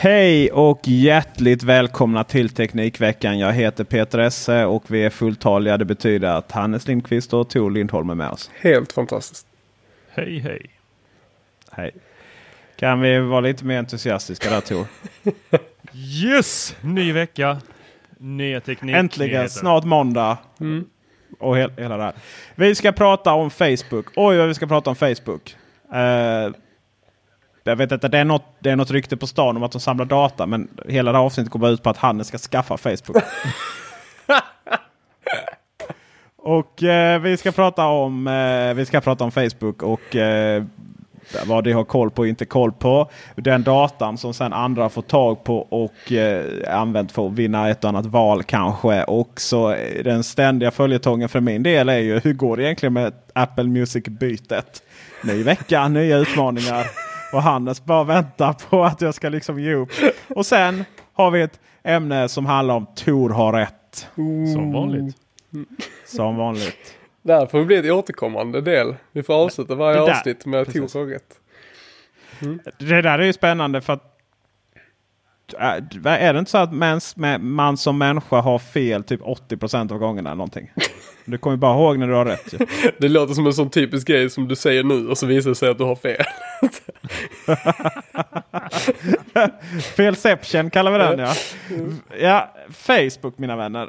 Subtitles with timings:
[0.00, 3.38] Hej och hjärtligt välkomna till Teknikveckan.
[3.38, 5.76] Jag heter Peter Esse och vi är fulltaliga.
[5.76, 8.50] Det betyder att Hannes Lindqvist och Tor Lindholm är med oss.
[8.60, 9.46] Helt fantastiskt.
[10.10, 10.70] Hej hej.
[11.72, 11.90] Hej.
[12.76, 14.86] Kan vi vara lite mer entusiastiska där Tor?
[16.24, 16.76] Yes!
[16.80, 17.58] Ny vecka.
[18.18, 18.96] Nya teknik.
[18.96, 19.48] Äntligen, nyheter.
[19.48, 20.38] snart måndag.
[21.38, 22.14] Och he hela det här.
[22.54, 24.06] Vi ska prata om Facebook.
[24.16, 25.56] Oj vad vi ska prata om Facebook.
[25.92, 26.52] Eh,
[27.68, 29.80] jag vet inte, det är, något, det är något rykte på stan om att de
[29.80, 30.46] samlar data.
[30.46, 33.16] Men hela det här avsnittet går ut på att Hannes ska skaffa Facebook.
[36.36, 40.64] och eh, vi ska prata om eh, Vi ska prata om Facebook och eh,
[41.46, 43.10] vad de har koll på och inte koll på.
[43.34, 47.84] Den datan som sen andra får tag på och eh, använt för att vinna ett
[47.84, 49.04] och annat val kanske.
[49.04, 52.92] Och så eh, den ständiga följetongen för min del är ju hur går det egentligen
[52.92, 54.82] med Apple Music-bytet?
[55.24, 57.07] Ny vecka, nya utmaningar.
[57.32, 59.90] Och Hannes bara väntar på att jag ska liksom ge upp.
[60.28, 64.08] Och sen har vi ett ämne som handlar om Tor har rätt.
[64.54, 65.16] Som vanligt.
[66.06, 66.76] Som vanligt.
[67.22, 68.94] Det här får bli ett återkommande del.
[69.12, 70.72] Vi får avsluta varje Det där- avsnitt med.
[70.72, 71.40] Tor har rätt.
[72.78, 74.17] Det där är ju spännande för att
[75.58, 79.98] är det inte så att mens, mä- man som människa har fel typ 80% av
[79.98, 80.34] gångerna?
[80.34, 80.70] Någonting?
[81.24, 82.52] Du kommer bara ihåg när du har rätt.
[82.52, 82.58] Ju.
[82.98, 85.54] Det låter som en sån typisk grej som du säger nu och så visar det
[85.56, 86.24] sig att du har fel.
[89.96, 91.34] Felception kallar vi den ja.
[92.20, 92.54] ja.
[92.70, 93.88] Facebook mina vänner.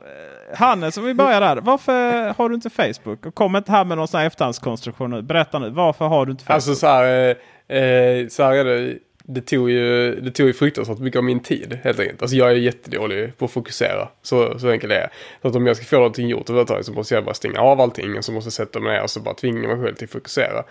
[0.55, 1.57] Hannes, om vi börjar där.
[1.57, 3.25] Varför har du inte Facebook?
[3.25, 5.21] Och kom inte här med någon sån här efterhandskonstruktion nu.
[5.21, 5.69] Berätta nu.
[5.69, 6.55] Varför har du inte Facebook?
[6.55, 7.35] Alltså så här,
[7.69, 8.97] eh, eh, så här är det.
[9.31, 12.21] Det tog, ju, det tog ju fruktansvärt mycket av min tid helt enkelt.
[12.21, 14.09] Alltså jag är jättedålig på att fokusera.
[14.21, 15.09] Så, så enkelt är det.
[15.41, 17.81] Så att om jag ska få någonting gjort överhuvudtaget så måste jag bara stänga av
[17.81, 18.17] allting.
[18.17, 20.11] Och så måste jag sätta mig ner och så bara tvinga mig själv till att
[20.11, 20.63] fokusera.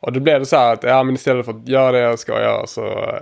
[0.00, 2.18] Och då blev det så här att ja, men istället för att göra det jag
[2.18, 3.14] ska göra så,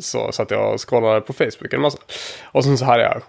[0.00, 1.98] så satt jag och scrollade på Facebook en massa.
[2.44, 3.22] Och sen så hade jag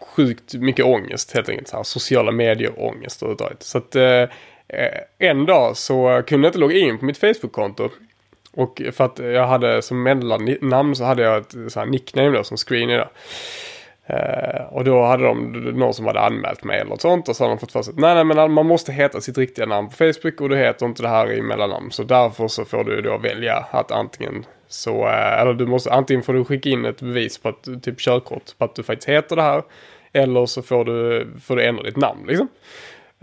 [0.00, 1.68] sjukt mycket ångest helt enkelt.
[1.68, 3.62] Så här, sociala medier-ångest överhuvudtaget.
[3.62, 4.22] Så att eh,
[4.68, 7.90] eh, en dag så kunde jag inte logga in på mitt Facebook-konto.
[8.56, 12.44] Och för att jag hade som mellannamn så hade jag ett så här nickname då
[12.44, 13.08] som screen Då.
[14.10, 17.36] Uh, eh, och då hade de någon som hade anmält mig eller något sånt och
[17.36, 19.66] så hade de fått för sig att nej, nej men man måste heta sitt riktiga
[19.66, 21.90] namn på Facebook och du heter inte det här i mellannamn.
[21.90, 26.22] Så därför så får du då välja att antingen så, uh, eller du måste, antingen
[26.22, 29.36] får du skicka in ett bevis på att, typ körkort, på att du faktiskt heter
[29.36, 29.62] det här.
[30.12, 32.48] Eller så får du, får du ändra ditt namn liksom.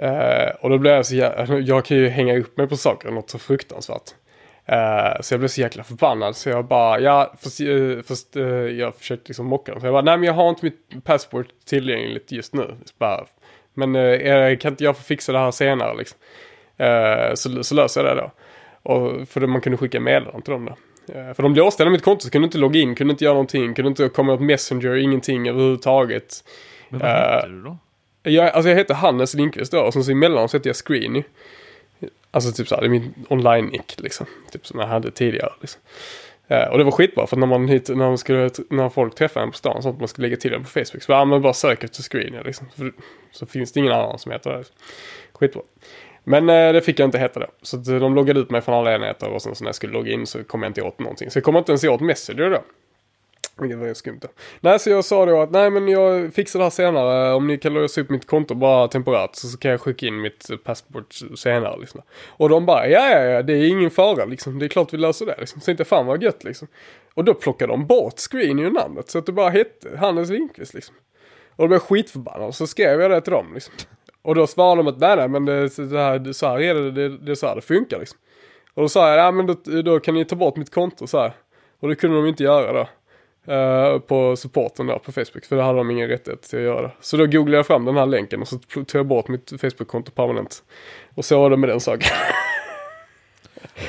[0.03, 3.11] Uh, och då blev jag så jävla, jag kan ju hänga upp mig på saker,
[3.11, 4.13] något så fruktansvärt.
[4.65, 8.45] Eh, så jag blev så jäkla förbannad så jag bara, ja, fast, eh, fast eh,
[8.45, 9.81] jag försökte liksom mocka dem.
[9.81, 12.75] Så jag bara, nej men jag har inte mitt passport tillgängligt just nu.
[12.97, 13.25] Bara,
[13.73, 13.93] men
[14.57, 16.19] kan inte jag få fixa det här senare liksom?
[17.35, 18.31] Så, så löser jag det då.
[18.91, 20.75] Och för man kunde skicka meddelanden till dem då.
[21.33, 23.73] För de låste hela mitt konto så kunde inte logga in, kunde inte göra någonting,
[23.73, 26.43] kunde inte komma åt Messenger, ingenting överhuvudtaget.
[26.89, 27.77] Men vad heter du då?
[28.23, 31.23] Jag, alltså jag heter Hannes Lindqvist då och sen så emellan så heter jag Screeny.
[32.33, 34.25] Alltså typ såhär, det är min online-nick liksom.
[34.51, 35.81] Typ som jag hade tidigare liksom.
[36.47, 39.41] Eh, och det var skitbra för när man hit, när, man skulle, när folk träffar
[39.41, 41.03] en på stan så att man skulle lägga till den på Facebook.
[41.03, 42.67] Så bara, ja, men bara sök efter screen liksom.
[42.75, 42.93] För,
[43.31, 44.57] så finns det ingen annan som heter det.
[44.57, 44.75] Liksom.
[45.33, 45.61] Skitbra.
[46.23, 47.47] Men eh, det fick jag inte heta då.
[47.61, 49.75] Så att, eh, de loggade ut mig från alla enheter och sen så när jag
[49.75, 51.31] skulle logga in så kom jag inte åt någonting.
[51.31, 52.63] Så jag kom inte ens åt Messenger då.
[53.57, 54.27] Vilket var ju skumt då.
[54.61, 57.33] Nej, så jag sa då att nej men jag fixar det här senare.
[57.33, 60.21] Om ni kan lösa upp mitt konto bara temporärt så, så kan jag skicka in
[60.21, 62.01] mitt eh, passport senare liksom.
[62.27, 64.59] Och de bara ja ja ja det är ingen fara liksom.
[64.59, 65.61] Det är klart vi löser det liksom.
[65.61, 66.67] Så tänkte fan vad gött liksom.
[67.13, 70.73] Och då plockade de bort screen i namnet så att det bara hette Hannes Lindqvist
[70.73, 70.95] liksom.
[71.55, 73.73] Och då blev jag skitförbannad så skrev jag det till dem liksom.
[74.21, 76.73] Och då svarade de att nej nej men det, det här, det, så här är
[76.73, 78.19] det, det, det är så här det funkar liksom.
[78.73, 81.19] Och då sa jag, ja men då, då kan ni ta bort mitt konto så
[81.19, 81.33] här.
[81.79, 82.87] Och det kunde de inte göra då
[83.47, 85.45] eh, på supporten där på Facebook.
[85.45, 86.91] För det hade de ingen rättighet till att göra.
[87.01, 90.11] Så då googlade jag fram den här länken och så tog jag bort mitt Facebook-konto
[90.11, 90.63] permanent.
[91.15, 92.09] Och så var det med den saken.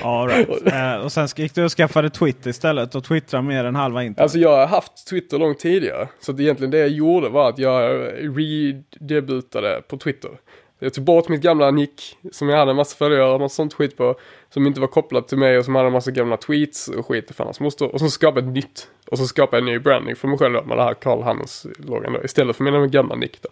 [0.03, 0.66] All right.
[0.66, 4.22] eh, och sen gick du och skaffade Twitter istället och twittrade mer än halva internet.
[4.22, 6.09] Alltså jag har haft Twitter långt tidigare.
[6.21, 10.30] Så att egentligen det jag gjorde var att jag redebutade på Twitter.
[10.78, 13.74] Jag tog bort mitt gamla nick som jag hade en massa följare och något sånt
[13.74, 14.15] skit på.
[14.51, 17.30] Som inte var kopplat till mig och som hade en massa gamla tweets och skit
[17.34, 17.92] för hans moster.
[17.92, 18.89] Och så skapade jag ett nytt.
[19.15, 21.22] Och så skapade jag en ny branding för mig själv då, med det här Carl
[21.22, 22.25] Hannes-loggan då.
[22.25, 23.49] Istället för mina gamla nick då.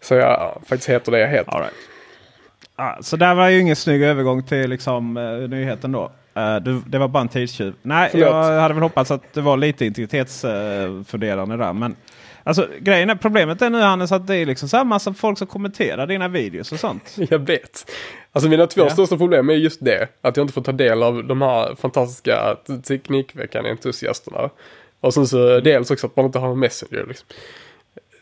[0.00, 1.52] Så jag ja, faktiskt heter det jag heter.
[1.52, 1.74] All right.
[2.76, 6.12] ah, så där var ju ingen snygg övergång till liksom, eh, nyheten då.
[6.34, 7.74] Eh, du, det var bara en tidstjuv.
[7.82, 8.28] Nej, Förlåt.
[8.28, 11.72] jag hade väl hoppats att det var lite integritetsfunderande där.
[11.72, 11.96] Men
[12.46, 15.38] alltså, grejen är, problemet är nu Hannes att det är liksom så här massa folk
[15.38, 17.16] som kommenterar dina videos och sånt.
[17.30, 17.90] Jag vet.
[18.32, 18.90] Alltså mina två Ja.
[18.90, 20.08] största problem är just det.
[20.20, 24.50] Att jag inte får ta del av de här fantastiska Teknikveckan-entusiasterna.
[25.00, 27.04] Och sen så dels också att man inte har en Messenger.
[27.08, 27.26] Liksom.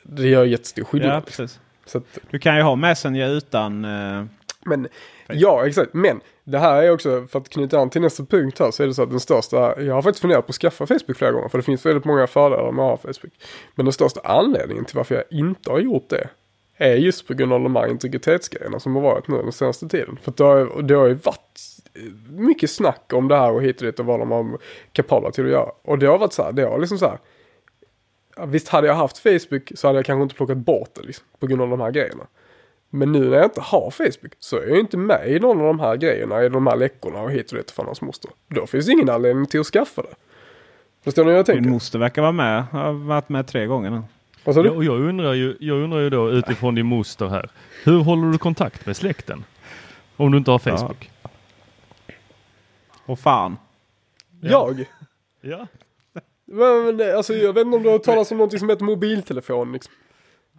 [0.03, 1.17] Det gör jättestor skillnad.
[1.17, 1.61] Ja, precis.
[1.95, 3.87] Att, Du kan ju ha Messenger utan...
[4.65, 4.89] men,
[5.29, 5.95] ja, exakt.
[5.95, 8.87] Men det här är också, för att knyta an till nästa punkt här, så är
[8.87, 11.49] det så att den största, jag har faktiskt funderat på att skaffa Facebook flera gånger,
[11.49, 13.33] för det finns väldigt många fördelar med att ha Facebook.
[13.75, 16.29] Men den största anledningen till varför jag inte har gjort det,
[16.77, 20.19] är just på grund av de här integritetsgrejerna som har varit nu den senaste tiden.
[20.23, 21.61] För det har, det har ju varit
[22.29, 24.59] mycket snack om det här och hit och dit och vad de har
[24.93, 25.71] kapabla till att göra.
[25.83, 27.19] Och det har varit så här, det har liksom så här,
[28.47, 31.47] visst hade jag haft Facebook så hade jag kanske inte plockat bort det liksom, på
[31.47, 32.27] grund av de här grejerna.
[32.95, 35.61] Men nu när jag inte har Facebook så är jag ju inte med i någon
[35.61, 38.31] av de här grejerna, i de här läckorna och hit och dit för hans moster.
[38.49, 40.15] Då finns ingen anledning till att skaffa det.
[41.05, 41.71] Förstår ni vad jag Din tänker?
[41.71, 42.65] moster verkar vara med.
[42.73, 44.03] Jag har varit med tre gånger nu.
[44.45, 44.77] Vad sa Ja, du?
[44.77, 47.51] och jag, undrar ju, jag undrar ju då utifrån din moster här.
[47.85, 49.45] Hur håller du kontakt med släkten?
[50.17, 51.11] Om du inte har Facebook?
[53.07, 53.57] Och fan.
[54.41, 54.85] Jag?
[55.41, 55.67] Ja.
[56.45, 59.73] Men, alltså jag vet inte om du har hört talas om någonting som heter mobiltelefon
[59.73, 59.95] liksom.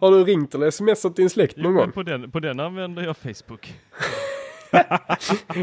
[0.00, 1.92] Har du ringt eller smsat din släkt Jo, någon men gång?
[1.92, 3.74] på, den, på den använder jag Facebook.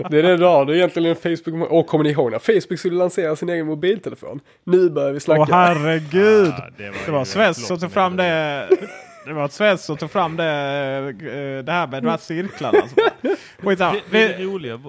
[0.09, 1.71] Det är det du har, är egentligen en Facebook.
[1.71, 4.39] Och kommer ni ihåg när Facebook skulle lansera sin egen mobiltelefon?
[4.63, 5.41] Nu börjar vi snacka.
[5.41, 6.53] Åh herregud!
[6.57, 8.67] Ah, det var, Det var ett lopp som tog fram det.
[9.25, 12.79] Det var Svets som tog fram det, eh, det här med de här cirklarna.
[12.81, 12.95] Alltså.
[13.77, 14.79] Det, det, det roliga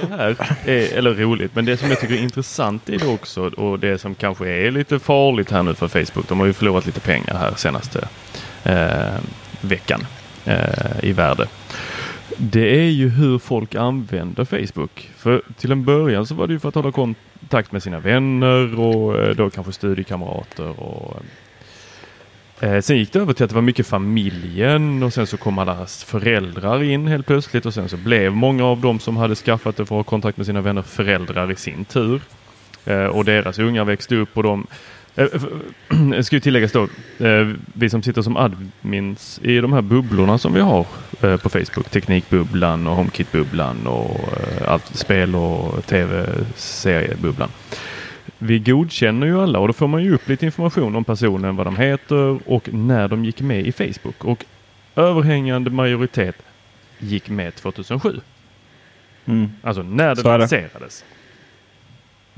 [0.00, 3.42] det här, är, eller roligt, men det som jag tycker är intressant i det också
[3.42, 6.28] och det som kanske är lite farligt här nu för Facebook.
[6.28, 8.08] De har ju förlorat lite pengar här senaste eh,
[8.66, 9.20] Eh,
[9.60, 10.06] veckan
[10.44, 11.48] eh, i värde.
[12.36, 15.10] Det är ju hur folk använder Facebook.
[15.16, 18.80] För till en början så var det ju för att hålla kontakt med sina vänner
[18.80, 21.22] och eh, då kanske studiekamrater och
[22.60, 25.58] eh, sen gick det över till att det var mycket familjen och sen så kom
[25.58, 29.76] allas föräldrar in helt plötsligt och sen så blev många av dem som hade skaffat
[29.76, 32.20] det för att ha kontakt med sina vänner föräldrar i sin tur.
[33.12, 34.66] Och deras ungar växte upp och de
[35.16, 36.82] eh, ska ju tilläggas då,
[37.26, 40.86] eh, vi som sitter som admins i de här bubblorna som vi har
[41.22, 44.20] eh, på Facebook, Teknikbubblan och HomeKit-bubblan och
[44.66, 47.48] allt spel och tv-seriebubblan.
[48.38, 51.66] Vi godkänner ju alla och då får man ju upp lite information om personen, vad
[51.66, 54.24] de heter och när de gick med i Facebook.
[54.24, 54.44] Och
[54.96, 56.36] överhängande majoritet
[56.98, 58.20] gick med 2007.
[59.24, 59.48] Mm.
[59.62, 60.22] Alltså när det.
[60.22, 61.04] lanserades.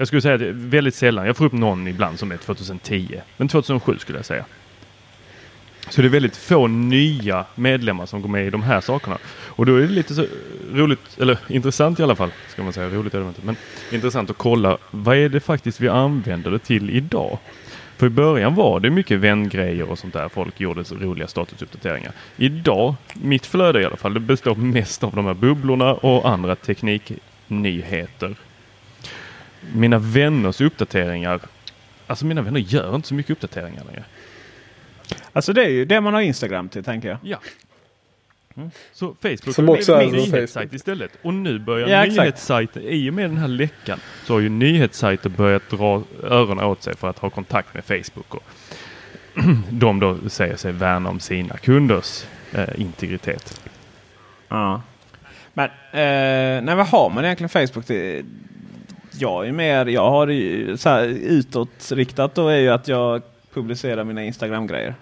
[0.01, 2.37] Jag skulle säga att det är väldigt sällan, jag får upp någon ibland som är
[2.37, 3.21] 2010.
[3.37, 4.45] Men 2007 skulle jag säga.
[5.91, 9.19] Så det är väldigt få nya medlemmar som går med i de här sakerna.
[9.29, 10.27] Och då är det lite så
[10.73, 12.89] roligt, eller intressant i alla fall, ska man säga.
[12.89, 13.57] Roligt är det inte, men
[13.93, 17.39] intressant att kolla vad är det faktiskt vi använder det till idag?
[17.97, 20.29] För i början var det mycket vängrejer och sånt där.
[20.29, 22.13] Folk gjorde så roliga statusuppdateringar.
[22.37, 26.57] Idag, mitt flöde i alla fall, det består mest av de här bubblorna och andra
[26.57, 28.37] tekniknyheter.
[29.75, 31.41] Mina vänners uppdateringar,
[32.07, 34.05] alltså mina vänner gör inte så mycket uppdateringar längre.
[35.33, 37.19] Alltså det är ju det man har Instagram till tänker jag.
[37.23, 37.39] Ja.
[38.93, 41.11] Så Facebook Som har också blivit som nyhetssajt istället.
[41.23, 42.21] Och nu börjar Ja, exakt.
[42.21, 46.83] nyhetssajter, i och med den här läckan, så har ju nyhetssajter börjat dra öronen åt
[46.83, 48.35] sig för att ha kontakt med Facebook.
[48.35, 48.43] Och
[49.71, 53.61] de då säger sig värna om sina kunders eh, integritet.
[54.49, 54.83] Ja.
[55.55, 58.25] Men eh, nej, vad har man egentligen Facebook till?
[59.21, 63.23] Jag är mer, jag har så här utåtriktat då är ju att jag
[63.53, 64.95] publicerar mina Instagram-grejer.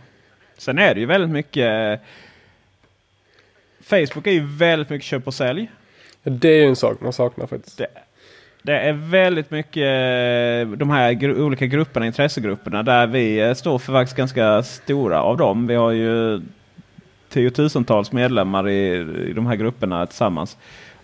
[0.58, 2.00] Sen är det ju väldigt mycket
[3.80, 5.70] Facebook är ju väldigt mycket köp och sälj.
[6.22, 7.78] Det är ju en sak man saknar faktiskt.
[7.78, 7.86] Det,
[8.62, 9.84] det är väldigt mycket
[10.78, 15.66] de här gru olika grupperna, intressegrupperna där vi står för faktiskt ganska stora av dem.
[15.66, 16.40] Vi har ju
[17.28, 18.94] tiotusentals medlemmar i,
[19.28, 20.56] i de här grupperna tillsammans.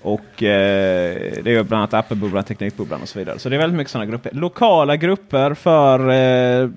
[0.02, 3.38] Och eh, det är bland annat Apple-bubblan, Teknikbubblan och så vidare.
[3.38, 4.30] Så det är väldigt mycket sådana grupper.
[4.34, 6.68] Lokala grupper för eh,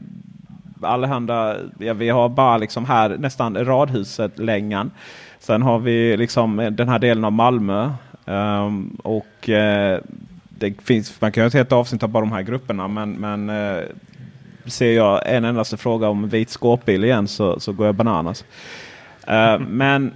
[0.82, 4.92] allehanda, ja, vi har bara liksom här nästan radhuset längan.
[5.40, 7.92] Sen har vi liksom den här delen av Malmö.
[8.26, 10.00] Um, och eh,
[10.50, 12.88] det finns, man kan ju inte helt avsnitt av bara de här grupperna.
[12.88, 13.84] Men, men eh,
[14.66, 18.46] ser jag en endaste fråga om vit skåpbil igen så, så går jag bananas.
[19.28, 20.14] Eh, men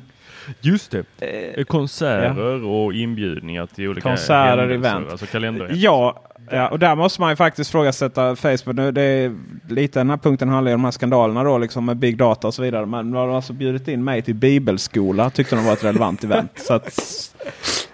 [0.62, 1.30] Just det, eh,
[1.60, 5.12] eh, konserter och inbjudningar till olika Konserter, händelser, event.
[5.12, 5.72] Alltså kalender.
[5.74, 8.76] Ja, ja, och där måste man ju faktiskt frågasätta Facebook.
[8.76, 9.36] Nu, det är,
[9.70, 12.48] lite den här punkten handlar ju om de här skandalerna då, liksom med big data
[12.48, 12.86] och så vidare.
[12.86, 15.30] Men nu har de alltså bjudit in mig till bibelskola.
[15.30, 16.52] Tyckte de var ett relevant event.
[16.56, 17.00] Så att,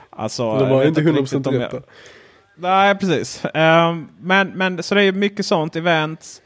[0.09, 1.81] alltså, De vet inte inte 100% riktigt om rätt jag- där.
[2.57, 3.43] Nej, precis.
[3.53, 6.41] Ehm, men, men så det är mycket sånt event.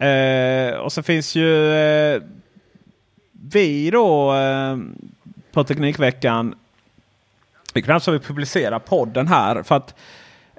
[0.00, 2.22] Eh, och så finns ju eh,
[3.52, 4.76] vi då eh,
[5.52, 6.54] på Teknikveckan.
[7.72, 9.62] Det är knappt så vi publicerar podden här.
[9.62, 9.94] För att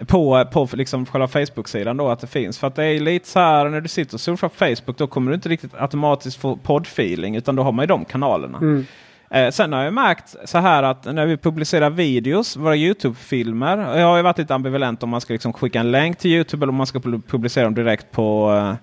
[0.07, 2.59] på, på liksom själva Facebook-sidan då att det finns.
[2.59, 5.07] För att det är lite så här när du sitter och surfar på Facebook då
[5.07, 8.57] kommer du inte riktigt automatiskt få poddfeeling utan då har man ju de kanalerna.
[8.57, 8.85] Mm.
[9.29, 13.99] Eh, sen har jag märkt så här att när vi publicerar videos, våra Youtube-filmer.
[13.99, 16.63] Jag har ju varit lite ambivalent om man ska liksom skicka en länk till Youtube
[16.63, 18.75] eller om man ska publicera dem direkt på, eh,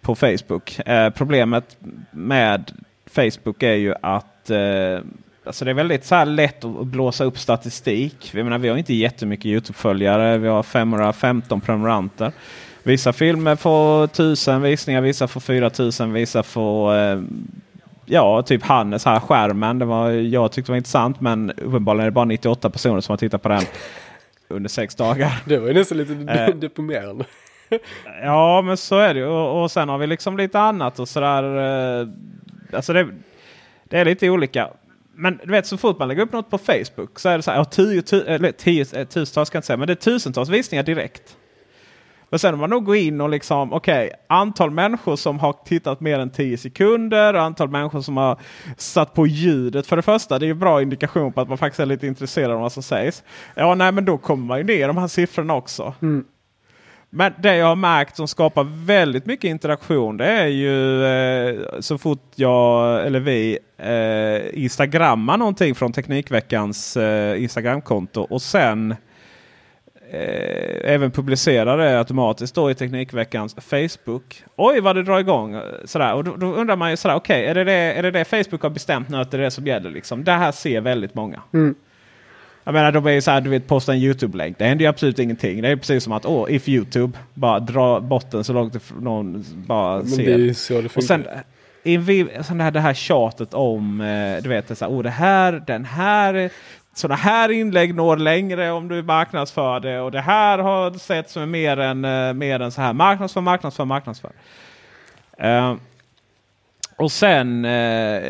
[0.00, 0.78] på Facebook.
[0.78, 1.76] Eh, problemet
[2.10, 2.72] med
[3.10, 5.00] Facebook är ju att eh,
[5.48, 8.30] alltså det är väldigt så lätt att blåsa upp statistik.
[8.34, 10.38] Vi, menar, vi har inte jättemycket Youtube-följare.
[10.38, 12.32] Vi har 515 prenumeranter.
[12.82, 17.20] Vissa filmer får 1000 visningar, vissa får 4000, vissa får eh,
[18.06, 19.78] ja, typ Hannes här skärmen.
[19.78, 23.12] Det var, jag tyckte det var intressant men uppenbarligen är det bara 98 personer som
[23.12, 23.62] har tittat på den
[24.48, 25.42] under sex dagar.
[25.44, 27.24] Det var ju nästan lite eh, deprimerande.
[28.22, 31.42] ja, men så är det och, och sen har vi liksom lite annat och sådär.
[32.00, 32.08] Eh,
[32.72, 33.08] alltså det,
[33.84, 34.70] det är lite olika.
[35.20, 37.50] Men du vet så fort man lägger upp något på Facebook så är det så
[37.50, 39.94] här, ja, tio, tio, eller tio, eh, tusentals kan jag inte säga, men det är
[39.94, 41.36] tusentals visningar direkt.
[42.30, 45.52] Men sen om man nog går in och liksom, okej, okay, antal människor som har
[45.52, 48.40] tittat mer än 10 sekunder, antal människor som har
[48.76, 50.38] satt på ljudet för det första.
[50.38, 52.82] Det är ju bra indikation på att man faktiskt är lite intresserad av vad som
[52.82, 53.24] sägs.
[53.54, 55.94] Ja, nej, men då kommer man ju ner de här siffrorna också.
[56.02, 56.24] Mm.
[57.10, 61.98] Men det jag har märkt som skapar väldigt mycket interaktion det är ju eh, så
[61.98, 68.90] fort jag eller vi eh, instagrammar någonting från Teknikveckans eh, Instagramkonto och sen
[70.10, 74.44] eh, även publicerar det automatiskt då i Teknikveckans Facebook.
[74.56, 75.54] Oj vad det drar igång!
[75.54, 76.14] Eh, sådär.
[76.14, 78.24] Och då, då undrar man ju sådär, okej okay, är, det det, är det det
[78.24, 79.90] Facebook har bestämt nu att det är det som gäller?
[79.90, 80.24] Liksom?
[80.24, 81.42] Det här ser väldigt många.
[81.54, 81.74] Mm.
[82.68, 84.58] Jag menar, de är ju så här, du vet, posta en YouTube-länk.
[84.58, 85.62] Det händer ju absolut ingenting.
[85.62, 89.96] Det är precis som att, åh, if YouTube, bara dra botten så långt någon bara
[89.96, 90.38] Men ser.
[90.38, 91.26] Det är så det och sen,
[91.82, 95.02] i, sen det, här, det här tjatet om, eh, du vet, det, så här, oh,
[95.02, 96.50] det här, den här,
[96.94, 100.00] sådana här inlägg når längre om du marknadsför det.
[100.00, 103.84] Och det här har sett som mer än, eh, mer än så här, marknadsför, marknadsför,
[103.84, 104.30] marknadsför.
[105.44, 105.74] Uh,
[106.98, 108.22] och sen, eh,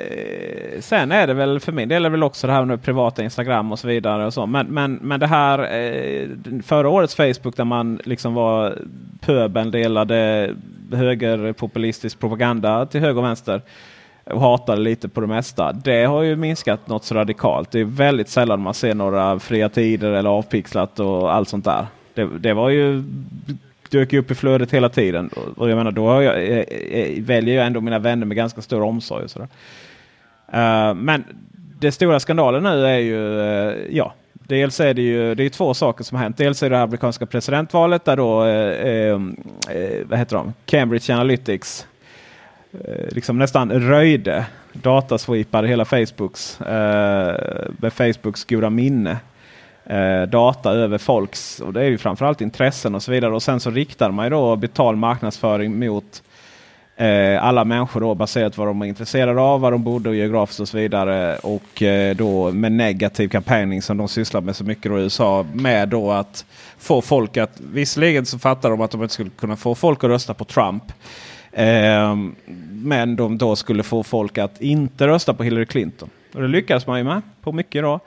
[0.81, 3.23] sen är det väl för min del är det väl också det här med privata
[3.23, 4.27] Instagram och så vidare.
[4.27, 4.47] Och så.
[4.47, 6.29] Men, men, men det här eh,
[6.65, 8.79] förra årets Facebook där man liksom var
[9.21, 10.51] pöbeln delade
[10.93, 13.63] högerpopulistisk propaganda till höger och vänster
[14.25, 15.73] och hatade lite på det mesta.
[15.73, 17.71] Det har ju minskat något så radikalt.
[17.71, 21.87] Det är väldigt sällan man ser några fria tider eller avpixlat och allt sånt där.
[22.15, 23.05] Det, det var ju
[23.91, 25.29] dök upp i flödet hela tiden.
[25.57, 28.83] Och jag menar, då jag, jag, jag, väljer jag ändå mina vänner med ganska stor
[28.83, 29.25] omsorg.
[29.25, 29.49] Och sådär.
[30.55, 31.25] Uh, men
[31.81, 35.75] det stora skandalen nu är ju, uh, ja, dels är det ju det är två
[35.75, 36.37] saker som har hänt.
[36.37, 39.21] Dels är det amerikanska presidentvalet där då, uh,
[40.05, 41.87] vad heter de, Cambridge Analytics
[43.09, 46.61] liksom nästan röjde datasweepade hela Facebooks
[47.79, 49.17] med Facebooks goda minne
[49.89, 53.35] eh, data över folks, och det är ju framförallt intressen och så vidare.
[53.35, 56.23] Och sen så riktar man ju då betald marknadsföring mot
[56.97, 60.15] eh, alla människor då baserat på vad de är intresserade av, vad de bodde och
[60.15, 61.37] geografiskt och så vidare.
[61.37, 65.47] Och eh, då med negativ kampanjning som de sysslar med så mycket då i USA.
[65.53, 66.45] Med då att
[66.79, 70.11] få folk att, visserligen så fattar de att de inte skulle kunna få folk att
[70.11, 70.83] rösta på Trump.
[71.53, 72.17] Eh,
[72.71, 76.11] men de då skulle få folk att inte rösta på Hillary Clinton.
[76.35, 78.01] Och det lyckas man ju med på mycket då.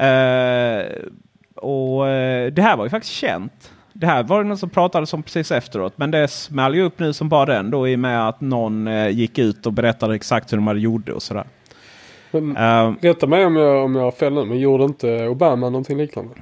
[0.00, 1.08] Uh,
[1.54, 3.72] och uh, Det här var ju faktiskt känt.
[3.92, 5.92] Det här var det någon som pratade om precis efteråt.
[5.96, 8.88] Men det smäll ju upp nu som bara den då i och med att någon
[8.88, 11.44] uh, gick ut och berättade exakt hur de hade gjort och sådär.
[12.30, 15.70] Men, uh, rätta mig om jag, om jag har fel nu, men gjorde inte Obama
[15.70, 16.34] någonting liknande?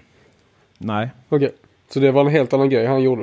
[0.79, 1.11] Nej.
[1.29, 1.59] Okej, okay.
[1.91, 3.23] så det var en helt annan grej han gjorde?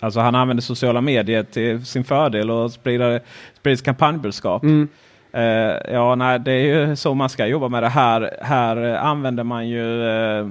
[0.00, 3.20] Alltså han använde sociala medier till sin fördel och spridade,
[3.58, 4.62] spridade kampanjbudskap.
[4.62, 4.88] Mm.
[5.36, 7.88] Uh, ja, nej, det är ju så man ska jobba med det.
[7.88, 10.50] Här, här använder man ju uh,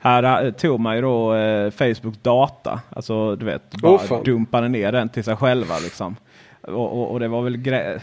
[0.00, 2.80] här tog man ju då uh, Facebook data.
[2.90, 5.78] Alltså du vet, bara oh, dumpade ner den till sig själva.
[5.78, 6.16] Liksom.
[6.60, 8.02] Och, och, och det var väl grejer.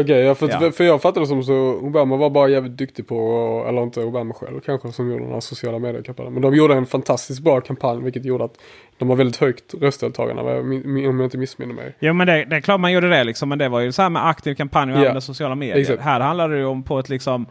[0.00, 0.72] Okej, okay, för, ja.
[0.72, 4.34] för jag fattade det som så Obama var bara jävligt duktig på, eller inte Obama
[4.34, 6.32] själv kanske som gjorde den här sociala medier-kampanjen.
[6.32, 8.58] Men de gjorde en fantastiskt bra kampanj vilket gjorde att
[8.98, 11.94] de var väldigt högt röstdeltagande om jag inte missminner mig.
[11.98, 13.48] Jo men det, det är klart man gjorde det liksom.
[13.48, 15.00] Men det var ju så här med aktiv kampanj och yeah.
[15.00, 15.80] använda sociala medier.
[15.80, 16.02] Exakt.
[16.02, 17.46] Här handlar det om på ett liksom...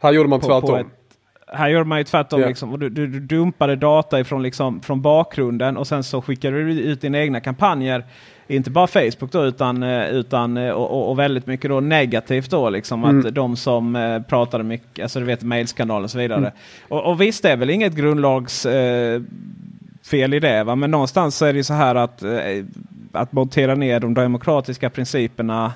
[0.00, 0.70] Här gjorde man på, tvärtom.
[0.70, 0.86] På ett,
[1.46, 2.40] här gjorde man ju tvärtom.
[2.40, 2.48] Yeah.
[2.48, 6.64] Liksom, och du, du, du, dumpade data ifrån liksom, från bakgrunden och sen så skickade
[6.64, 8.04] du ut dina egna kampanjer
[8.48, 12.70] inte bara Facebook då utan, eh, utan eh, och, och väldigt mycket då negativt då
[12.70, 13.18] liksom mm.
[13.18, 16.38] att de som eh, pratade mycket, alltså du vet mailskandaler och så vidare.
[16.38, 16.52] Mm.
[16.88, 19.22] Och, och visst det är väl inget grundlags eh,
[20.10, 20.74] fel i det va?
[20.74, 22.64] men någonstans så är det så här att, eh,
[23.12, 25.72] att montera ner de demokratiska principerna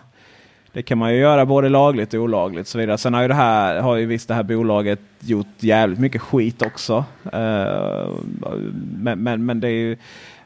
[0.73, 2.69] Det kan man ju göra både lagligt och olagligt.
[2.69, 2.99] Så vidare.
[2.99, 6.63] Sen har ju, det här, har ju visst det här bolaget gjort jävligt mycket skit
[6.63, 7.05] också.
[7.35, 8.09] Uh,
[8.97, 9.97] men, men, men det är ju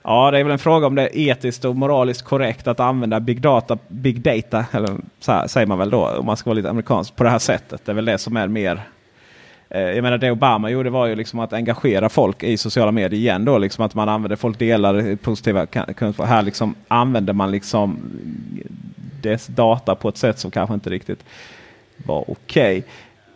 [0.06, 3.20] Ja, det är väl en fråga om det är etiskt och moraliskt korrekt att använda
[3.20, 6.54] big data, big data eller så här, säger man väl då om man ska vara
[6.54, 7.82] lite amerikansk på det här sättet.
[7.84, 8.80] Det är väl det som är mer
[9.68, 13.20] eh, jag menar det Obama gjorde var ju liksom att engagera folk i sociala medier
[13.20, 13.58] igen då.
[13.58, 16.24] Liksom att man använder, folk delar positiva kunskaper.
[16.24, 17.98] Här liksom använder man liksom
[19.20, 21.24] dess data på ett sätt som kanske inte riktigt
[21.96, 22.84] var okej.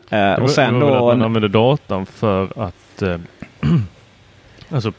[0.07, 0.21] Okay.
[0.21, 1.07] Eh, och sen då...
[1.07, 3.17] Man använder datan för att eh,
[4.69, 4.93] alltså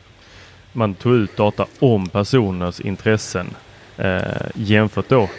[0.73, 3.47] man tog ut data om personers intressen
[3.97, 4.21] eh,
[4.55, 5.29] jämfört då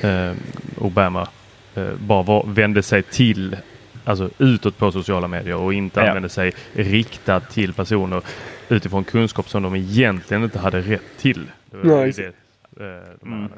[0.00, 0.32] eh,
[0.78, 1.28] Obama
[1.74, 3.56] eh, bara var, vände sig till
[4.04, 6.06] alltså utåt på sociala medier och inte ja.
[6.06, 8.22] använde sig riktat till personer
[8.68, 11.50] utifrån kunskap som de egentligen inte hade rätt till.
[11.82, 12.12] Nej.
[12.12, 12.32] Det, eh,
[13.20, 13.50] de mm.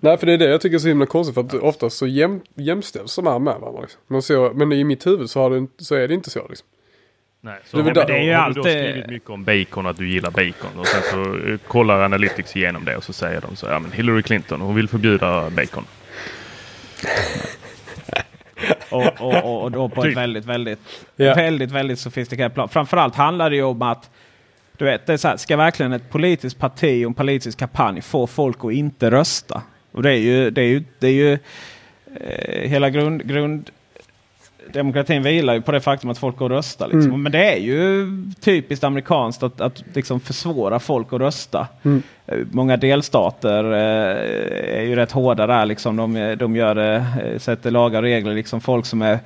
[0.00, 2.06] Nej, för det är det jag tycker är så himla konstigt för att oftast så
[2.06, 3.80] jäm, jämställs de här med varandra.
[3.80, 4.00] Liksom.
[4.06, 6.48] Men, så, men i mitt huvud så, har det, så är det inte så.
[6.48, 6.68] Liksom.
[7.42, 8.64] Nej, så det, har, det är ju har alltid...
[8.64, 12.02] du då skrivit mycket om bacon att du gillar bacon och sen så eh, kollar
[12.02, 15.50] Analytics igenom det och så säger de så ja men Hillary Clinton hon vill förbjuda
[15.50, 15.84] bacon.
[18.90, 20.16] och, och, och, och då på ett typ.
[20.16, 20.78] väldigt, väldigt,
[21.16, 21.36] yeah.
[21.36, 22.68] väldigt, väldigt sofistikerat plan.
[22.68, 24.10] Framförallt handlar det ju om att
[24.76, 28.02] du vet, det är så här, ska verkligen ett politiskt parti och en politisk kampanj
[28.02, 29.62] få folk att inte rösta?
[29.92, 31.32] Och det är ju, det är ju, det är ju
[32.20, 33.70] eh, hela grund, grund
[34.72, 36.86] demokratin vilar ju på det faktum att folk går och röstar.
[36.86, 37.10] Liksom.
[37.10, 37.22] Mm.
[37.22, 38.06] Men det är ju
[38.40, 41.66] typiskt amerikanskt att, att liksom försvåra folk att rösta.
[41.82, 42.02] Mm.
[42.26, 45.66] Eh, många delstater eh, är ju rätt hårda där.
[45.66, 45.96] Liksom.
[45.96, 48.34] De, de gör, eh, sätter lagar och regler.
[48.34, 49.18] Liksom folk som är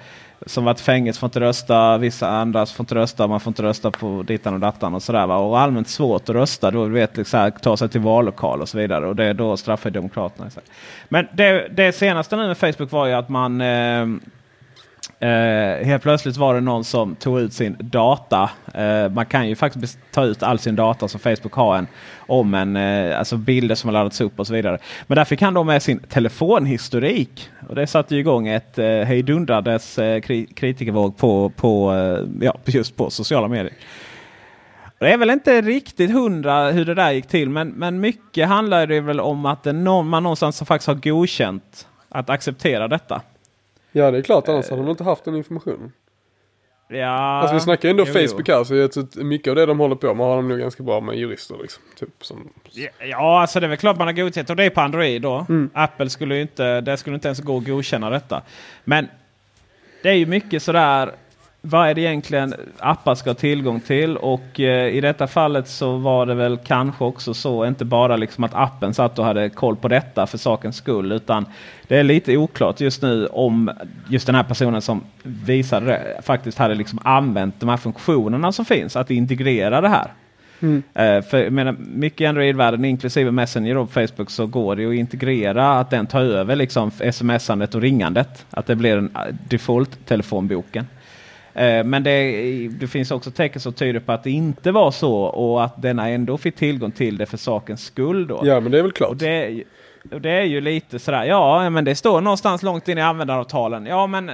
[0.47, 3.91] som varit fängelse får inte rösta, vissa andra får inte rösta, man får inte rösta
[3.91, 5.27] på dittan och dattan och sådär.
[5.27, 5.37] Va?
[5.37, 9.07] Och allmänt svårt att rösta, då vet liksom, ta sig till vallokal och så vidare.
[9.07, 10.51] Och det, då straffar Demokraterna.
[11.09, 14.07] Men det, det senaste nu med Facebook var ju att man eh,
[15.19, 18.51] Eh, helt plötsligt var det någon som tog ut sin data.
[18.75, 21.87] Eh, man kan ju faktiskt ta ut all sin data som Facebook har en,
[22.19, 24.79] om en, eh, alltså bilder som har laddats upp och så vidare.
[25.07, 27.49] Men där fick han då med sin telefonhistorik.
[27.69, 32.97] Och det satte igång ett eh, hejdundrades eh, kri kritikervåg på, på, eh, ja, just
[32.97, 33.73] på sociala medier.
[34.99, 38.87] Det är väl inte riktigt hundra hur det där gick till men, men mycket handlar
[38.87, 43.23] det väl om att det någon, man någonstans faktiskt har godkänt att acceptera detta.
[43.97, 45.93] Ja det är klart, annars hade de inte haft den informationen.
[46.89, 49.97] Ja, alltså vi snackar ändå jo, Facebook här så jag mycket av det de håller
[49.97, 51.57] på med har de nog ganska bra med jurister.
[51.63, 52.49] Liksom, typ, som...
[53.11, 55.47] Ja, alltså det är väl klart man har godkänt och det är på Android då.
[55.49, 55.71] Mm.
[55.75, 58.43] Apple skulle ju inte, det skulle inte ens gå att godkänna detta.
[58.85, 59.09] Men
[60.03, 61.13] det är ju mycket sådär
[61.67, 64.17] vad är det egentligen appar ska ha tillgång till?
[64.17, 68.45] Och eh, i detta fallet så var det väl kanske också så, inte bara liksom
[68.45, 71.13] att appen satt och hade koll på detta för sakens skull.
[71.13, 71.47] Utan
[71.89, 73.71] det är lite oklart just nu om
[74.09, 78.65] just den här personen som visade det faktiskt hade liksom använt de här funktionerna som
[78.65, 78.97] finns.
[78.97, 80.13] Att integrera det här.
[80.61, 80.77] Mm.
[80.77, 85.79] Uh, för menar, mycket i Android-världen inklusive Messenger och Facebook så går det att integrera
[85.79, 88.47] att den tar över liksom sms-andet och ringandet.
[88.51, 90.87] Att det blir en eh, default-telefonboken.
[91.55, 95.15] Eh, men det, det, finns också tecken som tyder på att det inte var så
[95.15, 98.27] och att denna ändå fick tillgång till det för sakens skull.
[98.27, 98.41] Då.
[98.45, 99.11] Ja men det är väl klart.
[99.11, 99.65] Och det,
[100.13, 103.87] och det är ju lite sådär, ja men det står någonstans långt in i användaravtalen.
[103.87, 104.31] Ja men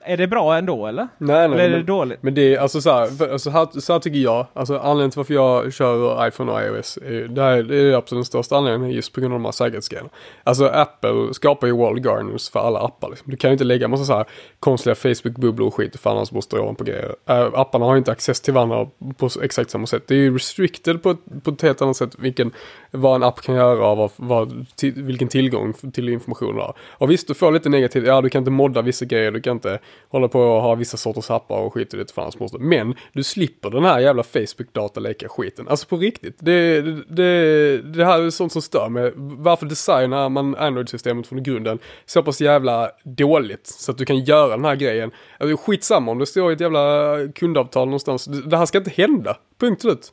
[0.00, 1.08] är det bra ändå eller?
[1.18, 1.60] Nej, nej.
[1.60, 2.22] Eller är men, det dåligt?
[2.22, 4.46] Men det är alltså så här, för, alltså, här, så här tycker jag.
[4.52, 6.96] Alltså anledningen till varför jag kör iPhone och iOS.
[6.96, 9.52] Är, det, här, det är absolut den största anledningen just på grund av de här
[9.52, 10.10] säkerhetsgrejerna.
[10.44, 13.08] Alltså Apple skapar ju wall gardens för alla appar.
[13.10, 13.30] Liksom.
[13.30, 14.24] Du kan ju inte lägga massa så här
[14.60, 17.14] konstiga Facebook-bubblor och skit för annars måste du ovanpå grejer.
[17.26, 20.02] Äh, apparna har ju inte access till varandra på exakt samma sätt.
[20.06, 22.52] Det är ju restricted på ett, på ett helt annat sätt vilken,
[22.90, 26.74] vad en app kan göra och vad, vad, till, vilken tillgång till information du har.
[26.90, 28.06] Och visst, du får lite negativt.
[28.06, 29.30] Ja, du kan inte modda vissa grejer.
[29.30, 32.32] Du kan inte håller på att ha vissa sorters appar och skit i det fan
[32.38, 32.58] måste.
[32.58, 35.68] Men du slipper den här jävla Facebook-dataleka skiten.
[35.68, 36.36] Alltså på riktigt.
[36.38, 39.12] Det, det, det, här är sånt som stör mig.
[39.16, 44.48] Varför designar man Android-systemet från grunden så pass jävla dåligt så att du kan göra
[44.48, 45.10] den här grejen.
[45.38, 48.24] Alltså, skitsamma om det står i ett jävla kundavtal någonstans.
[48.24, 49.36] Det, det här ska inte hända.
[49.60, 50.12] Punkt slut.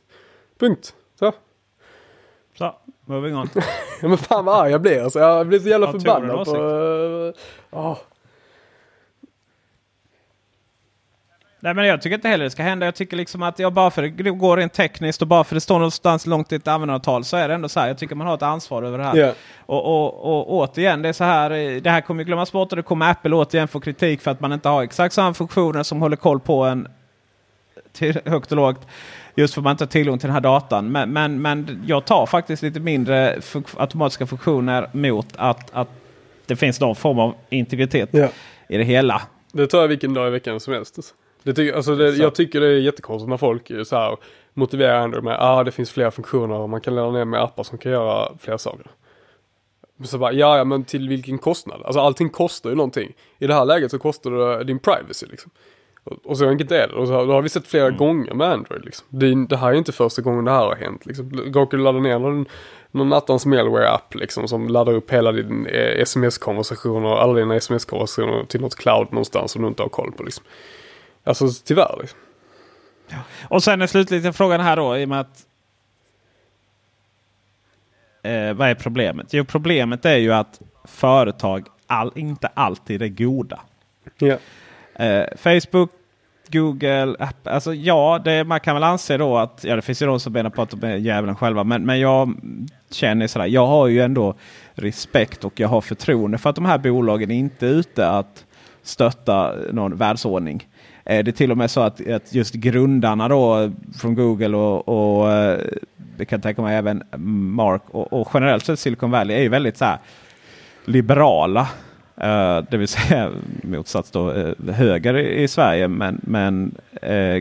[0.58, 0.94] Punkt.
[1.18, 1.32] Så.
[2.58, 3.48] Så, moving on.
[4.02, 5.18] ja men fan vad arg jag blir alltså.
[5.18, 6.56] Jag blir så jävla förbannad på...
[6.56, 7.32] Uh,
[7.70, 7.98] oh.
[11.66, 12.86] Nej men jag tycker inte heller det ska hända.
[12.86, 15.60] Jag tycker liksom att ja, bara för det går rent tekniskt och bara för det
[15.60, 17.88] står någonstans långt i ett användaravtal så är det ändå så här.
[17.88, 19.16] Jag tycker man har ett ansvar över det här.
[19.16, 19.34] Yeah.
[19.58, 21.50] Och, och, och, återigen, det är så här.
[21.80, 24.52] Det här kommer glömmas bort och det kommer Apple återigen få kritik för att man
[24.52, 26.88] inte har exakt samma funktioner som håller koll på en
[27.92, 28.86] till högt och lågt.
[29.34, 30.92] Just för att man inte har tillgång till den här datan.
[30.92, 33.40] Men, men, men jag tar faktiskt lite mindre
[33.76, 35.88] automatiska funktioner mot att, att
[36.46, 38.28] det finns någon form av integritet Ja.
[38.68, 39.22] i det hela.
[39.52, 41.14] Det tar jag vilken dag i veckan som helst.
[41.46, 44.16] Det tycker, alltså det, jag tycker det är jättekonstigt när folk är så här
[44.54, 47.42] motiverar Android med att ah, det finns fler funktioner och man kan ladda ner med
[47.42, 48.86] appar som kan göra fler saker.
[50.04, 51.82] Så bara, ja, ja men till vilken kostnad?
[51.84, 53.12] Alltså allting kostar ju någonting.
[53.38, 55.50] I det här läget så kostar det din privacy liksom.
[56.04, 56.94] Och, och så enkelt är det.
[56.94, 59.06] Och så, då har vi sett flera gånger med Android liksom.
[59.08, 61.30] Det, det här är inte första gången det här har hänt liksom.
[61.54, 62.46] Råkar du ladda ner någon,
[62.90, 68.44] någon nattans malware-app liksom som laddar upp hela din eh, sms-konversation och alla dina sms-konversationer
[68.44, 70.44] till något cloud någonstans som du inte har koll på liksom.
[71.26, 72.18] Alltså tyvärr liksom.
[73.48, 75.46] Och sen är slutligen frågan här då i och med att
[78.22, 79.32] eh, vad är problemet?
[79.32, 83.60] Jo, problemet är ju att företag all, inte alltid är goda.
[84.18, 84.38] Ja.
[84.94, 85.90] Eh, Facebook,
[86.48, 87.52] Google, Apple.
[87.52, 90.32] Alltså ja, det, man kan väl anse då att ja, det finns ju de som
[90.32, 91.64] menar på att de är djävulen själva.
[91.64, 92.34] Men, men jag
[92.90, 93.46] känner sådär.
[93.46, 94.34] Jag har ju ändå
[94.74, 98.44] respekt och jag har förtroende för att de här bolagen inte är ute att
[98.82, 100.66] stötta någon världsordning.
[101.06, 104.88] Eh, det är till och med så att, att just grundarna då från Google och,
[104.88, 105.60] och eh,
[106.16, 107.02] jag kan tänka mig även
[107.54, 109.98] Mark och, och generellt sett Silicon Valley är ju väldigt så här
[110.84, 111.68] liberala.
[112.16, 113.30] Eh, det vill säga
[113.62, 114.32] motsats då
[114.72, 116.74] höger i, i Sverige men, men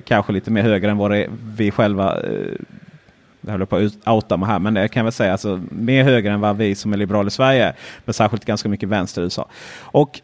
[0.06, 2.56] kanske lite mer höger än vad det är, vi själva uh,
[3.41, 6.04] jag håller på att outa mig här, men det kan jag väl säga alltså, mer
[6.04, 7.73] höger än vad vi som är liberaler i Sverige.
[8.06, 9.47] Men särskilt ganska mycket vänster i USA.
[9.80, 10.21] Och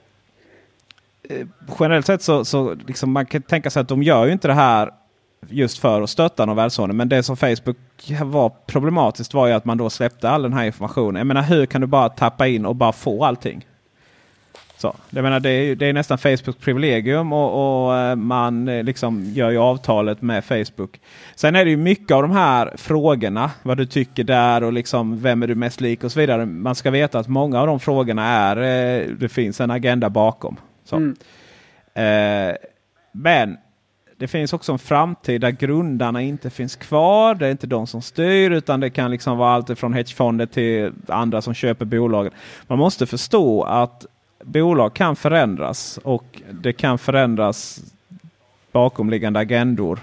[1.29, 1.47] Eh,
[1.79, 4.53] generellt sett så, så liksom man kan tänka sig att de gör ju inte det
[4.53, 4.91] här
[5.49, 6.97] just för att stötta någon världsordning.
[6.97, 7.77] Men det som Facebook
[8.23, 11.15] var problematiskt var ju att man då släppte all den här informationen.
[11.15, 13.65] Jag menar hur kan du bara tappa in och bara få allting?
[14.77, 18.83] Så, jag menar, det, är, det är nästan Facebooks privilegium och, och eh, man eh,
[18.83, 20.99] liksom gör ju avtalet med Facebook.
[21.35, 23.51] Sen är det ju mycket av de här frågorna.
[23.63, 26.45] Vad du tycker där och liksom vem är du mest lik och så vidare.
[26.45, 28.55] Man ska veta att många av de frågorna är
[29.19, 30.57] det finns en agenda bakom.
[30.91, 30.95] Så.
[30.95, 31.15] Mm.
[31.93, 32.55] Eh,
[33.11, 33.57] men
[34.17, 37.35] det finns också en framtid där grundarna inte finns kvar.
[37.35, 40.91] Det är inte de som styr utan det kan liksom vara allt från hedgefonder till
[41.07, 42.31] andra som köper bolagen.
[42.67, 44.05] Man måste förstå att
[44.43, 47.79] bolag kan förändras och det kan förändras
[48.71, 49.99] bakomliggande agendor.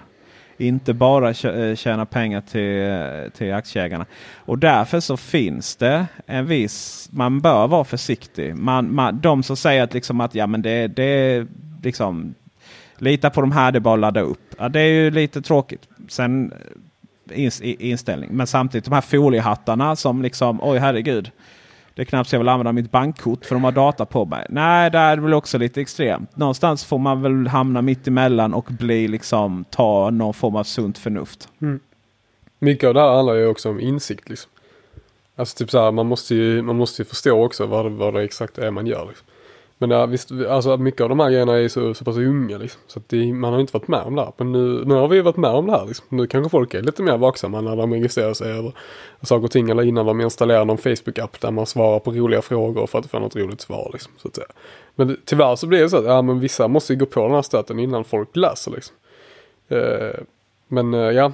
[0.60, 4.06] Inte bara eh, tjäna pengar till, eh, till aktieägarna.
[4.36, 8.56] Och därför så finns det en viss, man bör vara försiktig.
[8.56, 11.46] Man, man, de som säger att, liksom att ja, men det, det är
[11.82, 12.34] liksom
[12.98, 14.54] Lita på de här, det är bara att ladda upp.
[14.58, 15.88] Ja, det är ju lite tråkigt.
[16.08, 16.52] Sen
[17.30, 18.30] eh, inställning.
[18.32, 21.30] Men samtidigt de här foliehattarna som liksom, oj herregud.
[21.98, 24.46] Det är knappt så jag vill använda mitt bankkort för de har data på mig.
[24.48, 26.36] Nej, där är det väl också lite extremt.
[26.36, 30.98] Någonstans får man väl hamna mitt emellan och bli liksom, ta någon form av sunt
[30.98, 31.48] förnuft.
[31.62, 31.80] Mm.
[32.58, 34.50] Mycket av det här handlar ju också om insikt liksom.
[35.36, 38.14] Alltså typ så här, man måste ju, man måste ju förstå också vad det, vad
[38.14, 39.26] det exakt är man gör liksom.
[39.78, 42.80] Men ja, visst, alltså mycket av de här grejerna är så, så pass unga liksom.
[42.86, 44.32] Så att det, man har inte varit med om det här.
[44.36, 46.06] Men nu, nu har vi ju varit med om det här liksom.
[46.08, 48.72] Nu kanske folk är lite mer vaksamma när de registrerar sig över
[49.22, 49.70] saker och ting.
[49.70, 53.18] Eller innan de installerar någon Facebook-app där man svarar på roliga frågor för att få
[53.18, 54.12] något roligt svar liksom.
[54.16, 54.48] Så att säga.
[54.94, 57.34] Men tyvärr så blir det så att ja, men vissa måste ju gå på den
[57.34, 58.96] här stöten innan folk läser liksom.
[59.68, 60.20] Eh,
[60.68, 61.32] men eh, ja,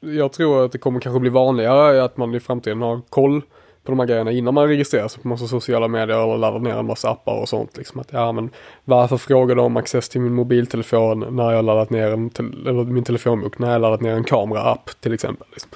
[0.00, 3.42] jag tror att det kommer kanske bli vanligare att man i framtiden har koll
[3.86, 6.74] på de här grejerna innan man registrerar sig på massa sociala medier eller laddar ner
[6.74, 7.76] en massa appar och sånt.
[7.76, 8.50] Liksom att, ja, men
[8.84, 12.66] varför frågar de om access till min mobiltelefon när jag har laddat ner en, tel-
[12.66, 15.46] eller min telefonbok, när jag laddat ner en kamera-app till exempel.
[15.52, 15.70] Liksom.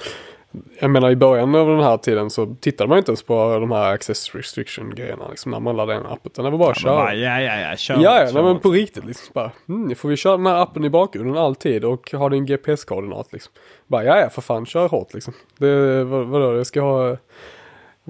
[0.81, 3.71] Jag menar i början av den här tiden så tittade man inte ens på de
[3.71, 6.27] här access restriction grejerna liksom, när man laddade ner en app.
[6.27, 7.15] Utan det var bara att Ja, köra.
[7.15, 7.99] ja, ja, ja, kör.
[8.01, 9.27] Ja, ja men på riktigt liksom.
[9.35, 13.33] Bara, mm, får vi köra den här appen i bakgrunden alltid och ha din GPS-koordinat
[13.33, 13.53] liksom.
[13.87, 15.35] Bara, ja, ja, för fan, kör hårt liksom.
[15.59, 17.17] Det, vad, vadå, jag ska ha,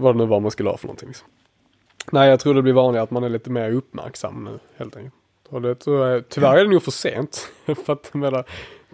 [0.01, 1.29] vad det nu var man skulle ha för någonting liksom.
[2.13, 5.15] Nej, jag tror det blir vanligare att man är lite mer uppmärksam nu, helt enkelt.
[5.49, 7.49] Och det tror jag, tyvärr är det nog för sent.
[7.85, 8.45] för att, menar,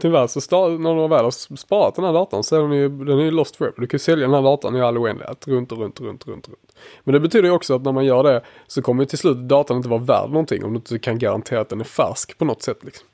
[0.00, 2.88] tyvärr så sta- när de väl har sparat den här datorn så är den ju,
[2.88, 3.74] den är ju lost forever.
[3.80, 6.26] Du kan ju sälja den här datorn i all oändlighet, runt och runt och runt,
[6.26, 6.76] runt, runt.
[7.04, 9.36] Men det betyder ju också att när man gör det så kommer ju till slut
[9.36, 12.44] datorn inte vara värd någonting om du inte kan garantera att den är färsk på
[12.44, 13.08] något sätt liksom.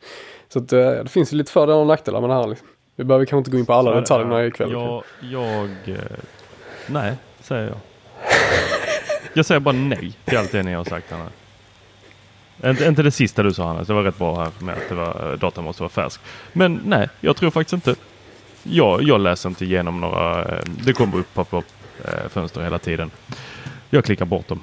[0.49, 2.69] Så att, eh, det finns ju lite fördelar och nackdelar med det här liksom.
[2.97, 4.73] Vi behöver kanske inte gå in på alla detaljerna ikväll.
[4.73, 5.97] Jag, jag eh,
[6.87, 7.17] nej,
[7.53, 7.79] säger jag.
[9.35, 11.11] Jag säger bara nej till allt det ni har sagt.
[11.11, 11.29] Hanna.
[12.65, 14.95] Inte, inte det sista du sa Hannes, det var rätt bra här med att det
[14.95, 16.21] var, eh, datan måste vara färsk.
[16.53, 17.95] Men nej, jag tror faktiskt inte.
[18.63, 21.63] Jag, jag läser inte igenom några, eh, det kommer upp på
[22.05, 23.11] eh, fönster hela tiden.
[23.91, 24.61] Jag klickar bort dem.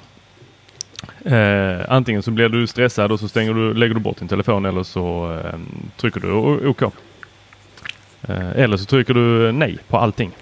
[1.24, 4.66] Eh, antingen så blir du stressad och så stänger du, lägger du bort din telefon
[4.66, 5.60] eller så eh,
[5.96, 6.32] trycker du
[6.68, 6.82] OK.
[6.82, 10.32] Eh, eller så trycker du nej på allting.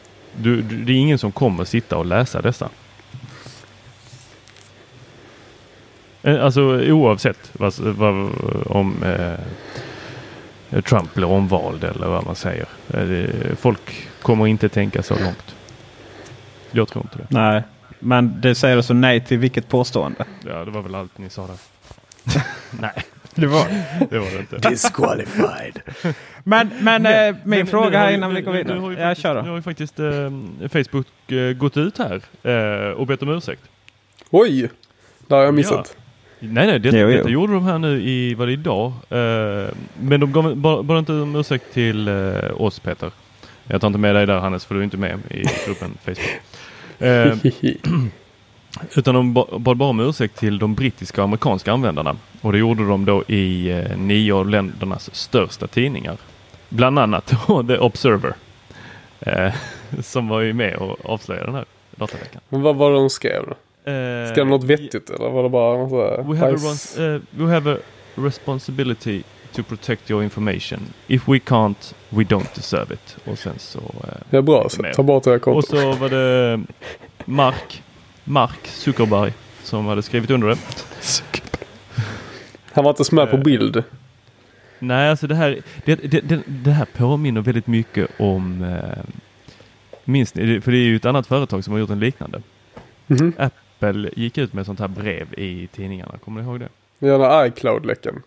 [0.43, 2.69] Du, du, det är ingen som kommer sitta och läsa dessa.
[6.23, 8.31] Eh, Alltså oavsett vad, vad,
[8.67, 12.67] om eh, Trump blir omvald eller vad man säger.
[12.95, 15.55] Eh, Folk kommer inte tänka så långt.
[16.71, 17.27] Jag tror inte det.
[17.29, 17.63] Nej,
[17.99, 20.25] men det säger alltså nej till vilket påstående?
[20.47, 21.57] Ja, det var väl allt ni sa där.
[22.81, 22.93] Nej,
[23.41, 23.67] Det var.
[24.11, 24.69] det var det inte.
[24.69, 25.81] Disqualified.
[26.45, 27.13] Men, men eh,
[27.45, 28.93] min Men- fråga här innan vi går nu har vidare.
[28.93, 32.91] ju Jag faktiskt- kör Nu har ju faktiskt eh, Facebook eh, gått ut här eh,
[32.93, 33.63] och bett om ursäkt.
[34.31, 34.71] Oj!
[35.29, 35.97] Det har jag missat.
[36.41, 37.17] Nej, nej, det, Jo, jo.
[37.17, 38.87] detta gjorde de här nu i, var det idag?
[39.09, 39.69] Eh,
[40.01, 43.11] men de gav bara, bara inte om ursäkt till eh, oss Peter.
[43.65, 46.41] Jag tar inte med dig där Hannes för du är inte med i gruppen Facebook.
[48.97, 52.17] Utan de ba- bad bara om ursäkt till de brittiska och amerikanska användarna.
[52.41, 56.17] Och det gjorde de då i eh, nio av ländernas största tidningar.
[56.69, 57.27] Bland annat
[57.69, 58.35] The Observer.
[59.21, 59.53] Eh,
[60.03, 61.65] som var ju med och avslöjade den här
[61.97, 62.41] dataveckan.
[62.49, 63.51] Men vad var det de skrev då?
[63.91, 67.21] Eh, Skrev de något vettigt eller var det bara en massa We have, a uh,
[67.31, 67.77] we have a
[68.15, 70.79] responsibility to protect your information.
[71.07, 73.17] If we can't, we don't deserve it.
[73.25, 73.79] Och sen så...
[73.79, 75.69] eh, Ja bra, så ta bort det här och kontot.
[75.69, 76.61] så var det
[77.25, 77.83] Mark,
[78.29, 80.57] Mark Zuckerberg som hade skrivit under det.
[82.73, 83.83] Han var inte ens med på Eh, bild.
[84.79, 88.63] Nej, alltså det här, det, det, det, det här påminner väldigt mycket om...
[88.63, 89.05] Eh,
[90.05, 90.61] minns ni?
[90.61, 92.43] För det är ju ett annat företag som har gjort en liknande.
[93.07, 93.33] Mhm.
[93.39, 96.19] Apple gick ut med sånt här brev i tidningarna.
[96.25, 96.69] Kommer ni ihåg det?
[96.99, 98.23] Den här iCloud-läckan.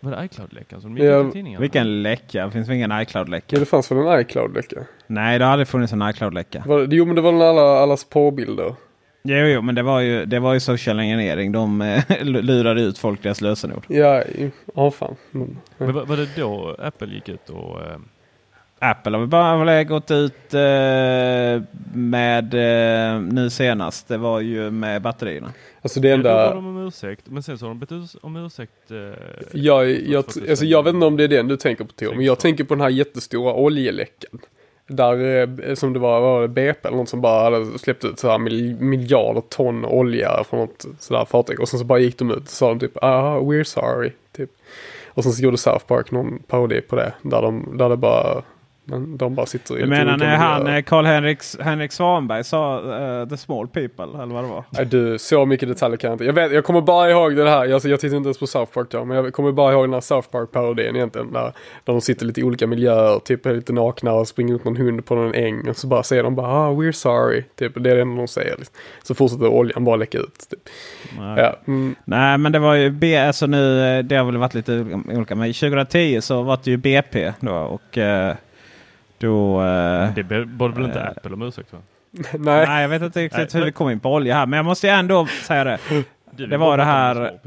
[0.00, 1.60] Var det iCloud-läckan som gick Ja, ut i tidningarna?
[1.60, 2.44] Vilken läcka?
[2.46, 3.46] Det finns väl ingen iCloud-läcka?
[3.56, 4.76] Ja det fanns väl en iCloud-läcka?
[5.06, 6.62] Nej, det har aldrig funnits en iCloud-läcka.
[6.66, 8.74] Det- Jo men det var den alla, allas porrbilder.
[9.28, 11.52] Jo, jo, men det var ju, det var ju social engineering.
[11.52, 13.84] De eh, lurade ut folk deras lösenord.
[13.88, 14.22] Ja,
[14.74, 15.16] ja fan.
[15.30, 15.84] Men, ja.
[15.84, 17.80] Men var, var det då Apple gick ut och...
[17.80, 17.96] Eh,
[18.78, 21.62] Apple har väl bara väl gått ut eh,
[21.94, 24.08] med eh, nu senast.
[24.08, 25.52] Det var ju med batterierna.
[25.82, 26.54] Alltså det Då bad enda...
[26.54, 28.90] de om ursäkt, men sen så har de bett om ursäkt.
[28.90, 28.96] Eh,
[29.52, 32.24] Jag, jag, alltså jag vet inte om det är den du tänker på Tor, men
[32.24, 34.40] jag tänker på den här jättestora oljeläckan.
[34.86, 38.18] Där eh, som det var, var det BP eller något som bara hade släppt ut
[38.18, 41.60] så här mil, miljarder ton olja från något sådär fartyg.
[41.60, 44.12] Och sen så bara gick de ut och sa de typ ah we're sorry.
[44.36, 44.50] Typ.
[45.06, 47.12] Och sen så gjorde South Park någon parodi på det.
[47.22, 48.42] Där de, där det bara,
[48.84, 50.78] men de bara sitter i Du menar när han, miljöer.
[50.78, 52.78] eh, Karl-Henrik Henrik Svanberg sa
[53.22, 54.64] eh, the small people, eller vad det var?
[54.70, 56.24] Nej du, så mycket detaljer kan jag inte.
[56.24, 58.72] Jag, vet, jag kommer bara ihåg det här, alltså, jag tittar inte ens på South
[58.72, 61.32] Park då, men jag kommer bara ihåg den här South Park-parodin egentligen.
[61.32, 61.42] Där,
[61.84, 64.76] där de sitter lite i olika miljöer, typ är lite nakna och springer ut någon
[64.76, 65.68] hund på någon äng.
[65.68, 67.44] Och så bara säger de bara ah, we're sorry.
[67.58, 68.56] Typ, det är det enda de säger.
[68.58, 68.74] Liksom.
[69.02, 70.46] Så fortsätter oljan bara läcka ut.
[70.50, 70.60] Typ.
[71.18, 71.40] Nej.
[71.40, 74.54] Ja, mm, Nej, men det var ju B, alltså nu, eh, det har väl varit
[74.54, 74.72] lite
[75.08, 75.34] olika.
[75.34, 78.34] Men 2010 så var det ju BP då och eh,
[79.24, 79.62] då...
[79.62, 81.08] eh, det bad väl inte Eh.
[81.08, 81.78] Apple om ursäkt va?
[82.10, 82.66] nej.
[82.66, 84.46] Nej, jag vet inte riktigt hur men- vi kom in på olja här.
[84.46, 85.78] Men jag måste ju ändå säga det.
[86.30, 87.38] Du, Det var det här-.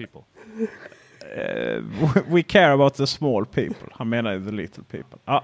[1.37, 1.81] Eh,
[2.27, 3.87] we care about the small people.
[3.91, 5.19] Han menar ju the little people.
[5.25, 5.43] Ja,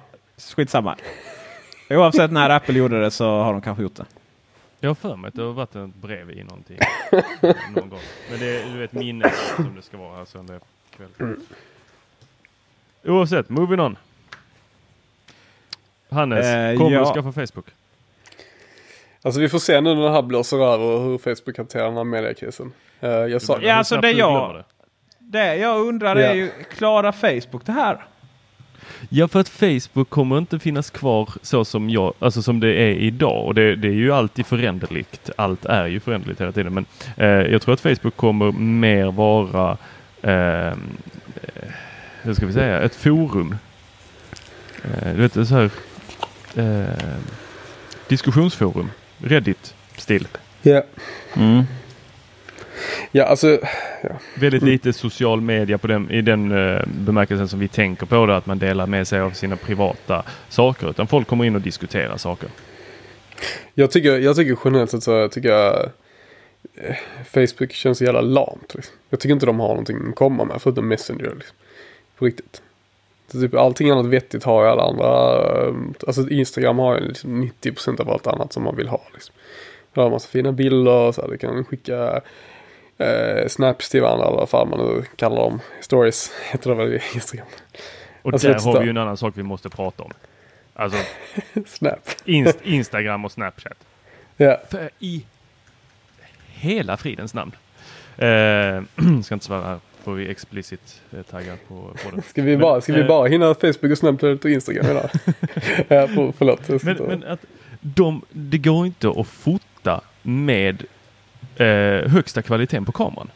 [0.55, 0.95] skitsamma.
[1.89, 4.05] Oavsett när Apple gjorde det så har de kanske gjort det.
[4.79, 6.77] Jag har för mig att det har varit ett brev i någonting.
[7.75, 7.99] någon gång.
[8.31, 10.59] Men det är du vet minne som det ska vara här söndag
[10.97, 11.07] kväll.
[11.19, 11.39] Mm.
[13.05, 13.97] Oavsett, moving on.
[16.13, 16.99] Hannes, Eh, kommer ja.
[16.99, 17.65] du skaffa Facebook?
[19.21, 22.03] Alltså vi får se nu när det här blåser över hur Facebook hanterar den här
[22.03, 22.71] mediekrisen.
[23.01, 24.63] Eh, jag sa, Ja, alltså det jag- det.
[25.19, 26.25] Det jag undrar Ja.
[26.27, 28.05] är ju, klarar Facebook det här?
[29.09, 32.91] Ja, för att Facebook kommer inte finnas kvar så som, jag, alltså som det är
[32.91, 33.45] idag.
[33.45, 35.29] Och det, det är ju alltid föränderligt.
[35.35, 36.73] Allt är ju föränderligt hela tiden.
[36.73, 36.85] Men
[37.17, 39.77] eh, jag tror att Facebook kommer mer vara,
[40.21, 40.73] eh,
[42.21, 43.55] hur ska vi säga, ett forum.
[44.83, 45.69] Eh, du vet, så här,
[46.55, 46.83] eh,
[48.07, 48.91] diskussionsforum.
[49.17, 50.27] Reddit-stil.
[50.61, 50.83] ja.
[51.35, 51.63] Mm.
[53.11, 53.59] ja, alltså
[54.35, 54.71] Väldigt Mm.
[54.71, 58.45] lite social media på den, i den eh, bemärkelsen som vi tänker på det, att
[58.45, 60.89] man delar med sig av sina privata saker.
[60.89, 62.49] Utan folk kommer in och diskuterar saker.
[63.73, 65.89] Jag tycker, jag tycker generellt sett så tycker jag
[66.75, 66.95] eh,
[67.33, 68.73] Facebook känns så jävla lamt.
[68.75, 68.95] Liksom.
[69.09, 71.33] Jag tycker inte de har någonting att komma med förutom Messenger.
[71.35, 71.55] Liksom.
[72.17, 72.61] På riktigt.
[73.33, 75.41] Så typ allting annat vettigt har ju alla andra.
[75.67, 75.73] eh,
[76.07, 79.01] Alltså Instagram har ju liksom 90% av allt annat som man vill ha.
[79.13, 79.35] Liksom.
[79.93, 82.21] Du har en massa fina bilder så här, du kan skicka
[82.97, 85.59] eh, snaps till varandra eller vad fan man nu kallar dem.
[85.81, 87.47] Stories heter det väl i Instagram.
[88.21, 90.11] Och Alltså, där ett har vi ju en annan sak vi måste prata om.
[90.73, 90.97] Alltså
[91.65, 92.09] Snap.
[92.25, 93.77] inst Instagram och Snapchat.
[94.37, 94.57] Ja.
[94.69, 95.25] För i
[96.47, 97.51] hela fridens namn.
[98.17, 98.83] Eh,
[99.23, 99.79] ska inte svära här.
[100.03, 102.21] Får vi explicit eh, tagga på, på den.
[102.27, 105.09] Ska vi Men, bara, ska vi eh, bara hinna Facebook och Snapchat och Instagram idag?
[105.87, 106.83] ja, förlåt.
[106.83, 107.45] Men, men att
[107.81, 110.83] de, det går inte att fota med
[111.55, 113.29] eh, högsta kvaliteten på kameran.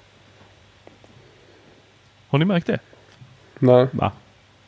[2.27, 2.79] Har ni märkt det?
[3.59, 3.87] Nej.
[3.91, 4.11] Va?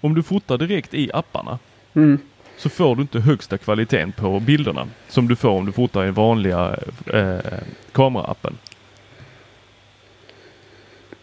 [0.02, 1.60] Om du fotar direkt i apparna
[1.94, 2.18] Mm.
[2.58, 6.12] så får du inte högsta kvaliteten på bilderna som du får om du fotar i
[6.12, 6.76] vanliga
[7.14, 7.38] eh,
[7.92, 8.58] kameraappen.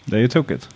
[0.06, 0.68] Det är ju tokigt.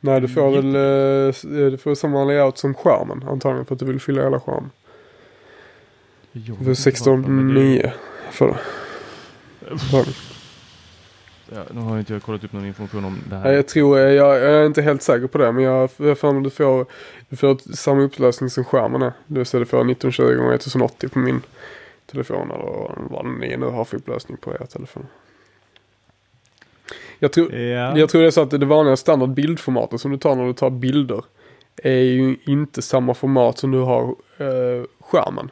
[0.00, 3.84] Nej, du får väl eh, du får samma layout som skärmen antagligen för att du
[3.86, 4.70] vill fylla hela skärmen.
[6.32, 7.90] Du får inte varför, men det- 16.9
[8.30, 8.58] för det.
[11.54, 13.44] Ja, nu har inte jag kollat upp någon information om det här.
[13.44, 16.14] Nej, jag tror, eh, jag, jag är inte helt säker på det men jag har
[16.14, 16.86] för mig att du får,
[17.28, 19.12] du får samma upplösning som skärmen är.
[19.26, 21.40] Det vill säga du får 1920 x 1080 på min
[22.10, 25.06] telefon eller vad ni nu har för upplösning på er telefon.
[27.22, 27.98] Jag tror, Ja.
[27.98, 30.52] Jag tror det är så att det vanliga standard bildformatet som du tar när du
[30.52, 31.24] tar bilder
[31.82, 34.02] är ju inte samma format som du har
[34.38, 35.50] eh, skärmen.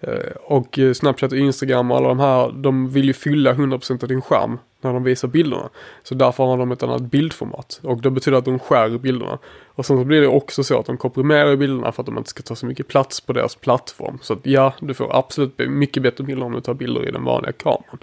[0.00, 4.08] Eh, och Snapchat och Instagram och alla de här, de vill ju fylla 100% av
[4.08, 5.68] din skärm när de visar bilderna.
[6.02, 7.80] Så därför har de ett annat bildformat.
[7.82, 9.38] Och det betyder att de skär bilderna.
[9.66, 12.30] Och sen så blir det också så att de komprimerar bilderna för att de inte
[12.30, 14.18] ska ta så mycket plats på deras plattform.
[14.22, 17.24] Så att ja, du får absolut mycket bättre bilder om du tar bilder i den
[17.24, 17.98] vanliga kameran.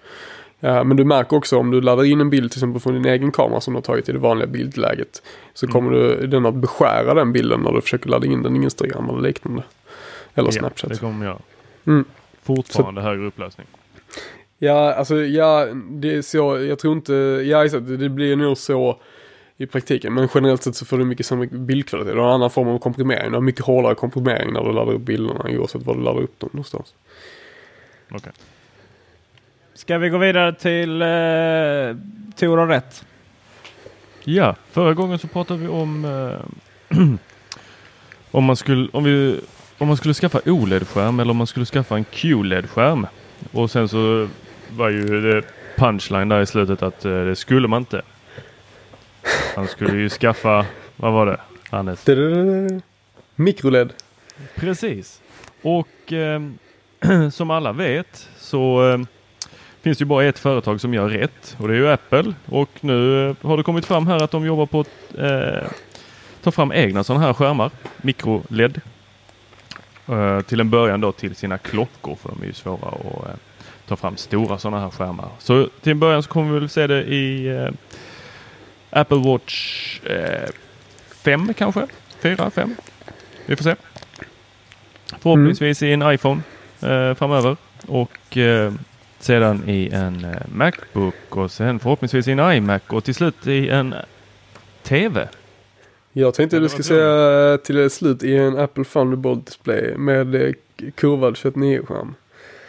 [0.63, 3.05] Eh, Men du märker också om du laddar in en bild till exempel från din
[3.05, 5.21] egen kamera som du har tagit i det vanliga bildläget.
[5.53, 8.63] Så kommer du, den att beskära den bilden när du försöker ladda in den i
[8.63, 9.63] Instagram eller liknande.
[10.35, 10.89] Eller Ja, Snapchat.
[10.89, 11.39] det kommer jag.
[11.87, 12.05] Mm.
[12.43, 13.67] Fortfarande högre upplösning.
[14.57, 17.13] Ja, alltså ja, det är så, jag tror inte,
[17.45, 18.97] ja exakt, det blir nog så
[19.57, 20.13] i praktiken.
[20.13, 22.13] Men generellt sett så får du mycket sämre bildkvalitet.
[22.13, 23.29] Du har en annan form av komprimering.
[23.31, 26.39] Du har mycket hårdare komprimering när du laddar upp bilderna oavsett var du laddar upp
[26.39, 26.93] dem någonstans.
[28.11, 28.31] Okej.
[29.83, 31.07] Ska vi gå vidare till eh,
[32.35, 33.05] Tor har rätt?
[34.23, 36.97] Ja, förra gången så pratade vi om eh,
[38.31, 39.39] om, man skulle, om, vi,
[39.77, 43.07] om man skulle skaffa OLED-skärm eller om man skulle skaffa en QLED-skärm.
[43.51, 44.27] Och sen så
[44.69, 45.43] var ju det
[45.75, 48.01] punchline där i slutet att eh, det skulle man inte.
[49.55, 50.65] Han skulle ju skaffa,
[50.95, 51.39] vad var det?
[51.69, 52.05] Hannes?
[53.35, 53.93] Mikroled.
[54.55, 55.21] Precis.
[55.61, 56.41] Och eh,
[57.31, 58.99] som alla vet så eh,
[59.83, 62.33] finns ju bara ett företag som gör rätt och det är ju Apple.
[62.45, 65.69] Och nu eh, har det kommit fram här att de jobbar på att eh,
[66.43, 68.81] ta fram egna sådana här skärmar, mikroled.
[70.07, 73.35] Eh, till en början då till sina klockor för de är ju svåra att eh,
[73.87, 75.29] ta fram stora sådana här skärmar.
[75.39, 77.69] Så till en början så kommer vi väl se det i eh,
[78.89, 80.49] Apple Watch eh,
[81.09, 81.87] 5 kanske?
[82.19, 82.75] 4, 5?
[83.45, 83.75] Vi får se.
[85.19, 86.41] Förhoppningsvis i en iPhone
[86.81, 88.73] eh, framöver och eh,
[89.23, 93.69] sedan i en eh, Macbook och sen förhoppningsvis i en iMac och till slut i
[93.69, 93.95] en
[94.83, 95.27] TV.
[96.13, 99.97] Jag tänkte att det du skulle var säga till slut i en Apple Thunderbolt display
[99.97, 100.53] med eh,
[100.95, 102.15] kurvad 29-skärm.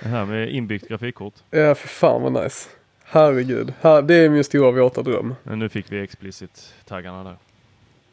[0.03, 1.35] Det här med inbyggt grafikkort.
[1.51, 2.69] Ja, för fan vad nice.
[3.05, 3.73] Herregud.
[3.81, 5.35] Här, det är min stora våta dröm.
[5.43, 7.37] Men nu fick vi explicit taggarna där.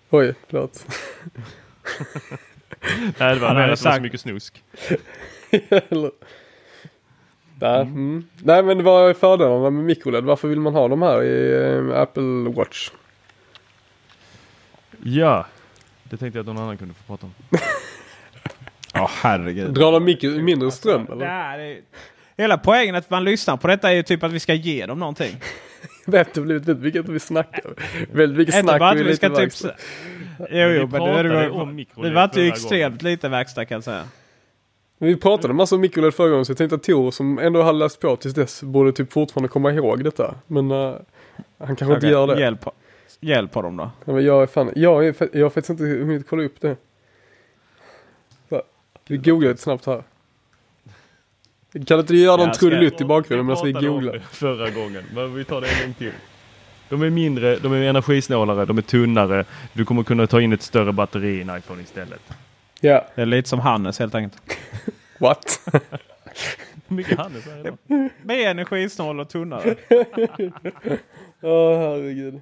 [0.10, 0.86] Oj, förlåt.
[3.20, 4.64] Nej, det var hade mer så, mycket snusk.
[7.62, 8.28] Nej, mm.
[8.44, 10.24] Nej, men vad är fördelarna med mikroled?
[10.24, 12.90] Varför vill man ha de här i eh, Apple Watch?
[15.04, 15.46] Ja,
[16.04, 17.34] det tänkte jag att någon annan kunde få prata om.
[18.94, 19.74] Ja, herregud.
[19.74, 21.26] Drar de mikro, mindre ström Det eller?
[21.26, 21.80] här är...
[22.38, 25.00] Hela poängen att man lyssnar på detta är ju typ att vi ska ge dem
[25.00, 25.36] någonting.
[26.06, 27.74] Vet du blivit väldigt mycket att vi snackar.
[28.12, 29.54] Väldigt mycket snack bara att vi ska typ...
[30.40, 33.30] Jo, jo, vi men det, det, om var, mikroled det var inte förra extremt lite
[33.30, 34.04] verkstad kan jag säga.
[35.04, 37.78] Vi pratade massa om mikroled förra gången så jag tänkte att Tor som ändå hade
[37.78, 40.36] läst på tills dess borde typ fortfarande komma ihåg detta.
[40.48, 40.96] Men eh,
[41.58, 42.40] han kanske inte Okej, gör det.
[42.42, 42.66] Hjälp,
[43.20, 43.92] hjälp dem då.
[44.06, 46.76] Ja, men jag är fan, jag, är, jag har faktiskt inte hunnit kolla upp det.
[48.50, 48.62] Så,
[49.08, 50.04] vi googlar lite snabbt här.
[51.88, 54.20] Kan inte du göra någon Ja, trudelutt i bakgrunden medan vi googlar?
[54.32, 56.14] Förra gången, men vi tar det en gång till.
[56.90, 59.46] De är mindre, de är energisnålare, de är tunnare.
[59.74, 62.22] Du kommer kunna ta in ett större batteri i en iPhone istället.
[62.82, 64.42] Ja, Det är lite som Hannes helt enkelt.
[65.20, 65.60] what?
[66.88, 68.10] Mycket Hannes är det då?
[68.24, 69.76] Mer energisnål och tunnare.
[71.42, 72.42] Åh herregud.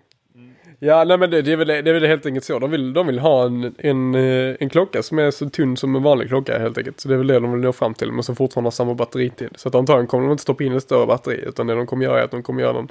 [0.79, 2.59] Ja, nej men det, det, är väl, det är väl helt enkelt så.
[2.59, 5.95] De vill, de vill ha en, en, eh, en klocka som är så tunn som
[5.95, 6.99] en vanlig klocka helt enkelt.
[6.99, 8.11] Så det är väl det de vill nå fram till.
[8.11, 9.49] Men som fortfarande har samma batteritid.
[9.55, 11.43] Så att antagligen kommer de inte stoppa in ett större batteri.
[11.47, 12.87] Utan det de kommer göra är att de kommer göra den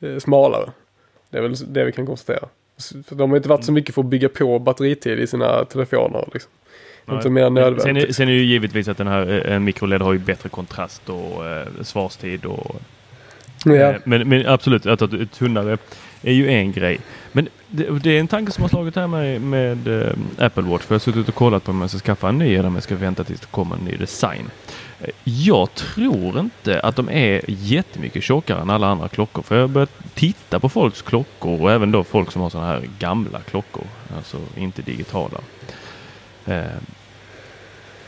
[0.00, 0.70] eh, smalare.
[1.30, 2.48] Det är väl det vi kan konstatera.
[2.78, 5.64] S- För de har inte varit så mycket för att bygga på batteritid i sina
[5.64, 6.28] telefoner.
[6.32, 6.50] Liksom.
[7.10, 7.82] Inte mer nödvändigt.
[7.82, 11.08] Sen är, sen är ju givetvis att den här eh, mikroled har ju bättre kontrast
[11.08, 12.76] och eh, svarstid och
[13.64, 13.72] Ja.
[13.74, 15.78] Eh, Men, men absolut, att ett tunnare
[16.22, 16.98] är ju en grej.
[17.32, 20.82] Men det, det är en tanke som har slagit här med, med eh, Apple Watch.
[20.84, 22.74] För jag har suttit och kollat på om jag ska skaffa en ny eller om
[22.74, 24.50] jag ska vänta tills det kommer en ny design.
[25.00, 29.42] Eh, Jag tror inte att de är jättemycket tjockare än alla andra klockor.
[29.42, 32.68] För jag har börjat titta på folks klockor och även då folk som har sådana
[32.68, 33.84] här gamla klockor.
[34.16, 35.38] Alltså inte digitala.
[36.46, 36.64] Eh,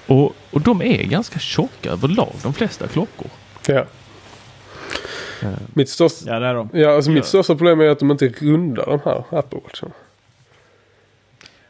[0.07, 3.30] och, och de är ganska tjocka överlag, de flesta klockor.
[3.66, 3.84] Ja.
[5.43, 6.68] Eh, Mitt största, Ja, det är de.
[6.72, 9.93] ja, alltså mitt största problem är att de inte är runda de här Apple Watchen.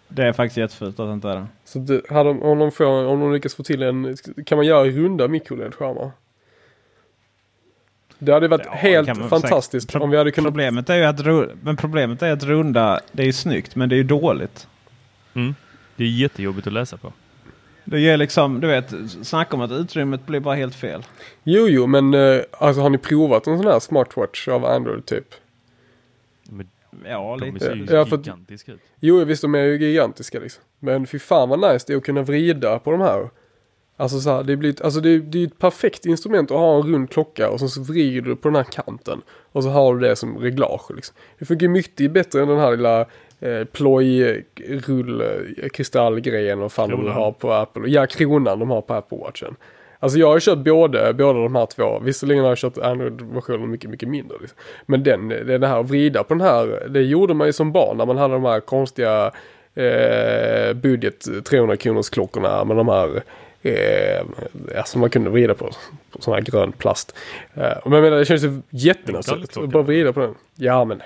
[0.09, 1.47] Det är faktiskt jättefult att det inte är det.
[1.65, 4.17] Så det, hade de, om, de får, om de lyckas få till en,
[4.47, 6.11] kan man göra runda mikroledskärmar?
[8.19, 10.47] Det hade varit Ja, helt fantastiskt om vi hade kunnat...
[10.53, 11.27] Problemet är ju att,
[11.63, 14.67] men problemet är att runda, det är ju snyggt men det är ju dåligt.
[15.35, 15.55] Mm.
[15.99, 17.13] Det är jättejobbigt att läsa på.
[17.85, 21.03] Det ger liksom, du vet, snacka om att utrymmet blir bara helt fel.
[21.43, 25.35] Jo, jo, men eh, alltså har ni provat en sån här smartwatch av Android typ?
[26.51, 26.69] Men
[27.05, 27.65] Ja, de lite.
[27.65, 28.81] ser ju Ja, gigantiska ut.
[29.01, 30.63] Jo, visst de är ju gigantiska liksom.
[30.81, 33.31] Men fy fan vad nice det är att kunna vrida på de här.
[33.97, 36.77] Alltså så här, det blir, alltså det, det är ju ett perfekt instrument att ha
[36.77, 39.23] en rund klocka och sen så vrider du på den här kanten.
[39.53, 41.17] Och så har du det som reglage liksom.
[41.39, 43.07] Det funkar mycket bättre än den här lilla
[43.41, 45.23] eh, plojrull
[45.73, 47.15] kristallgrejen och fan de Kronan.
[47.15, 47.83] har på Apple.
[47.87, 49.57] Ja, kronan de har på Apple Watchen.
[50.01, 51.99] Alltså jag har kört både, båda de här två.
[51.99, 54.37] Visserligen har jag kört Android-versionen mycket, mycket mindre.
[54.41, 54.59] Liksom.
[54.87, 57.73] Men den, det, det här att vrida på den här, det gjorde man ju som
[57.73, 59.33] barn när man hade de här konstiga
[59.75, 63.23] eh, budget 300 kronors klockorna med de här
[63.63, 64.27] eh,
[64.79, 65.71] alltså man kunde vrida på,
[66.11, 67.17] på sån här grön plast.
[67.55, 70.35] Eh, men jag menar det känns ju jättenaturligt att bara vrida på den.
[70.55, 71.03] Ja men.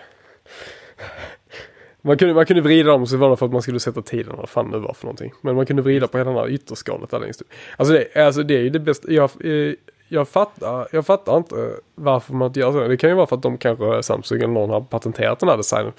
[2.05, 4.35] Man kunde, man kunde vrida dem så var det för att man skulle sätta tiden,
[4.37, 5.33] vad fan det var för någonting.
[5.41, 7.43] Men man kunde vrida på hela den här ytterskalet där längst.
[7.77, 9.75] Alltså det, alltså det är ju det bästa, jag, eh,
[10.09, 12.89] jag, fattar, jag fattar inte varför man inte gör så.
[12.89, 15.57] Det kan ju vara för att de kanske, Samsung eller någon har patenterat den här
[15.57, 15.93] designen.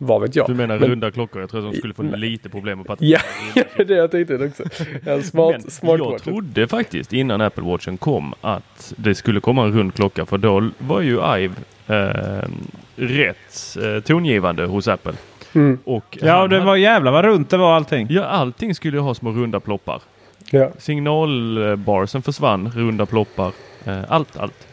[0.00, 0.46] Vad vet jag.
[0.46, 1.40] Du menar Men- runda klockor?
[1.42, 3.04] Jag tror att de skulle få lite problem att fatta.
[3.04, 3.18] Ja,
[3.54, 4.62] det är det jag tänkte också.
[5.06, 6.22] En smart, Men smart jag watch.
[6.22, 10.70] trodde faktiskt innan Apple Watchen kom att det skulle komma en rund klocka för då
[10.78, 11.54] var ju IVE
[11.86, 12.48] eh,
[12.96, 15.12] rätt eh, tongivande hos Apple.
[15.54, 15.78] Mm.
[15.84, 18.06] Och Ja, och det var jävlar vad runt det var allting.
[18.10, 20.02] Ja, allting skulle ju ha små runda ploppar.
[20.50, 20.70] Ja.
[20.78, 23.52] Signalbarsen försvann, runda ploppar,
[23.84, 24.66] eh, allt, allt.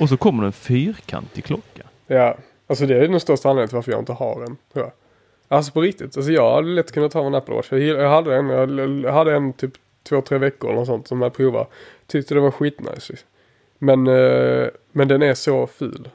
[0.00, 1.82] Och så kommer det en fyrkantig klocka.
[2.06, 4.56] Ja, alltså det är den största anledningen till varför jag inte har en.
[4.72, 4.92] Tror jag.
[5.48, 6.16] Alltså på riktigt.
[6.16, 7.72] Alltså jag hade lätt kunnat ha en Apple Watch.
[7.72, 8.48] Jag, hade en,
[9.02, 9.72] jag hade en typ
[10.08, 11.66] två, tre veckor eller något sånt som jag provade.
[12.06, 13.14] Tyckte det var skitnice.
[13.78, 16.08] Men, eh, men den är så ful.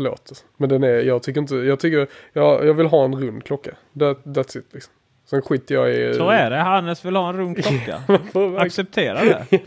[0.00, 0.44] Förlåt.
[0.56, 3.70] Men den är, jag tycker inte, jag tycker, jag, jag vill ha en rund klocka.
[3.98, 4.92] That, that's it liksom.
[5.26, 6.14] Sen skiter jag i...
[6.14, 6.56] Så är det.
[6.56, 8.02] Hannes vill ha en rund klocka.
[8.58, 9.46] Acceptera det.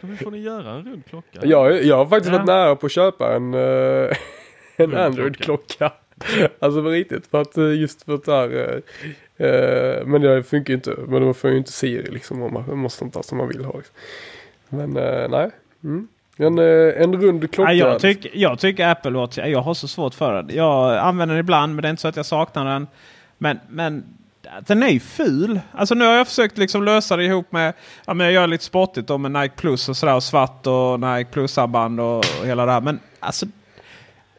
[0.00, 1.40] Då får ni göra en rund klocka.
[1.42, 2.38] Jag, jag har faktiskt Ja.
[2.38, 4.16] varit nära på att köpa en, eh,
[4.76, 5.92] en Android-klocka.
[6.58, 7.26] Alltså på riktigt.
[7.26, 8.82] För att, eh, just för att det här,
[9.38, 10.94] eh, eh, men det funkar ju inte.
[11.08, 12.42] Men då får ju inte Siri liksom.
[12.42, 13.76] Om man måste sånt där som man vill ha.
[13.76, 13.94] Liksom.
[14.68, 15.50] Men eh, nej.
[15.84, 16.08] Mm.
[16.36, 17.72] En, eh, en rund klocka.
[17.72, 20.56] Ja, jag, tycker, jag tycker Apple Watch, jag har så svårt för den.
[20.56, 22.86] Jag använder den ibland men det är inte så att jag saknar den.
[23.38, 24.04] Men, men
[24.66, 25.60] den är ju ful.
[25.72, 27.72] Alltså nu har jag försökt liksom lösa det ihop med,
[28.06, 31.00] ja men jag gör lite sportigt då med Nike Plus och sådär och svart och
[31.00, 32.80] Nike Plus-armband och, och hela det här.
[32.80, 33.46] Men alltså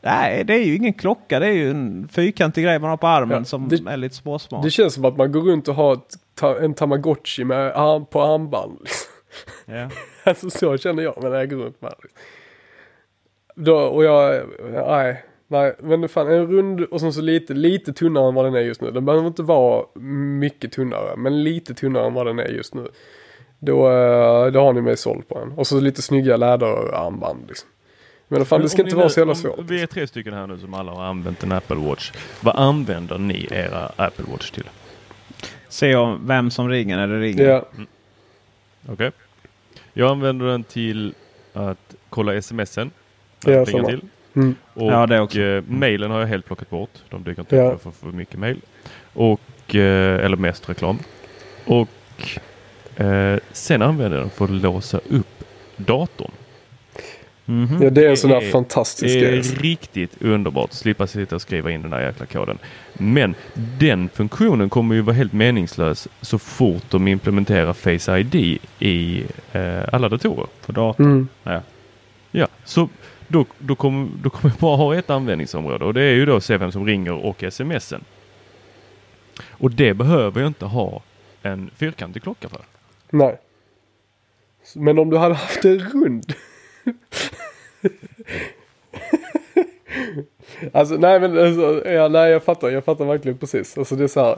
[0.01, 1.39] Nej, det är ju ingen klocka.
[1.39, 4.15] Det är ju en fyrkantig grej man har på armen Ja, som det- är lite
[4.15, 4.63] småsmart.
[4.63, 6.17] Det känns som att man går runt och har ett,
[6.61, 8.77] en tamagotchi med arm, på armband.
[8.81, 9.11] Liksom.
[9.65, 9.89] Ja.
[10.23, 11.93] Alltså så känner jag när jag går runt med.
[13.55, 14.45] Då, och jag,
[14.89, 18.55] nej, nej, men fan en rund och sen så lite, lite tunnare än vad den
[18.55, 18.91] är just nu.
[18.91, 19.86] Den behöver inte vara
[20.39, 22.88] mycket tunnare, men lite tunnare än vad den är just nu.
[23.59, 25.51] Då, eh, då har ni mig såld på en.
[25.51, 27.69] Och så lite snygga läderarmband liksom.
[28.27, 29.59] Men fan, det ska inte vara så jävla svårt.
[29.59, 32.11] Vi är tre stycken här nu som alla har använt en Apple Watch.
[32.41, 34.69] Vad använder ni era Apple Watch till?
[35.67, 37.43] Se om vem som ringer när det ringer.
[37.49, 37.65] Ja,
[38.89, 39.11] Okej.
[39.97, 41.13] Jag använder den till
[41.53, 42.91] att kolla smsen.
[43.45, 44.01] Ja, till.
[44.33, 44.55] mm.
[44.73, 45.39] Och Ja, det också.
[45.39, 46.89] eh, mailen har jag helt plockat bort.
[47.09, 47.71] De dyker inte Ja.
[47.71, 48.61] upp för för mycket mail.
[49.13, 50.99] Och, eh, eller mest reklam.
[51.65, 51.89] Och
[52.95, 55.43] eh, sen använder jag den för att låsa upp
[55.77, 56.31] datorn.
[57.45, 57.83] Mhm.
[57.83, 59.37] ja, det är en sån där Det är- fantastisk Det grej.
[59.37, 60.73] är riktigt underbart.
[60.73, 62.57] Slippa sitta och skriva in den där jäkla koden.
[62.93, 63.35] Men
[63.79, 69.83] den funktionen kommer ju vara helt meningslös så fort de implementerar Face ID i eh,
[69.93, 70.47] alla datorer.
[70.65, 71.05] På datorn.
[71.05, 71.27] Mm.
[71.43, 71.61] Ja.
[72.31, 72.89] Ja, så
[73.27, 76.41] då, då, kommer, då kommer jag bara ha ett användningsområde och det är ju då
[76.41, 78.03] se vem som ringer och smsen.
[79.49, 81.01] Och det behöver jag inte ha
[81.41, 82.61] en fyrkantig klocka för.
[83.09, 83.37] Nej.
[84.75, 86.33] Men om du hade haft en rund.
[90.73, 93.77] alltså nej men alltså, ja, nej jag fattar, jag fattar verkligen precis.
[93.77, 94.38] Alltså det är så här.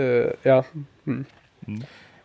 [0.00, 0.64] eh, ja.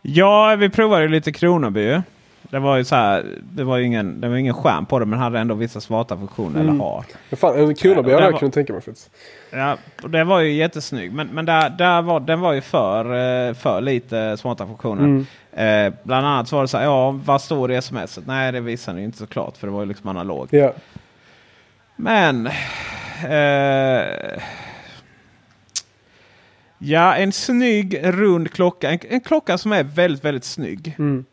[0.02, 2.02] Ja, vi provade lite Kronoby.
[2.42, 5.06] Det var ju så här, det var ju ingen, det var ingen skärm på det
[5.06, 6.60] men hade ändå vissa smarta funktioner.
[6.60, 6.70] Mm.
[6.70, 7.06] Eller har.
[7.30, 9.12] Men fan, en Kronobjörn Ja, hade jag kunnat tänka mig faktiskt.
[9.52, 11.14] Ja, och det var ju jättesnygg.
[11.14, 13.06] Men, men där, där var, den var ju för,
[13.50, 15.04] eh, för lite smarta funktioner.
[15.04, 15.26] Mm.
[15.54, 18.20] Eh, bland annat så var det så här, ja vad står det i sms?
[18.26, 20.48] Nej det visar ju inte såklart för det var ju liksom analog.
[20.52, 20.74] Ja.
[21.96, 22.48] Men...
[23.30, 24.04] Eh,
[26.78, 28.92] ja, en snygg rund klocka.
[28.92, 30.96] En, en klocka som är väldigt, väldigt snygg.
[31.00, 31.26] Mm.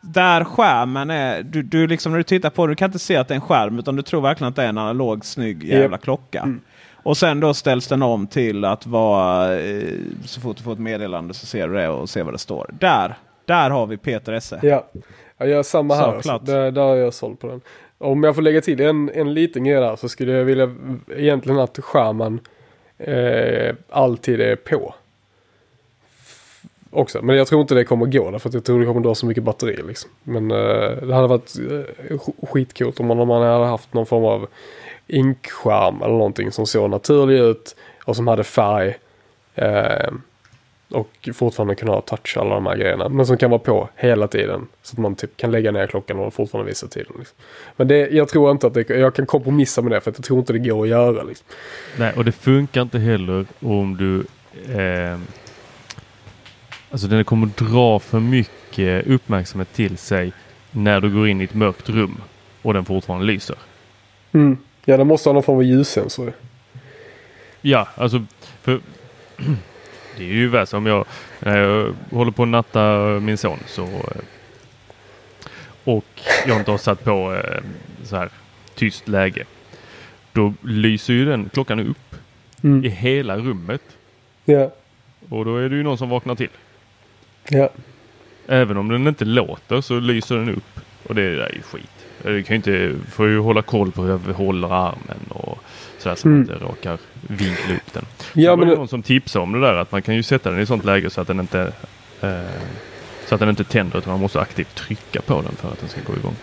[0.00, 1.42] Där skärmen är...
[1.42, 3.36] Du, du liksom när du tittar på den, du kan inte se att det är
[3.36, 3.78] en skärm.
[3.78, 6.40] Utan du tror verkligen att det är en analog snygg jävla klocka.
[6.40, 6.60] Mm.
[6.94, 9.60] Och sen då ställs den om till att vara...
[9.60, 9.84] Eh,
[10.24, 12.70] så fort du får ett meddelande så ser du det och ser vad det står.
[12.78, 13.16] Där!
[13.52, 14.60] Där har vi Peter Esse.
[14.62, 14.86] Ja.
[15.38, 16.14] Jag gör samma här.
[16.14, 16.38] Alltså.
[16.42, 17.60] Där, där har jag sålt på den.
[17.98, 20.74] Om jag får lägga till en, en liten grej där så skulle jag vilja
[21.16, 22.40] egentligen att skärmen
[22.98, 24.94] eh, alltid är på.
[26.90, 27.22] Också.
[27.22, 29.26] Men jag tror inte det kommer gå därför att jag tror det kommer dra så
[29.26, 30.10] mycket batteri liksom.
[30.22, 34.06] Men eh, det hade varit eh, sk- skitcoolt om man, om man hade haft någon
[34.06, 34.46] form av
[35.06, 38.98] inkskärm eller någonting som såg naturlig ut och som hade färg.
[39.54, 40.10] Eh,
[40.92, 43.08] och fortfarande kunna ha touch alla de här grejerna.
[43.08, 44.68] Men som kan vara på hela tiden.
[44.82, 47.12] Så att man typ kan lägga ner klockan och fortfarande visa tiden.
[47.18, 47.36] Liksom.
[47.76, 50.24] Men det, jag tror inte att det, jag kan kompromissa med det för att jag
[50.24, 51.22] tror inte det går att göra.
[51.22, 51.46] Liksom.
[51.98, 54.24] Nej, och det funkar inte heller om du...
[54.80, 55.18] Eh,
[56.90, 60.32] alltså den kommer dra för mycket uppmärksamhet till sig
[60.70, 62.20] när du går in i ett mörkt rum
[62.62, 63.56] och den fortfarande lyser.
[64.84, 66.32] Ja, det måste ha någon form av ljussensor.
[67.60, 68.24] Ja, alltså
[68.62, 68.80] för
[70.16, 71.04] det är ju värst om jag,
[71.40, 74.22] när jag håller på att natta min son så eh,
[75.84, 76.04] och
[76.46, 77.60] jag inte har satt på eh,
[78.04, 78.28] så här
[78.74, 79.44] tyst läge.
[80.32, 82.14] Då lyser ju den klockan upp
[82.84, 83.82] i hela rummet
[84.44, 84.72] Ja,
[85.28, 86.48] och då är det ju någon som vaknar till.
[87.48, 87.70] ja.
[88.46, 91.90] Även om den inte låter så lyser den upp och det där är ju skit.
[92.22, 95.58] Du kan ju inte, får ju hålla koll på hur jag håller armen och
[96.02, 96.38] sådär så Mm.
[96.40, 96.98] man inte råkar
[97.28, 98.04] vinkla upp den.
[98.34, 100.50] Ja, det var men någon som tipsade om det där att man kan ju sätta
[100.50, 101.72] den i sånt läge så att den inte
[102.20, 102.40] eh,
[103.26, 105.88] så att den inte tänder utan man måste aktivt trycka på den för att den
[105.88, 106.34] ska gå igång.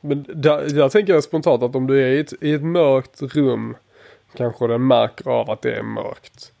[0.00, 3.22] Men där, där tänker jag spontant att om du är i ett, i ett mörkt
[3.22, 3.76] rum
[4.36, 6.52] kanske den märker av att det är mörkt.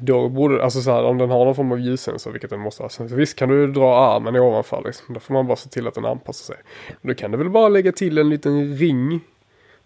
[0.00, 2.82] Då borde, alltså så här, om den har någon form av ljussensor, vilket den måste
[2.82, 2.88] ha.
[2.88, 5.14] Så visst kan du dra armen i ovanfall liksom.
[5.14, 6.62] Då får man bara se till att den anpassar sig.
[7.02, 9.20] Då kan du väl bara lägga till en liten ring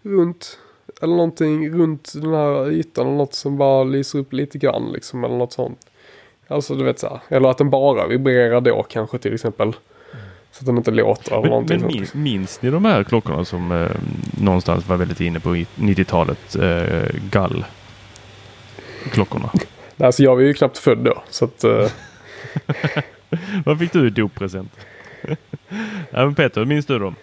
[0.01, 0.59] runt,
[1.01, 5.23] eller någonting runt den här ytan eller något som bara lyser upp lite grann liksom,
[5.23, 5.87] eller något sånt.
[6.47, 7.19] Alltså du vet så här.
[7.37, 9.73] Eller att den bara vibrerar då kanske till exempel.
[10.51, 13.45] Så att den inte låter eller Men, någonting men minns, minns ni de här klockorna
[13.45, 13.91] som eh,
[14.43, 16.55] någonstans var väldigt inne på i 90-talet?
[16.55, 17.65] Eh, gall
[19.11, 19.49] klockorna.
[19.97, 21.23] Nej, Alltså jag var ju knappt född då.
[21.29, 21.91] Så att, eh,
[23.65, 24.71] Vad fick du i doppresent?
[26.09, 27.15] ja, men Peter, minns du dem?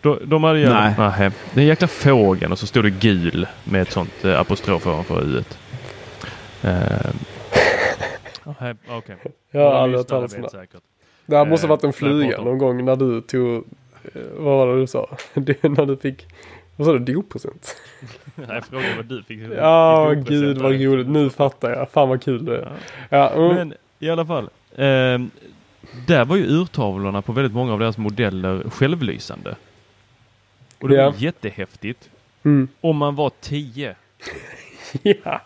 [0.00, 0.68] De, de hade ju...
[0.68, 0.94] Nej.
[0.98, 1.32] Nähä.
[1.54, 5.58] Den jäkla fågeln och så stod det gul med ett sånt eh, apostrof ovanför uet.
[6.62, 7.10] Eh,
[8.44, 8.74] Okej.
[8.98, 9.16] Okay.
[9.50, 10.66] jag har aldrig hört talas om det.
[11.26, 11.92] Det här måste Eh, varit en
[12.38, 12.44] om.
[12.44, 13.64] någon gång när du tog,
[14.36, 15.16] vad var det du sa?
[15.34, 16.26] Det, när du fick,
[16.76, 17.76] vad sa du, doppresent?
[18.34, 19.40] Nej, jag frågade vad du fick.
[19.56, 21.08] Ja, gud vad roligt.
[21.08, 21.90] Nu fattar jag.
[21.90, 22.62] Fan vad kul det är.
[23.10, 23.16] Ja.
[23.18, 23.54] Ja, mm.
[23.56, 24.50] Men i alla fall.
[24.76, 25.30] ehm,
[26.06, 29.56] där var ju urtavlorna på väldigt många av deras modeller självlysande.
[30.80, 31.10] Och det Ja.
[31.10, 32.10] var jättehäftigt.
[32.44, 32.68] Mm.
[32.80, 33.94] Om man var 10.
[35.02, 35.40] Ja.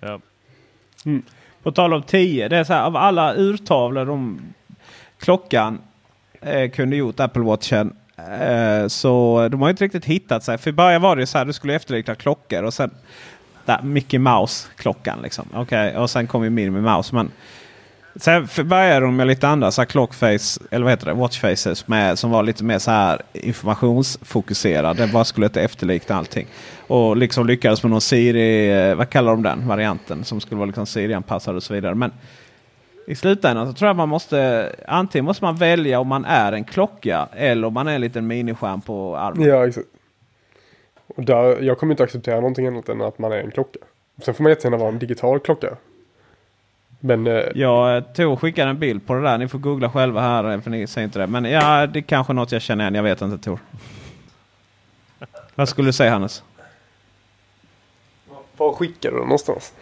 [0.00, 0.20] Ja.
[1.62, 2.48] På tal om 10.
[2.48, 4.40] Det är så här, av alla urtavlor de
[5.18, 5.78] klockan
[6.44, 7.92] eh, kunde gjort Apple Watchen.
[8.16, 10.58] Eh, så de har inte riktigt hittat sig.
[10.58, 11.44] För i början var det ju så här.
[11.44, 12.62] Du skulle efterlikna klockor.
[12.62, 12.90] Och sen
[13.64, 15.22] där, Mickey Mouse-klockan.
[15.22, 15.48] Liksom.
[15.54, 17.14] Okej, Och sen kom ju Minnie Mouse.
[17.14, 17.30] Men
[18.16, 20.60] sen började de med lite andra så här clockface.
[20.70, 21.12] Eller vad heter det?
[21.12, 21.88] Watchfaces.
[21.88, 25.06] Med, som var lite mer så här informationsfokuserade.
[25.06, 26.46] Bara skulle inte efterlikna allting.
[26.86, 30.24] Och liksom lyckades med någon Siri, eh, vad kallar de den varianten?
[30.24, 31.94] Som skulle vara liksom Siri-anpassad och så vidare.
[31.94, 32.12] Men
[33.06, 36.64] i slutändan så tror jag man måste antingen måste man välja om man är en
[36.64, 39.48] klocka eller om man är en liten miniskärm på armen.
[39.48, 39.86] ja, exakt.
[41.06, 43.78] Och där, jag kommer inte acceptera någonting annat än att man är en klocka.
[44.22, 45.76] Sen får man jättegärna vara en digital klocka.
[47.00, 49.38] Men eh, Jag tog och skickade en bild på det där.
[49.38, 51.26] Ni får googla själva här eh, för ni ser inte det.
[51.26, 52.94] Men ja, det är kanske något jag känner igen.
[52.94, 53.58] Jag vet inte Tor.
[55.54, 56.42] Vad skulle du säga Hannes?
[58.56, 59.72] var skickar du den någonstans?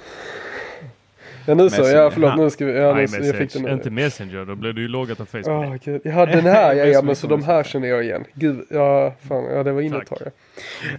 [1.47, 4.45] Ja nu så, ja förlåt nu ska vi, ja, nu, jag fick den inte Messenger.
[4.45, 5.49] Då blir du ju loggat av Facebook.
[5.49, 6.01] Åh, gud.
[6.05, 8.24] Ja den här, ja, ja men så de här känner jag igen.
[8.34, 10.18] Gud, ja fan, ja det var inne ett tag.
[10.22, 10.30] Ja,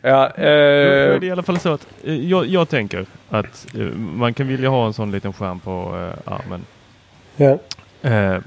[0.01, 3.85] ja Då är eh, i alla fall så att eh, jag, jag tänker att eh,
[3.95, 6.65] man kan vilja ha en sån liten skärm på eh, armen.
[7.35, 7.59] ja.
[8.01, 8.37] Eh,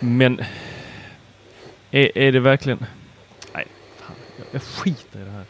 [0.00, 0.40] men
[1.90, 2.86] är, är det verkligen...
[3.54, 5.44] Nej, fan, jag, jag skiter i det här.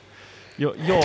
[0.57, 1.05] Jag, jag,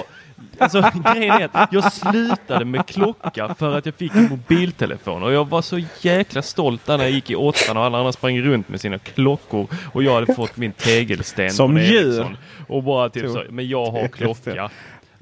[0.57, 0.81] alltså,
[1.13, 5.49] grejen är att jag slutade med klocka för att jag fick en mobiltelefon och jag
[5.49, 8.81] var så jäkla stolt när jag gick i åttan och alla andra sprang runt med
[8.81, 12.37] sina klockor och jag hade fått min tegelsten Som djur.
[12.67, 14.69] Och bara typ så, men jag har klocka.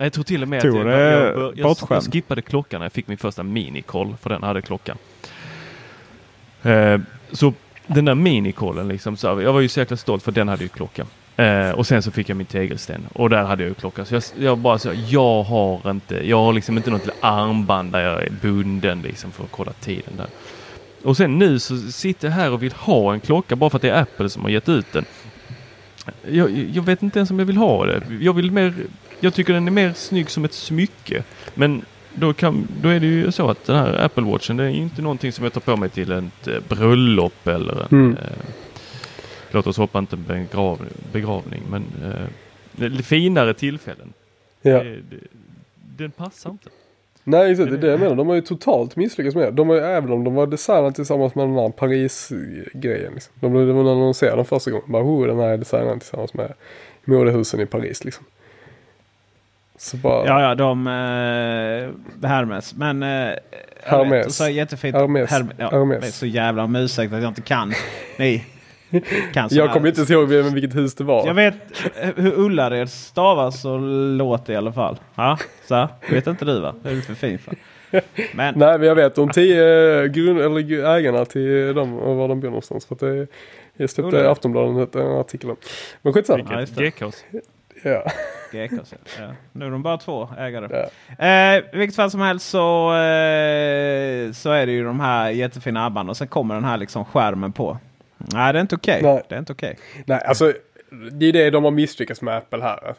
[0.02, 2.80] Nej, jag tror till och med Tror att jag, jag, jag, jag, jag skippade klockan
[2.80, 4.98] när jag fick min första minikoll för den hade klockan.
[6.64, 7.00] Eh,
[7.32, 7.54] så
[7.88, 10.70] den där minikollen liksom, så jag var ju så jäkla stolt för den hade ju
[10.70, 11.06] klocka.
[11.38, 14.06] Eh, och sen så fick jag min tegelsten och där hade jag ju klocka.
[14.06, 18.00] Så jag, jag bara så, jag har inte, jag har liksom inte något armband där
[18.02, 20.28] jag är bunden liksom för att kolla tiden där.
[21.04, 23.82] Och sen nu så sitter jag här och vill ha en klocka bara för att
[23.82, 25.06] det är Apple som har gett ut den.
[26.30, 28.02] Jag, jag vet inte ens om jag vill ha det.
[28.20, 28.74] Jag vill mer,
[29.20, 31.24] jag tycker den är mer snygg som ett smycke.
[31.54, 34.70] Men då, kan, då är det ju så att den här Apple Watchen det är
[34.70, 38.18] inte någonting som jag tar på mig till ett eh, bröllop eller en, Mm.
[38.18, 38.24] eh,
[39.54, 40.80] låt oss hoppa inte en begrav,
[41.12, 41.84] begravning men
[42.82, 44.14] eh, finare tillfällen.
[44.62, 44.84] ja.
[44.84, 45.18] Det, det,
[45.98, 46.70] den passar inte.
[47.24, 48.16] Nej exakt, det är det jag menar.
[48.16, 49.52] De har ju totalt misslyckats med det.
[49.52, 53.14] De har ju, även om de var designade tillsammans med den här Paris-grejen.
[53.14, 53.34] Liksom.
[53.40, 54.92] De, när de annonserade den första gången.
[54.92, 56.54] Bara, oh, den här är designad tillsammans med
[57.06, 58.26] modehusen i Paris liksom.
[59.78, 60.88] Så bara, Ja, ja, de...
[60.88, 62.76] Eh, Hermes.
[62.76, 63.04] Men...
[63.04, 63.36] Eh, jag
[63.84, 64.26] Hermes.
[64.26, 64.96] vet, så jättefint.
[64.96, 65.30] Hermes.
[65.30, 66.02] Herme- ja, Hermes.
[66.02, 67.74] Det är så jävla om ursäkt att jag inte kan.
[68.18, 68.46] Nej.
[69.34, 71.28] Kan sån jag kommer inte ihåg vilket hus det var.
[71.28, 71.56] Jag vet
[72.02, 73.80] eh, hur Ullared stavas och
[74.18, 74.98] låter i alla fall.
[75.16, 75.38] Ja,
[75.68, 75.88] så.
[76.10, 76.76] Vet inte du va?
[76.84, 77.54] Det är för fin för.
[78.34, 82.40] Men Nej men jag vet de tio grund, eller ägarna till dem och var de
[82.40, 82.86] bor någonstans.
[82.86, 83.28] För att det,
[83.78, 84.26] jag släppte Ullared.
[84.26, 85.56] Aftonbladet en artikel om.
[86.02, 86.66] Men skitsamma.
[86.76, 87.26] Ja, gekos.
[87.84, 88.04] Ja.
[88.52, 89.26] GKs, ja.
[89.52, 90.88] Nu är de bara två ägare.
[91.18, 91.26] Ja.
[91.26, 96.10] Eh, vilket fall som helst så, eh, så är det ju de här jättefina abban
[96.10, 97.78] och sen kommer den här liksom skärmen på.
[98.34, 99.00] Nej, det är inte okej.
[99.04, 99.22] Nej.
[99.30, 99.78] Det är inte okej.
[100.06, 100.54] Nej, alltså
[101.12, 102.96] det är det de har misslyckats med Apple här.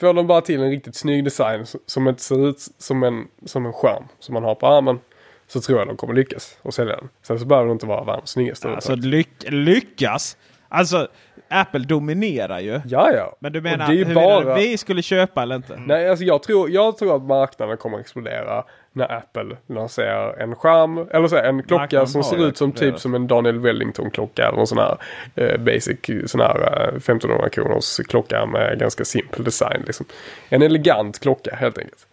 [0.00, 3.66] Får de bara till en riktigt snygg design som inte ser ut som en, som
[3.66, 4.98] en skärm som man har på armen.
[5.46, 7.08] Så tror jag de kommer lyckas och sälja den.
[7.22, 8.68] Sen så behöver det inte vara världens snyggaste.
[8.68, 10.36] Alltså lyck lyckas.
[10.68, 11.08] Alltså
[11.48, 12.80] Apple dominerar ju.
[12.86, 13.36] ja, ja.
[13.38, 14.54] Men du menar, det är ju hur bara...
[14.54, 15.76] vi skulle köpa eller inte?
[15.86, 20.54] Nej, alltså jag tror, jag tror att marknaden kommer att explodera när Apple lanserar en
[20.54, 24.56] skärm, eller så en klocka som ser ut som typ som en Daniel Wellington-klocka eller
[24.56, 24.96] någon sån här
[25.34, 29.82] eh, basic sån här eh, 1500 kronors klocka med ganska simpel design.
[29.86, 30.06] Liksom.
[30.48, 32.06] En elegant klocka helt enkelt.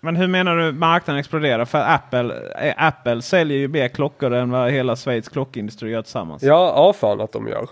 [0.00, 1.64] Men hur menar du marknaden exploderar?
[1.64, 6.42] För Apple, eh, Apple säljer ju mer klockor än vad hela Schweiz klockindustri gör tillsammans.
[6.42, 7.66] Ja, ja fan att de gör.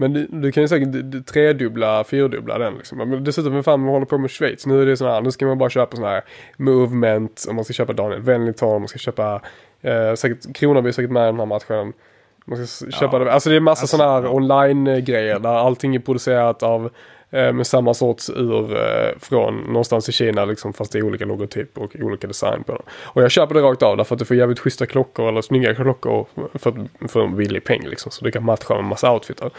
[0.00, 2.98] Men du, du kan ju säkert tredubbla, fyrdubbla den liksom.
[2.98, 4.66] Men dessutom, vem fan håller på med Schweiz?
[4.66, 6.22] Nu är det sån här, nu ska man bara köpa sån här
[6.56, 9.40] movement, om man ska köpa Daniel Wellington, man ska köpa,
[9.82, 11.92] eh, säkert, Kronan är säkert med i den här matchen.
[12.44, 14.28] Man ska s- köpa det, alltså det är massa Alltså, sådana här ja.
[14.30, 16.90] online-grejer där allting är producerat av
[17.30, 21.24] eh, med samma sorts ur eh, från någonstans i Kina liksom fast det är olika
[21.24, 22.82] logotyper och olika design på dem.
[23.04, 25.74] Och jag köper det rakt av därför att du får jävligt schyssta klockor eller snygga
[25.74, 26.74] klockor för,
[27.08, 28.10] för en billig peng liksom.
[28.12, 29.50] Så du kan matcha med massa outfitar.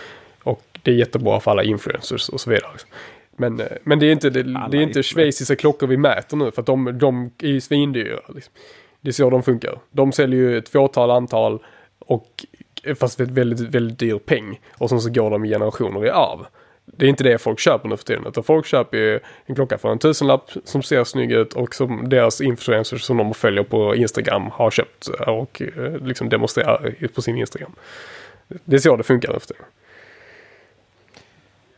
[0.84, 2.72] Det är jättebra för alla influencers och så vidare.
[2.72, 2.90] Liksom.
[3.38, 6.52] Men, eh, men det är inte, det, det är inte schweiziska klockor vi mäter nu
[6.52, 8.20] för att de, de är ju svindyra.
[8.36, 8.54] Liksom.
[9.02, 9.80] Det är så de funkar.
[9.92, 11.60] De säljer ju ett fåtal antal
[12.00, 12.46] och
[12.96, 14.60] fast för ett väldigt, väldigt dyr peng.
[14.78, 16.46] Och sen så går de i generationer i arv.
[16.86, 18.26] Det är inte det folk köper nu för tiden.
[18.28, 22.10] Utan folk köper ju en klocka för en tusenlapp som ser snygg ut och som
[22.10, 27.38] deras influencers som de följer på Instagram har köpt och eh, liksom demonstrerar på sin
[27.38, 27.72] Instagram.
[28.48, 29.66] Det är så det funkar nu för tiden.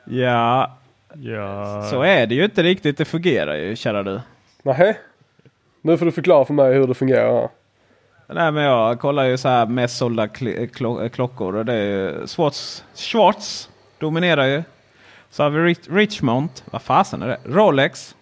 [0.06, 0.78] Ja,
[1.22, 2.98] Ja, så är det ju inte riktigt.
[2.98, 4.22] Det fungerar ju, kära du.
[4.64, 4.96] Nähä?
[5.82, 7.50] Nu får du förklara för mig hur det fungerar.
[8.28, 11.84] Nej, men jag kollar ju så här mest sålda kl- klo- klockor och det är
[11.86, 14.64] ju Schwartz, Schwartz dominerar ju.
[15.30, 16.50] Så har vi Rich- Richmond.
[16.66, 17.38] Vad fasen är det?
[17.46, 18.16] Rolex.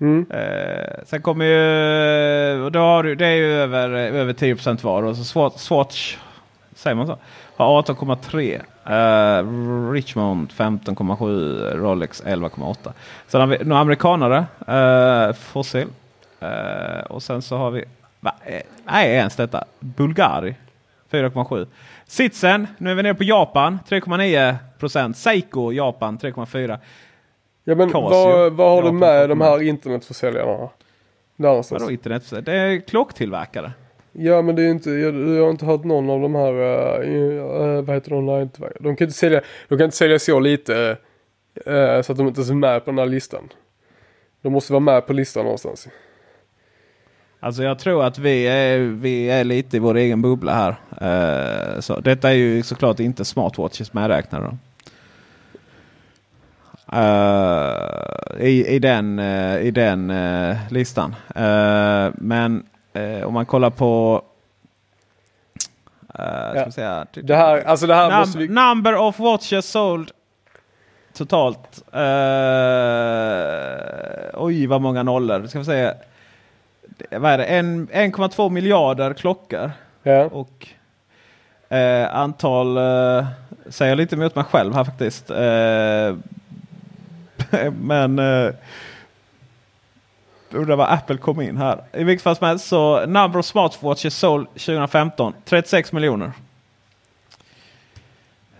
[0.00, 0.26] Mm.
[0.30, 2.70] Eh, sen kommer ju...
[2.70, 5.02] Då har du, det är ju över, över 10% var.
[5.02, 6.16] Och så Swatch, Swatch
[6.74, 7.18] säger man så?
[7.56, 8.60] Har 18,3.
[8.86, 11.76] Eh, Richmond 15,7.
[11.76, 12.92] Rolex 11,8.
[13.28, 14.44] Sen har vi några amerikanare.
[14.68, 15.86] Eh, Fossil.
[16.40, 17.84] Eh, och sen så har vi...
[18.20, 18.34] Va,
[18.84, 19.64] nej, ens detta.
[19.80, 20.54] Bulgari.
[21.10, 21.66] 4,7.
[22.06, 22.66] Sitsen.
[22.78, 23.78] Nu är vi nere på Japan.
[23.88, 25.12] 3,9%.
[25.12, 26.78] Seiko Japan 3,4.
[27.64, 28.00] Ja men Casio.
[28.10, 30.52] vad, vad har du Ja, med på- de här internetförsäljarna?
[31.36, 31.82] Där någonstans.
[31.82, 32.32] Vadå internet?
[32.44, 33.72] Det är klocktillverkare.
[34.12, 37.82] Ja men det är inte, jag, jag har inte hört någon av de här, uh,
[37.82, 38.50] vad heter de online
[38.80, 40.96] De kan inte sälja, de kan inte sälja så lite
[41.68, 43.48] uh, så att de inte är med på den här listan.
[44.42, 45.88] De måste vara med på listan någonstans.
[47.40, 50.70] Alltså jag tror att vi är, vi är lite i vår egen bubbla här.
[51.74, 54.56] Uh, så detta är ju såklart inte smartwatches medräknade.
[56.94, 61.14] Uh, i, I den, uh, i den uh, listan.
[62.14, 62.62] men
[63.24, 64.22] om man kollar på...
[66.54, 66.70] ja.
[66.70, 68.48] säga, det här, alltså det här num måste vi...
[68.48, 70.10] Number of watches sold
[71.12, 71.82] totalt.
[74.34, 75.46] oj vad många nollor.
[75.46, 75.94] Ska vi säga
[77.10, 79.70] vad är det, 1,2 miljarder klockor.
[80.02, 80.24] Ja.
[80.24, 80.68] Och
[81.76, 83.26] eh, antal, eh,
[83.68, 85.30] säger lite emot mig själv här faktiskt.
[85.30, 86.16] Eh,
[87.80, 88.54] men eh,
[90.54, 91.84] undrar var Apple kom in här.
[91.92, 96.32] I vilket fall som helst så number of smartwatches sold 2015 36 miljoner.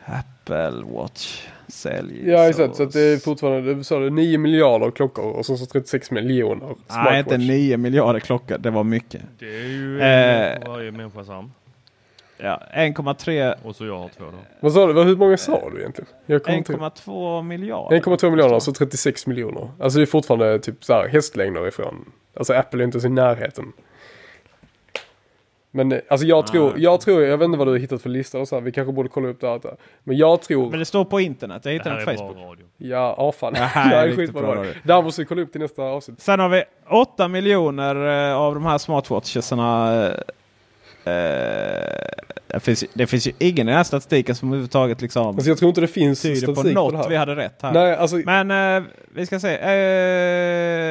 [0.04, 2.30] Apple Watch sälj.
[2.30, 5.56] Ja exakt, så, så det är fortfarande, du sa det, 9 miljarder klockor och så
[5.56, 9.22] 36 miljoner Nej inte 9 miljarder klockor, det var mycket.
[9.38, 11.50] Det är ju eh, varje människas arm.
[12.44, 13.54] Ja, 1,3.
[13.64, 14.38] Och så jag har två då.
[14.60, 15.02] Vad sa du?
[15.02, 16.10] Hur många sa du egentligen?
[16.26, 18.00] 1,2 miljarder.
[18.00, 19.70] 1,2 miljarder, alltså 36 miljoner.
[19.80, 22.12] Alltså det är fortfarande typ så här hästlängder ifrån.
[22.36, 23.72] Alltså Apple är inte ens i närheten.
[25.70, 28.38] Men alltså jag tror, jag tror, jag vet inte vad du har hittat för lista
[28.38, 29.60] och så här, vi kanske borde kolla upp det här.
[30.04, 30.70] Men jag tror...
[30.70, 32.36] Men det står på internet, jag hittade den på Facebook.
[32.36, 32.66] Radio.
[32.76, 33.52] Ja, ja fan.
[33.52, 34.72] Det här är skitbra radio.
[34.84, 36.20] Det här måste vi kolla upp till nästa avsnitt.
[36.20, 40.06] Sen har vi 8 miljoner eh, av de här smartwatchesarna.
[41.04, 41.12] Eh,
[42.52, 45.58] det, finns, det finns ju ingen i den här statistiken som överhuvudtaget liksom alltså jag
[45.58, 47.72] tror inte det finns tyder på något på vi hade rätt här.
[47.72, 48.16] Nej, alltså...
[48.16, 48.82] Men eh,
[49.14, 49.56] vi ska se.
[49.56, 49.72] Eh,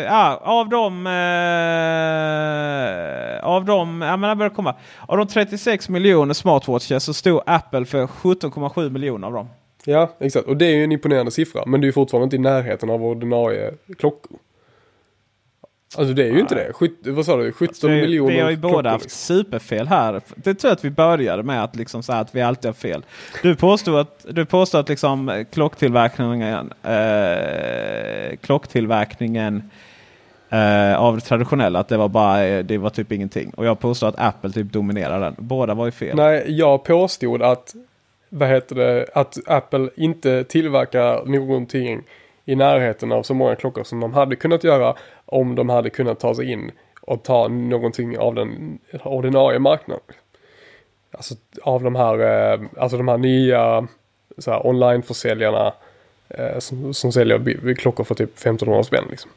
[0.05, 1.07] ja, av de...
[1.07, 1.11] Eh,
[3.45, 4.01] av de...
[4.01, 4.75] Ja, men börjar komma.
[5.07, 9.49] Av de 36 miljoner smartwatches så stod Apple för 17,7 miljoner av dem.
[9.85, 10.47] Ja, exakt.
[10.47, 11.63] Och det är ju en imponerande siffra.
[11.65, 14.37] Men det är fortfarande inte i närheten av ordinarie klockor.
[15.97, 16.41] Alltså det är ju Nej.
[16.41, 16.73] inte det.
[16.73, 17.51] Sjut, vad sa du?
[17.51, 20.21] 17 alltså, miljoner Vi har ju båda haft superfel här.
[20.35, 23.05] Det tror jag att vi började med att liksom säga att vi alltid har fel.
[23.43, 29.71] Du påstod att, du påstod att liksom klocktillverkningen, eh, klocktillverkningen
[30.49, 33.51] eh, av traditionella att det var bara det var typ ingenting.
[33.57, 35.35] Och jag påstod att Apple typ dominerar den.
[35.37, 36.15] Båda var ju fel.
[36.15, 37.75] Nej, jag påstod att
[38.29, 42.01] vad heter det, att Apple inte tillverkar någonting
[42.45, 44.95] i närheten av så många klockor som de hade kunnat göra
[45.31, 46.71] om de hade kunnat ta sig in
[47.01, 50.03] och ta någonting av den ordinarie marknaden.
[51.11, 53.87] Alltså av de här, eh, alltså de här nya
[54.37, 55.73] så här, onlineförsäljarna
[56.29, 59.31] eh, som, som säljer klockor för typ 1500 spänn liksom.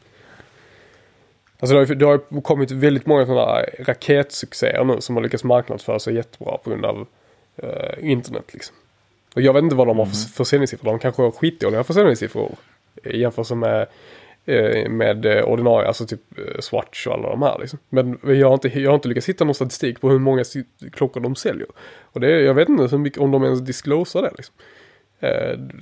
[1.59, 5.99] Alltså det har, det har kommit väldigt många sådana raketsuccéer nu som har lyckats marknadsföra
[5.99, 7.07] sig jättebra på grund av
[7.55, 8.75] eh, internet liksom.
[9.35, 10.29] Och jag vet inte vad de har för mm.
[10.33, 10.85] försäljningssiffror.
[10.91, 12.51] De kanske har skitdåliga försäljningssiffror
[13.03, 13.87] i jämförelse med,
[14.89, 17.79] med eh, ordinarie, alltså typ eh, Swatch och alla de här liksom.
[17.89, 20.43] Men jag har, inte, jag har inte lyckats hitta någon statistik på hur många
[20.91, 21.67] klockor de säljer.
[22.01, 24.55] Och det, jag vet inte hur mycket, om de ens disclosar det liksom.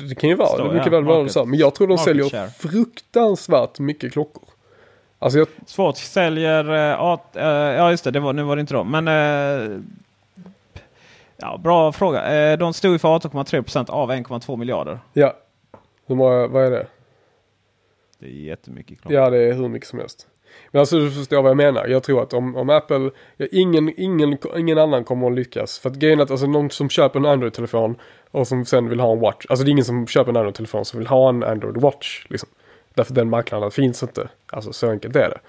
[0.09, 1.45] Det kan ju vara, Står, det mycket ja, väl vara så.
[1.45, 2.47] Men jag tror de säljer share.
[2.47, 4.43] fruktansvärt mycket klockor.
[5.20, 5.47] Alltså jag...
[5.66, 8.91] Swatch säljer, ja just det, det var, nu var det inte de.
[8.91, 9.07] Men
[11.38, 12.57] Ja, bra fråga.
[12.57, 14.99] De stod för 18,3% av 1,2 miljarder.
[15.14, 15.34] Ja.
[16.05, 16.88] Hur många, vad är det?
[18.24, 19.17] Det är jättemycket klockor.
[19.17, 20.28] Ja, det är hur mycket som helst.
[20.71, 21.88] Men alltså du förstår vad jag menar.
[21.88, 25.80] Jag tror att om, om Apple, ja, ingen, ingen, ingen annan kommer att lyckas.
[25.80, 27.95] För att grejen är att alltså, någon som köper en Android-telefon
[28.32, 29.45] och som sen vill ha en Watch.
[29.49, 32.26] Alltså det är ingen som köper en Android-telefon som vill ha en Android Watch.
[32.30, 32.49] Liksom.
[32.93, 34.30] Därför den marknaden finns inte.
[34.47, 35.39] Alltså så enkelt är det.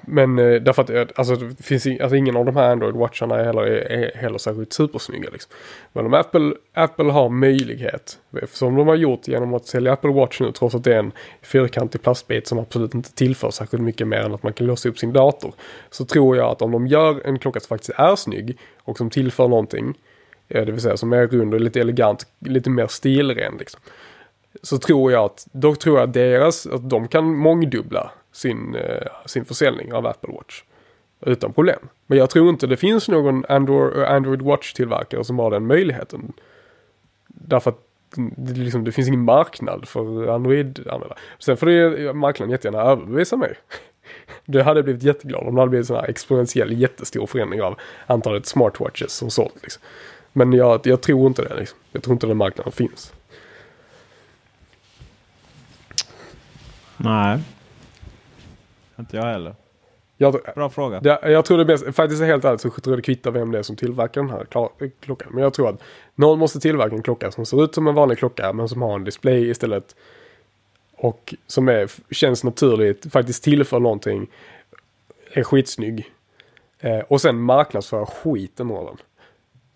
[0.00, 3.44] Men eh, därför att eh, alltså, det finns alltså, ingen av de här Android-watcharna är
[3.44, 5.30] heller, är heller särskilt supersnygga.
[5.32, 5.52] Liksom.
[5.92, 8.18] Men om Apple, Apple har möjlighet,
[8.52, 11.12] som de har gjort genom att sälja Apple Watch nu trots att det är en
[11.42, 14.98] fyrkantig plastbit som absolut inte tillför särskilt mycket mer än att man kan låsa upp
[14.98, 15.52] sin dator.
[15.90, 19.10] Så tror jag att om de gör en klocka som faktiskt är snygg och som
[19.10, 19.94] tillför någonting,
[20.48, 23.80] eh, det vill säga som är rund och lite elegant, lite mer stilren liksom.
[24.62, 29.06] Så tror jag att, då tror jag att deras, att de kan mångdubbla sin, eh,
[29.26, 30.62] sin försäljning av Apple Watch.
[31.20, 31.78] Utan problem.
[32.06, 36.32] Men jag tror inte det finns någon Android, Watch-tillverkare som har den möjligheten.
[37.26, 37.78] Därför att
[38.36, 41.18] det, liksom, det finns ingen marknad för Android-användare.
[41.38, 43.54] Sen får det marknaden jättegärna överbevisa mig.
[44.44, 47.78] Det hade blivit jätteglad om det hade blivit en sån här exponentiell jättestor förändring av
[48.06, 49.54] antalet smartwatches som sålt.
[49.62, 49.82] Liksom.
[50.32, 51.54] Men jag, jag tror inte det.
[51.54, 51.78] Liksom.
[51.92, 53.12] Jag tror inte den marknaden finns.
[56.96, 57.38] Nej.
[58.98, 59.54] Inte jag heller.
[60.16, 61.00] Jag, Bra fråga.
[61.00, 63.58] det, jag tror det bäst, faktiskt helt ärligt så tror jag det kvittar vem det
[63.58, 64.46] är som tillverkar den här
[65.00, 65.28] klockan.
[65.30, 65.82] Men jag tror att
[66.14, 68.94] någon måste tillverka en klocka som ser ut som en vanlig klocka men som har
[68.94, 69.96] en display istället.
[70.96, 74.26] Och som är, känns naturligt, faktiskt tillför någonting.
[75.32, 76.12] Är skitsnygg.
[76.80, 78.96] Eh, och sen marknadsföra skiten av den.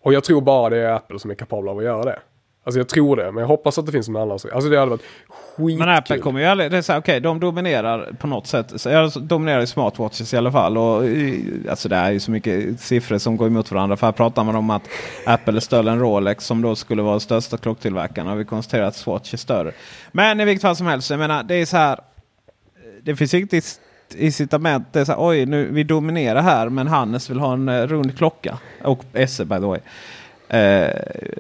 [0.01, 2.19] Och jag tror bara det är Apple som är kapabla av att göra det.
[2.65, 4.33] Alltså jag tror det, men jag hoppas att det finns någon annan.
[4.53, 5.03] Alltså det hade varit
[5.57, 5.79] skitkul.
[5.79, 6.71] Men Apple kommer ju aldrig...
[6.71, 8.73] Det är så här, okej, de dominerar på något sätt.
[8.81, 10.79] Så, alltså, dominerar i smartwatches i alla fall.
[10.79, 13.97] Och, i- alltså det är ju så mycket siffror som går emot varandra.
[13.97, 14.83] För här pratar man om att
[15.27, 18.29] Apple är större än Rolex som då skulle vara största klocktillverkaren.
[18.29, 19.73] Och vi konstaterar att Swatch är större.
[20.13, 22.01] Men i vilket fall som helst, jag menar det är så här.
[23.03, 23.81] Det finns inget
[24.17, 24.87] incitament.
[24.93, 27.87] Det är så här, oj, nu, vi dominerar här men Hannes vill ha en eh,
[27.87, 28.59] rund klocka.
[28.85, 29.79] Och SE by the way.
[30.53, 30.91] Eh,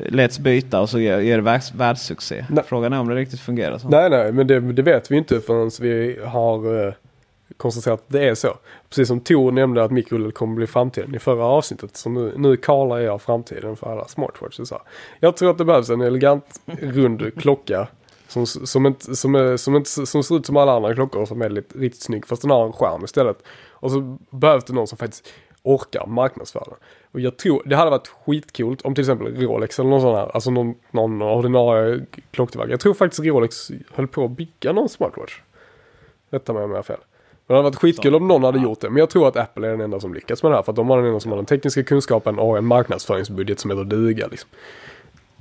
[0.09, 2.47] let's byta och så ger, ger det världs, världssuccé.
[2.49, 2.65] Nej.
[2.67, 3.89] Frågan är om det riktigt fungerar så.
[3.89, 6.93] Nej, nej, men det, det vet vi inte förrän vi har eh,
[7.57, 8.57] konstaterat att det är så.
[8.89, 11.97] Precis som Tor nämnde att mikro kommer bli framtiden i förra avsnittet.
[11.97, 14.71] Så nu, nu kallar jag framtiden för alla smartwatches.
[14.71, 14.81] här.
[15.21, 17.89] Jag tror att det behövs en elegant rund klocka.
[18.29, 21.43] Som, som, inte, som, är, som, inte, som ser ut som alla andra klockor som
[21.43, 22.27] är lite, riktigt snygg.
[22.27, 23.43] Fast den har en skärm istället.
[23.71, 25.29] Och så behövs det någon som faktiskt
[25.63, 26.75] orkar marknadsföra den.
[27.13, 30.31] Och jag tror, det hade varit skitcoolt om till exempel Rolex eller någon sån här,
[30.35, 32.73] alltså någon, någon ordinarie klocktillverkare.
[32.73, 35.41] Jag tror faktiskt Rolex höll på att bygga någon smartwatch.
[36.31, 37.01] Rätta mig om jag har fel.
[37.47, 38.91] Men det hade varit skitkul om någon hade gjort det.
[38.91, 40.63] Men jag tror att Apple är den enda som lyckas med det här.
[40.63, 43.71] För att de har den enda som har den tekniska kunskapen och en marknadsföringsbudget som
[43.71, 44.27] heter duga.
[44.27, 44.51] Liksom.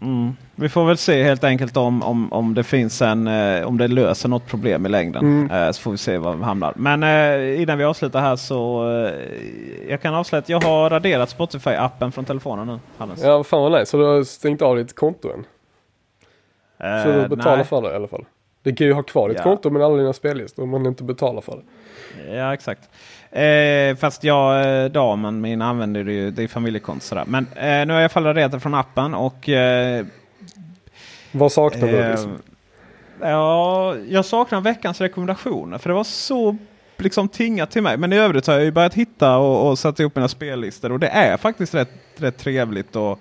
[0.01, 0.35] Mm.
[0.55, 3.87] Vi får väl se helt enkelt om, om, om det finns en eh, om det
[3.87, 5.21] löser något problem i längden.
[5.25, 5.51] Mm.
[5.51, 6.73] Eh, så får vi se var vi hamnar.
[6.75, 9.13] Men eh, innan vi avslutar här så eh,
[9.89, 12.79] jag kan avslöja att jag har raderat Spotify-appen från telefonen nu.
[12.97, 13.23] Hannes.
[13.23, 13.85] Ja, fan vad nice.
[13.85, 15.43] Så du har stängt av ditt konto än?
[16.77, 17.65] Så Eh, du betalar nej.
[17.65, 18.25] för det i alla fall?
[18.63, 19.43] Det kan ju ha kvar ditt Ja.
[19.43, 22.35] konto med alla dina spellistor om man inte betalar för det.
[22.35, 22.89] Ja exakt.
[23.31, 27.23] Eh, fast jag, eh, damen min använder det ju, det är familjekonto sådär.
[27.27, 30.05] Men eh, nu har jag i alla fall raderat det från appen och eh,
[31.31, 31.99] Vad saknar du?
[31.99, 32.37] Eh, Liksom?
[33.21, 35.77] Ja, jag saknar veckans rekommendationer.
[35.77, 36.57] För det var så
[36.97, 37.97] liksom tingat till mig.
[37.97, 40.91] Men i övrigt har jag ju börjat hitta och, och sätta ihop mina spellistor.
[40.91, 42.95] Och det är faktiskt rätt, rätt trevligt.
[42.95, 43.19] Och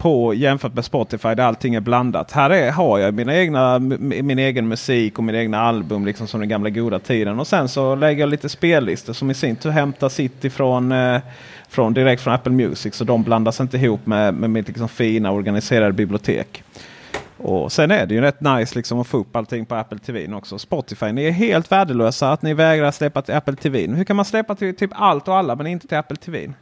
[0.00, 2.32] på jämfört med Spotify där allting är blandat.
[2.32, 6.40] Här är, har jag mina egna, min egen musik och mina egna album liksom som
[6.40, 7.40] den gamla goda tiden.
[7.40, 11.20] Och sen så lägger jag lite spellistor som i sin tur hämtar sitt ifrån eh,
[11.68, 12.94] från, direkt från Apple Music.
[12.94, 16.62] Så de blandas inte ihop med, med mitt liksom fina organiserade bibliotek.
[17.36, 20.34] Och sen är det ju rätt nice liksom att få upp allting på Apple TV
[20.34, 20.58] också.
[20.58, 23.86] Spotify, ni är helt värdelösa att ni vägrar släppa till Apple TV.
[23.86, 26.52] Hur kan man släppa till typ allt och alla men inte till Apple TV?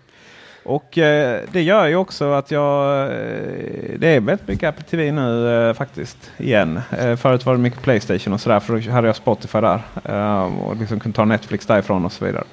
[0.69, 3.03] Och eh, det gör ju också att jag...
[3.03, 6.31] Eh, det är väldigt mycket Apple TV nu eh, faktiskt.
[6.37, 6.81] Igen.
[6.99, 8.61] Eh, förut var det mycket Playstation och sådär.
[8.61, 9.81] För då hade jag Spotify där.
[10.05, 12.45] Eh, och liksom kunde ta Netflix därifrån och så vidare.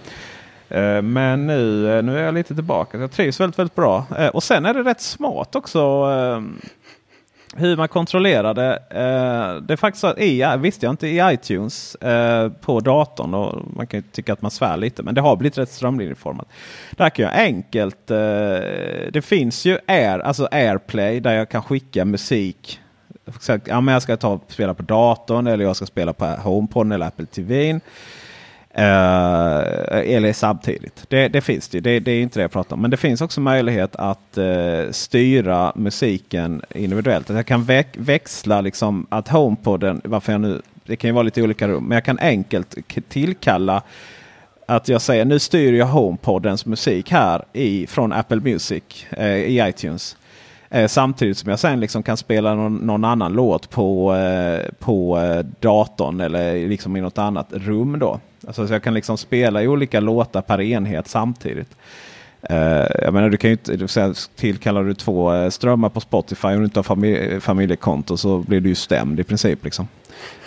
[0.69, 2.97] Eh, men nu, eh, nu är jag lite tillbaka.
[2.97, 4.05] Jag trivs väldigt, väldigt bra.
[4.17, 5.79] Eh, och sen är det rätt smart också.
[5.79, 6.41] Eh,
[7.57, 8.73] hur man kontrollerar det.
[8.89, 13.33] Eh, det är faktiskt så att i, visste jag inte i iTunes eh, på datorn.
[13.33, 15.03] Och man kan ju tycka att man svär lite.
[15.03, 16.47] Men det har blivit rätt strömlinjeformat.
[16.91, 18.11] Där kan jag enkelt.
[18.11, 18.17] Eh,
[19.11, 22.79] det finns ju Air, alltså AirPlay där jag kan skicka musik.
[23.65, 27.07] Ja, men jag ska ta spela på datorn eller jag ska spela på HomePod eller
[27.07, 27.79] Apple TV.
[28.77, 31.05] Eh, eller samtidigt.
[31.07, 31.99] Det, det finns det, det.
[31.99, 32.81] Det är inte det jag pratar om.
[32.81, 37.29] Men det finns också möjlighet att eh, styra musiken individuellt.
[37.29, 37.67] Att jag kan
[37.97, 41.83] växla liksom att HomePoden, varför jag nu, det kan ju vara lite olika rum.
[41.83, 42.75] Men jag kan enkelt
[43.09, 43.81] tillkalla
[44.65, 49.67] att jag säger nu styr jag HomePodens musik här i, från Apple Music eh, i
[49.69, 50.17] iTunes.
[50.69, 55.19] Eh, samtidigt som jag sen liksom kan spela någon, någon annan låt på, eh, på
[55.19, 57.99] eh, datorn eller liksom i något annat rum.
[57.99, 58.19] då.
[58.47, 61.75] Alltså, så jag kan liksom spela i olika låtar per enhet samtidigt.
[62.51, 66.57] Uh, jag menar, du kan ju inte, tillkallar du två eh, strömmar på Spotify och
[66.57, 69.63] du inte har familj, familjekonto så blir du ju stämd i princip.
[69.63, 69.87] Liksom.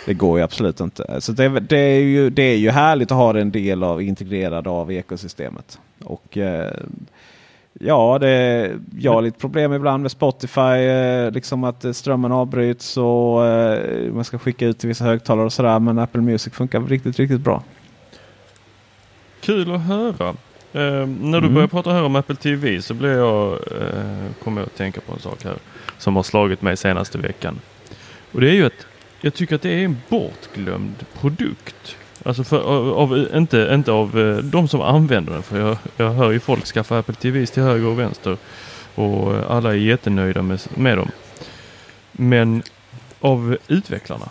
[0.05, 1.21] Det går ju absolut inte.
[1.21, 4.67] Så det, det, är ju, det är ju härligt att ha en del av integrerad
[4.67, 5.79] av ekosystemet.
[6.03, 6.63] Och uh,
[7.81, 10.77] Ja, det, jag har lite problem ibland med Spotify.
[11.31, 13.39] Liksom att strömmen avbryts och
[14.13, 15.79] man ska skicka ut till vissa högtalare och sådär.
[15.79, 17.63] Men Apple Music funkar riktigt, riktigt bra.
[19.49, 20.29] Kul att höra.
[20.73, 21.53] Eh, när du Mm.
[21.53, 25.13] började prata här om Apple TV så blev jag, eh, kom jag att tänka på
[25.13, 25.55] en sak här
[25.97, 27.59] som har slagit mig senaste veckan.
[28.31, 28.85] Och det är ju att
[29.21, 31.95] jag tycker att det är en bortglömd produkt.
[32.23, 32.59] Alltså för,
[32.93, 35.43] av, inte, inte av eh, de som använder den.
[35.43, 38.37] För jag, jag hör ju folk skaffa Apple TVs till höger och vänster.
[38.95, 41.11] Och alla är jättenöjda med, med dem.
[42.11, 42.63] Men
[43.19, 44.29] av utvecklarna.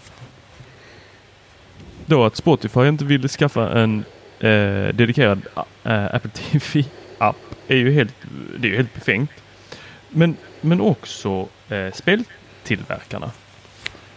[2.07, 4.05] Då att Spotify inte ville skaffa en
[4.41, 5.43] eh, dedikerad
[5.85, 7.37] eh, Apple TV-app
[7.69, 8.15] är ju helt,
[8.59, 9.31] det är ju helt befängt.
[10.09, 13.31] Men, men också eh, speltillverkarna.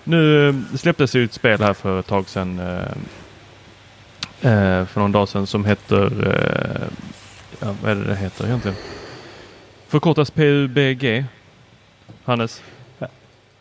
[0.04, 2.60] Nu eh, släpptes ju ett spel här för ett tag sedan.
[2.60, 2.92] Eh,
[4.52, 6.88] eh, för någon dag sedan som heter eh,
[7.60, 8.78] ja, vad är det det heter egentligen?
[9.88, 11.26] Förkortas PUBG.
[12.24, 12.64] Hannes?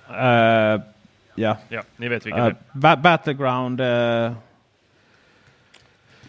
[0.08, 0.80] Eh,
[1.34, 1.56] ja.
[1.68, 3.80] Ja, ni vet vilken Uh, det ba Battleground.
[3.80, 4.32] uh,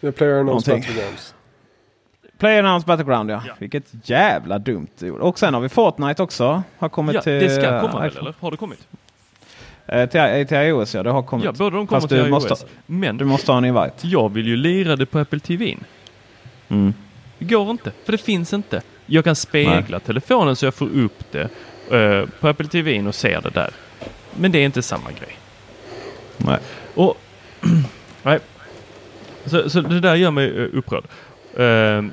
[0.02, 1.34] The player battlegrounds.
[2.38, 3.42] Player Battleground ja.
[3.46, 3.52] Ja.
[3.58, 5.20] Vilket jävla dumt ord.
[5.20, 6.62] Och sen har vi Fortnite också.
[6.78, 8.34] Har kommit Ja, till, det ska eh, komma väl, eller?
[8.40, 8.88] Har det kommit?
[9.86, 11.44] Eh, till, till iOS ja, det har kommit.
[11.44, 12.30] Ja, båda de kommer Fast till du iOS.
[12.50, 14.08] måste- Men Du måste ha en invite.
[14.08, 15.76] jag vill ju lira det på Apple TV.
[16.68, 16.94] Mm.
[17.38, 18.82] Det går inte, för det finns inte.
[19.06, 21.48] Jag kan spegla telefonen så jag får upp det
[21.90, 23.70] eh, på Apple TV och ser det där.
[24.36, 25.36] Men det är inte samma grej.
[26.36, 26.58] Nej.
[26.94, 27.16] Och
[28.22, 28.38] nej.
[29.46, 31.04] Så, så det där gör mig eh, upprörd.
[31.58, 32.12] Ehm,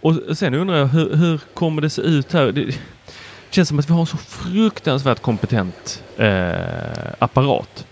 [0.00, 2.52] och sen undrar jag hur, hur kommer det se ut här?
[2.52, 2.78] Det
[3.50, 6.52] känns som att vi har en så fruktansvärt kompetent eh,
[7.18, 7.86] apparat.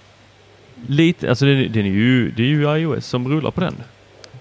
[0.86, 3.74] Lite, alltså den, den är ju, det är ju iOS som rullar på den.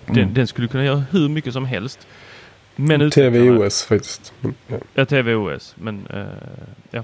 [0.05, 0.33] Den, Mm.
[0.33, 2.07] den skulle kunna göra hur mycket som helst.
[2.75, 4.33] Men utvecklarna- TVOS faktiskt.
[4.43, 4.77] Mm, ja.
[4.93, 5.75] Ja, TVOS.
[5.77, 6.25] Men eh,
[6.91, 7.03] ja.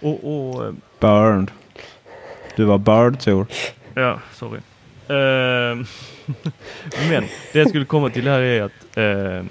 [0.00, 1.50] Och, och Burned.
[2.56, 3.46] Du var bird Tor.
[3.94, 4.60] Ja, sorry.
[5.08, 5.84] Ehm,
[7.08, 9.48] men det jag skulle komma till här är att ehm,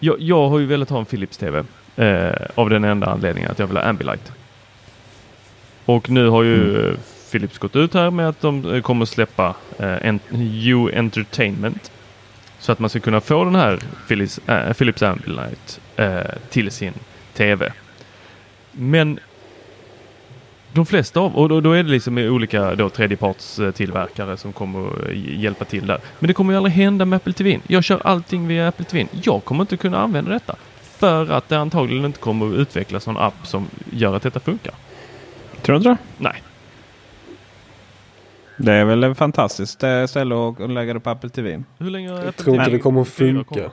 [0.00, 1.64] jag, jag har ju velat ha en Philips TV
[1.96, 4.32] eh, av den enda anledningen att jag vill ha Ambilight.
[5.84, 6.96] Och nu har ju Mm.
[7.32, 10.20] Philips gått ut här med att de eh, kommer släppa eh, en,
[10.64, 11.92] U Entertainment.
[12.58, 13.78] Så att man ska kunna få den här
[14.08, 14.40] Philips,
[14.78, 15.80] Philips Ambilight
[16.50, 16.92] till sin
[17.34, 17.72] TV.
[18.72, 19.18] Men
[20.72, 25.16] de flesta av, och då, då är det liksom olika då, tredjepartstillverkare som kommer att
[25.16, 25.98] hjälpa till där.
[26.18, 27.60] Men det kommer ju aldrig hända med Apple TV.
[27.66, 29.08] Jag kör allting via Apple TV.
[29.22, 30.56] Jag kommer inte kunna använda detta.
[30.80, 34.74] För att det antagligen inte kommer att utvecklas någon app som gör att detta funkar.
[35.62, 35.96] Tror du inte det?
[36.18, 36.42] Nej.
[38.56, 41.62] Det är väl ett fantastiskt eh, ställe att lägga det på Apple TV.
[41.78, 43.48] Hur länge Jag tror inte TV det kommer att 4 funka.
[43.54, 43.70] kommer?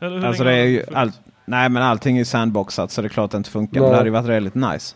[0.00, 1.20] Eller hur Alltså det är ju allt.
[1.44, 3.80] Nej men allting är sandboxat så det är klart det inte funkar.
[3.80, 3.90] Men Nej.
[3.90, 4.94] det hade ju varit väldigt nice.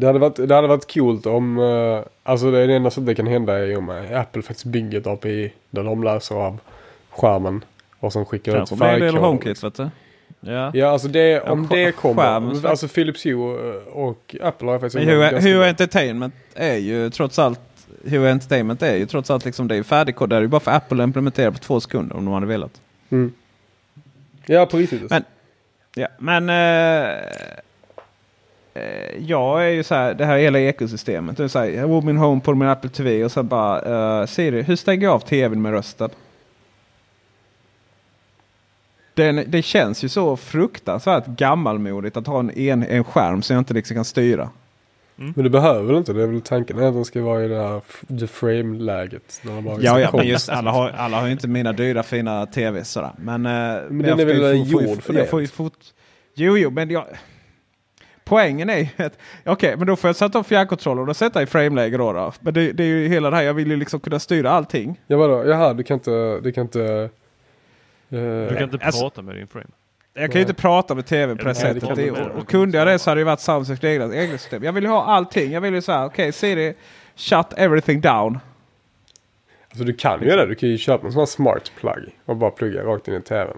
[0.00, 1.58] Det hade, varit, det hade varit coolt om...
[1.58, 4.64] eh, alltså det, är det enda som det kan hända är om eh, Apple faktiskt
[4.66, 6.58] bygger ett API där de läser av
[7.10, 7.64] skärmen
[8.00, 9.22] och sen skickar ut Kanske det del färgkoder.
[9.22, 9.88] HomeKit vet du.
[10.40, 10.70] Ja.
[10.74, 12.22] Ja, alltså det, om Ja, det kommer.
[12.22, 15.44] skärmen, så- alltså Philips Hue eh, och Apple har ju faktiskt...
[15.44, 15.68] Hue.
[15.68, 17.60] Entertainment är ju trots allt
[18.04, 20.30] Hue Entertainment är ju trots allt liksom det är färdigkod.
[20.30, 22.80] Det är ju bara för Apple att implementera på två sekunder om de hade velat.
[23.10, 23.32] Mm.
[24.46, 25.10] Ja, på riktigt.
[25.10, 25.24] Men-
[25.94, 27.14] Ja, men eh,
[29.18, 31.36] jag är ju så här, det här hela ekosystemet.
[31.36, 34.20] Det är så här, jag har min home på min Apple TV och sen bara,
[34.20, 36.10] uh, Siri, hur stänger jag av tvn med rösten?
[39.14, 43.60] Den, det känns ju så fruktansvärt gammalmodigt att ha en, en, en skärm som jag
[43.60, 44.50] inte liksom kan styra.
[45.16, 46.12] Men du behöver väl inte?
[46.12, 47.80] Det är väl tanken att den ska vara i det här
[48.20, 49.42] the frame-läget.
[49.80, 53.10] Ja, ja men just alla har, alla har inte mina dyra fina tvs sådär.
[53.16, 53.50] Men, eh,
[53.88, 55.64] men den är jag får väl får gjord för jag det, får ju liksom.
[55.70, 55.94] fot-
[56.34, 57.04] Jo, jo, men jag...
[58.28, 61.46] Poängen är ju att okej, men då får jag sätta upp fjärrkontrollen och sätta i
[61.46, 62.32] frameläge då, då.
[62.40, 65.00] Men det, det är ju hela det här, jag vill ju liksom kunna styra allting.
[65.06, 65.44] Ja, vadå?
[65.46, 66.40] Jaha, du kan inte...
[66.40, 66.82] Du kan inte...
[68.10, 69.66] eh, Du kan inte Alltså- prata med din frame.
[70.14, 71.96] Jag kan ju inte prata med tv på det sättet.
[71.96, 74.64] Det, och, och kunde jag det så hade det varit Samsungs egna, egna system.
[74.64, 75.52] Jag vill ju ha allting.
[75.52, 76.74] Jag vill ju säga, okej Siri,
[77.16, 78.38] shut everything down.
[79.70, 80.46] Alltså du kan ju göra det.
[80.46, 83.20] Du kan ju köpa en sån här smart plug och bara plugga rakt in i
[83.20, 83.56] tvn.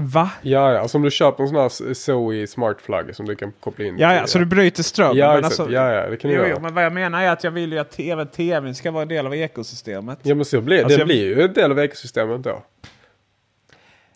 [0.00, 0.30] Va?
[0.42, 0.80] Ja, ja.
[0.80, 3.98] Alltså om du köper en sån här Zoe smart plug som du kan koppla in.
[3.98, 5.16] Ja, till- ja, så du bryter ström.
[5.16, 6.52] Ja, alltså- ja, ja, det kan du Jo, göra.
[6.56, 9.02] jo, men vad jag menar är att jag vill ju att tv, tvn ska vara
[9.02, 10.18] en del av ekosystemet.
[10.22, 12.62] Ja, men så blir Alltså, det jag- blir ju en del av ekosystemet då.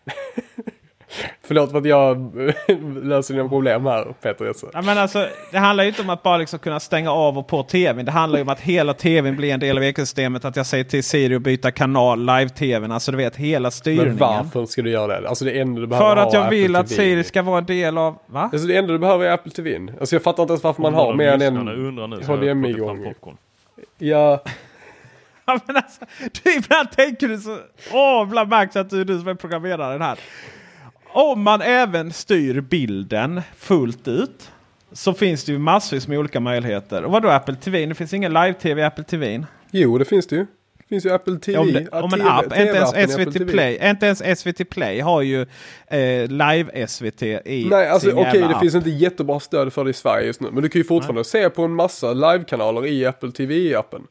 [1.51, 2.31] Förlåt för att jag
[3.03, 4.53] löser dina problem här, Peter.
[4.73, 7.47] Ja, men alltså, det handlar ju inte om att bara liksom kunna stänga av och
[7.47, 8.05] på tvn.
[8.05, 10.45] Det handlar ju om att hela tvn blir en del av ekosystemet.
[10.45, 12.91] Att jag säger till Siri att byta kanal, live-tvn.
[12.91, 14.07] Alltså du vet hela styrningen.
[14.07, 15.29] Men varför ska du göra det?
[15.29, 16.89] Alltså det enda du behöver För att jag vill att.
[16.89, 18.17] Siri ska vara en del av...
[18.25, 18.49] Va?
[18.53, 19.79] Alltså det enda du behöver är Apple TV.
[19.99, 22.23] Alltså jag fattar inte ens varför man har mer än en...
[22.23, 22.75] HDMI.
[23.97, 24.43] Ja,
[25.45, 26.05] Ja, men alltså,
[26.43, 27.57] du, ibland tänker du så...
[27.91, 30.19] Åh, ibland märks att du är du som är programmeraren här.
[31.13, 34.51] Om man även styr bilden fullt ut
[34.91, 37.03] så finns det ju massvis med olika möjligheter.
[37.03, 37.85] Och vad då Apple TV?
[37.85, 39.45] Det finns ingen live-tv i Apple TV.
[39.71, 40.45] jo det finns det ju.
[40.77, 41.57] Det finns ju Apple TV.
[41.57, 43.51] Om, det, om en TV app, inte TV-appen i ens SVT TV.
[43.51, 43.79] Play.
[43.89, 45.41] Inte ens SVT Play har ju
[45.87, 48.61] eh, live-SVT i Nej, alltså okej jävla det app.
[48.61, 50.47] finns inte jättebra stöd för det i Sverige just nu.
[50.51, 54.01] Men du kan ju fortfarande se på en massa live-kanaler i Apple TV-appen.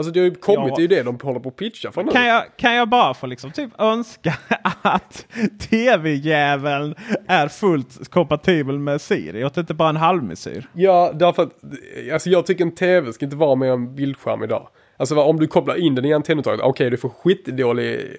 [0.00, 0.74] Alltså det har ju kommit, Ja.
[0.76, 2.12] det är ju det de håller på att pitcha för nu.
[2.12, 4.34] Kan jag, kan jag bara få liksom typ önska
[4.82, 5.26] att
[5.70, 6.94] tv-jäveln
[7.28, 10.66] är fullt kompatibel med Siri och inte bara en halvmesyr?
[10.72, 11.50] Ja, därför att,
[12.12, 14.68] alltså jag tycker en tv ska inte vara med en bildskärm idag.
[14.96, 18.16] Alltså om du kopplar in den i antennuttaget, okej du får skitdålig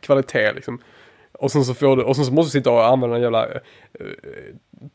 [0.00, 0.78] kvalitet liksom.
[1.40, 3.46] Och sen så får du, och sen så måste du sitta och använda en jävla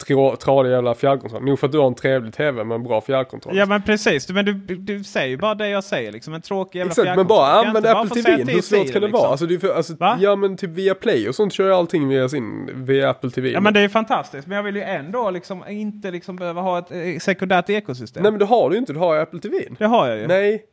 [0.08, 1.44] trå- tradig jävla fjärrkontroll.
[1.44, 3.58] Nog för att du har en trevlig tv med en bra fjärrkontroll.
[3.58, 6.34] Ja men precis, men du, du säger ju bara det jag säger liksom.
[6.34, 7.38] En tråkig jävla Exakt, men fjärrkontroll.
[7.38, 8.54] bara Kan jag använd bara Apple TV.
[8.54, 9.12] Hur svårt kan det liksom?
[9.12, 9.32] vara?
[9.32, 10.18] Alltså, du alltså, Va?
[10.22, 13.50] ja men typ via Play och sånt kör ju allting via sin, via Apple TV.
[13.50, 16.80] Ja men det är fantastiskt, men jag vill ju ändå liksom inte liksom behöva ha
[16.80, 18.24] ett eh, sekundärt ekosystem.
[18.24, 19.58] Nej men det har du ju inte, du har ju Apple TV.
[19.80, 20.28] Det har jag ju.
[20.28, 20.64] Nej,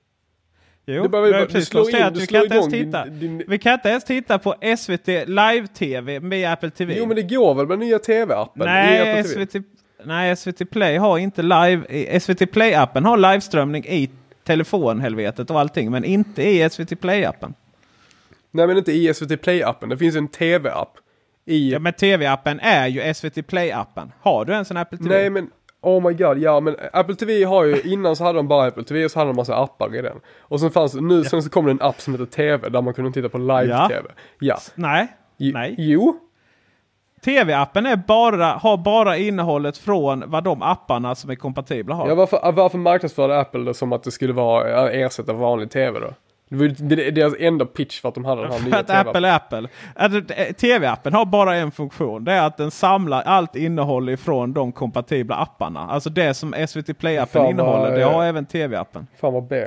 [0.94, 3.04] jo, du behöver du precis slår in- du vi kan inte ens titta.
[3.04, 6.94] din- din- Vi kan inte ens titta på SVT Live-TV med Apple TV.
[6.98, 8.64] jo men det går väl med nya TV-appen?
[8.64, 9.28] Nej, TV?
[9.46, 9.62] SVT,
[10.04, 11.82] nej, SVT Play har inte live.
[11.88, 14.10] i- SVT Play-appen har liveströmning i
[14.44, 17.54] telefonhelvetet och allting, men inte i SVT Play-appen.
[18.50, 20.92] Nej men inte i SVT Play-appen, det finns en TV-app.
[21.46, 21.72] I...
[21.72, 24.10] Ja, men TV-appen är ju SVT Play-appen.
[24.20, 25.10] Har du ens en Apple TV?
[25.10, 25.50] Nej men,
[25.80, 28.84] oh my god, ja men Apple TV har ju, innan så hade de bara Apple
[28.84, 30.20] TV och så hade de massa appar i den.
[30.40, 32.94] Och sen fanns nu, sen så kom det en app som heter TV där man
[32.94, 34.08] kunde titta på live-TV.
[34.38, 34.58] Ja.
[34.74, 35.08] Nej.
[35.38, 35.74] Jo- Nej.
[35.78, 36.16] Jo.
[37.24, 42.08] TV-appen är bara, har bara innehållet från vad de apparna som är kompatibla har.
[42.08, 46.00] Ja varför, varför marknadsförde Apple det som att det skulle vara, äh, ersätta vanlig TV
[46.00, 46.14] då?
[46.50, 48.86] Det var ju deras enda pitch för att de hade den här För nya att
[48.86, 49.08] TV-appen.
[49.08, 49.68] Apple är Apple.
[49.94, 52.24] Att, eh, TV-appen har bara en funktion.
[52.24, 55.80] Det är att den samlar allt innehåll ifrån de kompatibla apparna.
[55.80, 59.06] Alltså det som SVT Play-appen innehåller, det eh, har även TV-appen.
[59.20, 59.64] Fan vad B.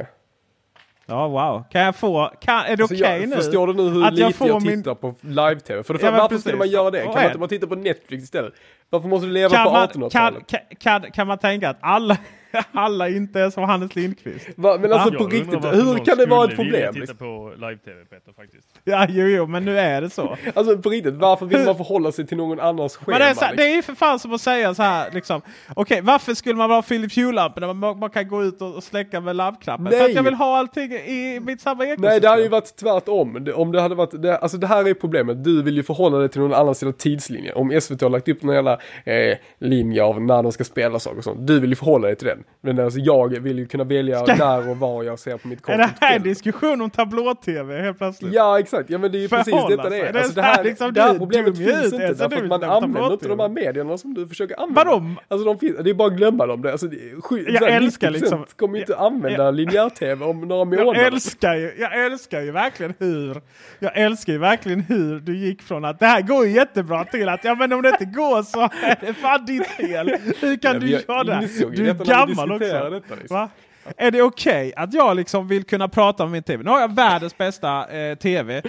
[1.06, 1.64] Ja, wow.
[1.72, 2.32] Kan jag få...
[2.42, 3.36] Kan, är det Alltså, okej jag, nu?
[3.36, 5.84] Förstår du nu hur att jag lite jag, får min- tittar på live-TV?
[5.84, 7.00] För det Ja, varför skulle man göra det?
[7.04, 8.54] Kan man inte bara titta på Netflix istället?
[8.90, 10.48] Varför måste du leva Kan på man, kan, 1800-talet?
[10.48, 10.60] kan,
[11.02, 12.18] kan, kan man tänka att alla,
[12.72, 14.48] alla inte är som Hannes Lindqvist?
[14.56, 16.94] Va, men alltså Jag på riktigt, hur kan det vara ett problem?
[16.94, 18.68] titta på live-tv Peter faktiskt.
[18.84, 20.38] Ja, jo, jo, men nu är det så.
[20.56, 23.18] Alltså på riktigt, varför vill man förhålla sig till någon annans schema?
[23.18, 23.58] Men det är, så, liksom?
[23.58, 25.42] det är ju för fan som att säga så här liksom.
[25.76, 28.84] Okej, varför skulle man vara Philips Hue-lampor när man, man kan gå ut och, och
[28.84, 29.86] släcka med lampknappen?
[29.88, 30.06] För Nej.
[30.06, 32.10] att jag vill ha allting i mitt samma ekosystem.
[32.10, 33.38] Nej, det hade ju varit tvärtom.
[33.44, 35.44] Det- Om det hade varit, det, alltså det här är problemet.
[35.44, 37.54] Du vill ju förhålla dig till någon annans jävla tidslinje.
[37.54, 38.74] Om SVT har lagt upp någon jävla
[39.06, 41.48] eh, linje av när de ska spela saker och sånt.
[41.48, 42.43] Du vill ju förhålla dig till den.
[42.62, 45.82] Men alltså jag vill ju kunna välja när och var jag ser på mitt konto.
[45.82, 48.34] Är det här en diskussion om tablå-tv helt plötsligt?
[48.34, 50.18] Ja exakt, ja men det är ju precis detta det är.
[50.18, 53.40] Alltså, det, här liksom, det här problemet finns inte därför att man använder inte de
[53.40, 54.84] här medierna som du försöker använda.
[54.84, 55.16] Vadå?
[55.28, 56.62] Alltså de finns, det är bara att glömma dem.
[56.62, 56.88] Det, alltså,
[57.24, 61.00] sju, Jag älskar 90% liksom- kommer ju inte använda linjär-tv om några månader.
[61.00, 63.42] Jag älskar, ju, jag älskar ju verkligen hur
[63.80, 67.30] Jag älskar ju verkligen hur du gick från att det här går ju jättebra till
[67.30, 70.12] att ja men om det inte går så är det fan ditt fel.
[70.40, 71.48] Hur kan du göra det?
[71.76, 71.94] Du
[72.28, 72.90] vi gammal också.
[72.90, 73.50] detta, liksom.
[73.98, 76.64] Är det okej att jag liksom vill kunna prata med min TV?
[76.64, 78.62] Nu har jag världens bästa eh, TV, eh,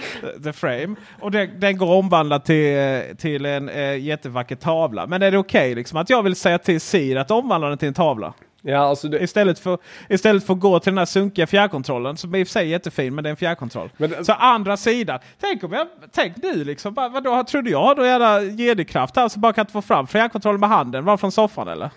[0.43, 0.95] The Frame.
[1.19, 5.07] Och den, den går omvandlad till, eh, till en eh, jättevacker tavla.
[5.07, 7.87] Men är det okej liksom att jag vill säga till Siri att omvandla den till
[7.87, 8.33] en tavla?
[8.61, 9.77] Ja, alltså det, Istället för,
[10.09, 12.69] istället för att gå till den här sunkiga fjärrkontrollen som i och för sig är
[12.69, 13.89] jättefin men det är en fjärrkontroll.
[13.97, 15.19] Men Så andra sidan.
[15.41, 16.93] Tänk om jag, tänk nu liksom.
[16.93, 20.59] Bara, vadå, trodde jag hade jävla jedi-kraft här så bara kan inte få fram fjärrkontrollen
[20.59, 21.05] med handen.
[21.05, 21.89] Var från soffan eller?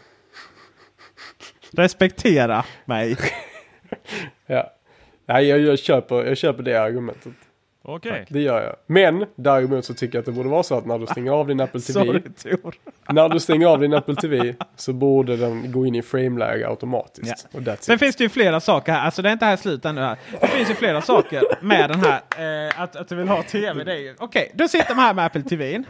[1.73, 3.17] Respektera mig.
[4.47, 4.73] ja.
[5.27, 7.33] Nej, jag, jag, köper, jag köper det argumentet.
[7.91, 8.27] Okej.
[8.29, 8.77] Det gör jag.
[8.87, 11.47] Men däremot så tycker jag att det borde vara så att när du stänger av
[11.47, 12.23] din Apple TV, Sorry
[13.09, 17.47] när du stänger av din Apple TV så borde den gå in i frame-läge automatiskt.
[17.53, 18.01] Och that's Sen it.
[18.01, 19.05] finns det ju flera saker här.
[19.05, 20.17] Alltså det är inte här slut ännu här.
[20.41, 22.67] Det finns ju flera saker med den här.
[22.67, 24.15] Eh, att, att du vill ha tv.
[24.19, 25.85] Okej, då sitter man här med Apple TVn.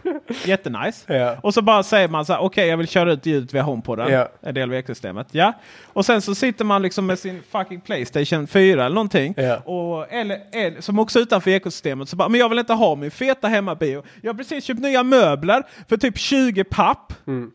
[0.44, 1.14] Jättenice.
[1.14, 1.36] Ja.
[1.42, 2.40] Och så bara säger man så här.
[2.40, 4.12] Okej, jag vill köra ut ljudet via HomePoden.
[4.12, 4.28] Ja.
[4.62, 5.26] Av ekosystemet.
[5.30, 5.53] Ja.
[5.86, 9.35] Och sen så sitter man liksom med sin fucking Playstation 4 eller någonting.
[9.36, 9.56] Ja.
[9.56, 11.88] Och, eller, eller, som också utanför ekosystemet.
[12.06, 14.02] Så bara, men jag vill inte ha min feta hemmabio.
[14.23, 17.12] Jag har precis köpt nya möbler för typ 20 papp.
[17.27, 17.51] Mm.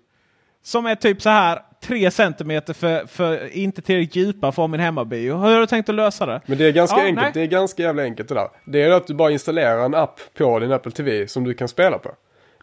[0.64, 5.34] Som är typ så här 3 centimeter för, för inte tillräckligt djupa för min hemmabio.
[5.38, 6.42] Hur har du tänkt att lösa det?
[6.46, 7.22] Men det är ganska Ja, enkelt.
[7.24, 7.32] nej.
[7.34, 8.48] Det är ganska jävla enkelt det där.
[8.66, 11.68] Det är att du bara installerar en app på din Apple TV som du kan
[11.68, 12.12] spela på.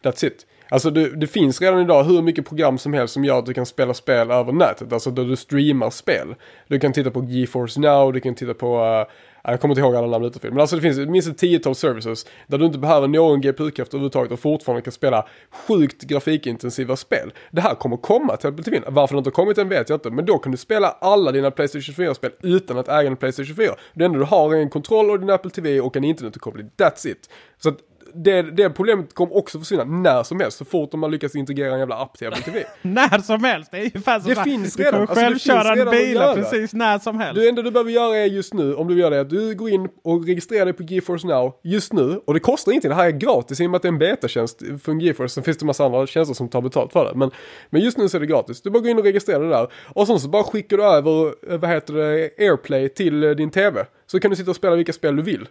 [0.03, 0.47] That's it.
[0.69, 3.55] Alltså du, det finns redan idag hur mycket program som helst som gör att du
[3.55, 4.93] kan spela spel över nätet.
[4.93, 6.35] Alltså där du streamar spel.
[6.69, 8.85] Du kan titta på GeForce Now, du kan titta på...
[8.85, 9.13] eh,
[9.45, 10.51] jag kommer inte ihåg alla namn utanför.
[10.51, 14.33] Men alltså det finns minst ett tiotal services där du inte behöver någon GPU-kraft överhuvudtaget
[14.33, 17.33] och fortfarande kan spela sjukt grafikintensiva spel.
[17.51, 18.81] Det här kommer komma till Apple TV.
[18.89, 20.11] Varför det inte har kommit än vet jag inte.
[20.11, 23.75] Men då kan du spela alla dina Playstation 24-spel utan att äga en Playstation 24.
[23.95, 26.71] Det enda du har är en kontroll och din Apple TV och en internetuppkoppling.
[26.77, 27.31] That's it.
[27.59, 27.79] Så att
[28.15, 31.73] det, det problemet kommer också försvinna när som helst så fort de har lyckats integrera
[31.73, 32.65] en jävla app till Apple TV.
[32.83, 33.71] När som helst.
[33.71, 34.45] Det är ju fan som Det fan.
[34.45, 35.07] finns Du redan.
[35.07, 37.41] kommer Alltså, självkörande bilar precis när som helst.
[37.41, 39.55] Det enda du behöver göra är just nu, om du vill göra det, att du
[39.55, 42.21] går in och registrerar dig på GeForce Now just nu.
[42.27, 43.99] Och det kostar ingenting, det här är gratis i och med att det är en
[43.99, 45.29] betatjänst från GeForce.
[45.35, 47.13] Sen finns det en massa andra tjänster som tar betalt för det.
[47.15, 47.31] Men,
[47.71, 48.63] men just nu så är det gratis.
[48.63, 49.69] Du bara går in och registrerar det där.
[49.89, 53.51] Och sen så bara skickar du över, eh, vad heter det, AirPlay till eh, din
[53.51, 53.85] TV.
[54.07, 55.49] Så kan du sitta och spela vilka spel du vill.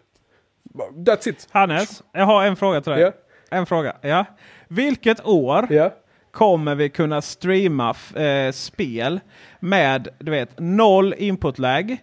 [1.06, 1.48] That's it.
[1.52, 3.02] Hannes, jag har en fråga till dig.
[3.02, 3.12] Ja.
[3.58, 3.96] En fråga.
[4.02, 4.26] Ja.
[4.68, 5.94] Vilket år Ja.
[6.32, 9.20] kommer vi kunna streama eh, spel
[9.60, 11.98] med du vet, noll input-lag?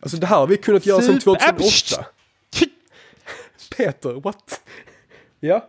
[0.00, 2.04] Alltså det här har vi kunnat göra sedan Super- 2008.
[3.76, 4.60] Peter, what?
[5.40, 5.68] Ja.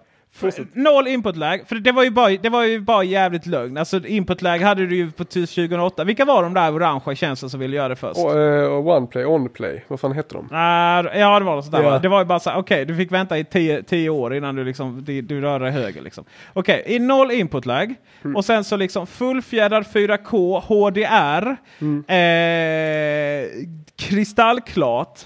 [0.51, 0.75] Fortsätt.
[0.75, 1.63] Noll input-lag.
[1.67, 3.77] För det var, ju bara, det var ju bara jävligt lögn.
[3.77, 6.03] Alltså input-lag hade du ju på 2008.
[6.03, 8.19] Vilka var de där orangea tjänsterna som ville göra det först?
[8.19, 10.47] Och, eh, och OnePlay, OnPlay, vad fan hette de?
[10.51, 11.83] Nej, ja, det var något sånt där.
[11.83, 11.99] Va?
[11.99, 13.43] Det var ju bara så okej, du fick vänta i
[13.87, 16.01] 10 år innan du liksom, du, du rörde dig höger.
[16.01, 16.25] Liksom.
[16.53, 17.95] Okej, i noll input lag.
[18.23, 18.35] Mm.
[18.35, 21.57] Och sen så liksom fullfjädrad 4K HDR.
[21.79, 22.03] Mm.
[22.07, 23.49] Eh,
[23.95, 25.19] kristallklart.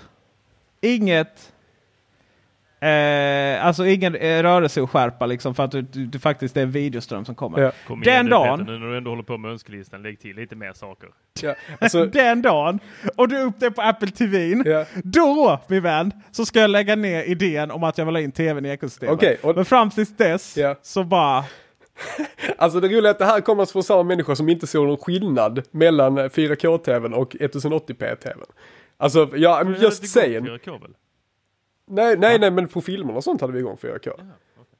[0.81, 1.53] Inget...
[2.79, 6.71] Eh, alltså ingen eh, rörelseskärpa liksom för att du, du, du faktiskt det är en
[6.71, 7.59] videoström som kommer.
[7.61, 7.71] Ja.
[7.87, 10.19] Kom Den igen nu, dagen- Peter, nu när du ändå håller på med önskelistan, lägg
[10.19, 11.09] till lite mer saker.
[11.41, 11.55] Ja.
[11.81, 12.79] Alltså, Den dagen
[13.17, 14.61] och du är upp det på Apple TV.
[14.65, 14.85] Ja.
[15.03, 18.31] Då min vän så ska jag lägga ner idén om att jag vill ha in
[18.31, 19.15] tvn i ekosystemet.
[19.15, 20.75] Okej, och- Men fram tills dess Ja.
[20.81, 21.43] så bara...
[22.57, 24.97] alltså det roliga är att det här kommer från samma människor som inte såg någon
[24.97, 28.43] skillnad mellan 4K-tvn och 1080p-tvn.
[28.97, 30.45] Alltså, ja, I'm just saying.
[30.47, 30.79] 4K
[31.88, 34.09] Nej, nej, nej, men på filmerna och sånt hade vi igång 4K.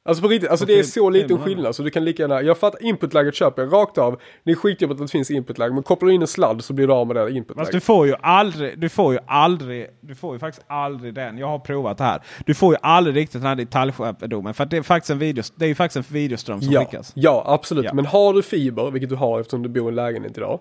[0.05, 2.57] Alltså på riktigt, alltså det är så liten skillnad så du kan lika gärna, jag
[2.57, 4.19] fattar inputläget köper jag rakt av.
[4.43, 6.88] Det är skitjobbigt att det finns inputläge, men kopplar du in en sladd så blir
[6.88, 7.84] du av med det Fast du inputläget.
[7.84, 11.38] får ju aldrig, du får ju aldrig, du får ju faktiskt aldrig den.
[11.38, 12.21] Jag har provat det här.
[12.45, 14.53] Du får ju aldrig riktigt den här detaljskärpedomen.
[14.53, 17.11] För det är faktiskt en, video, det är ju faktiskt en videoström som Ja, skickas.
[17.15, 17.85] ja, absolut.
[17.85, 17.93] Ja.
[17.93, 20.59] Men har du fiber, vilket du har eftersom du bor i en lägenhet idag.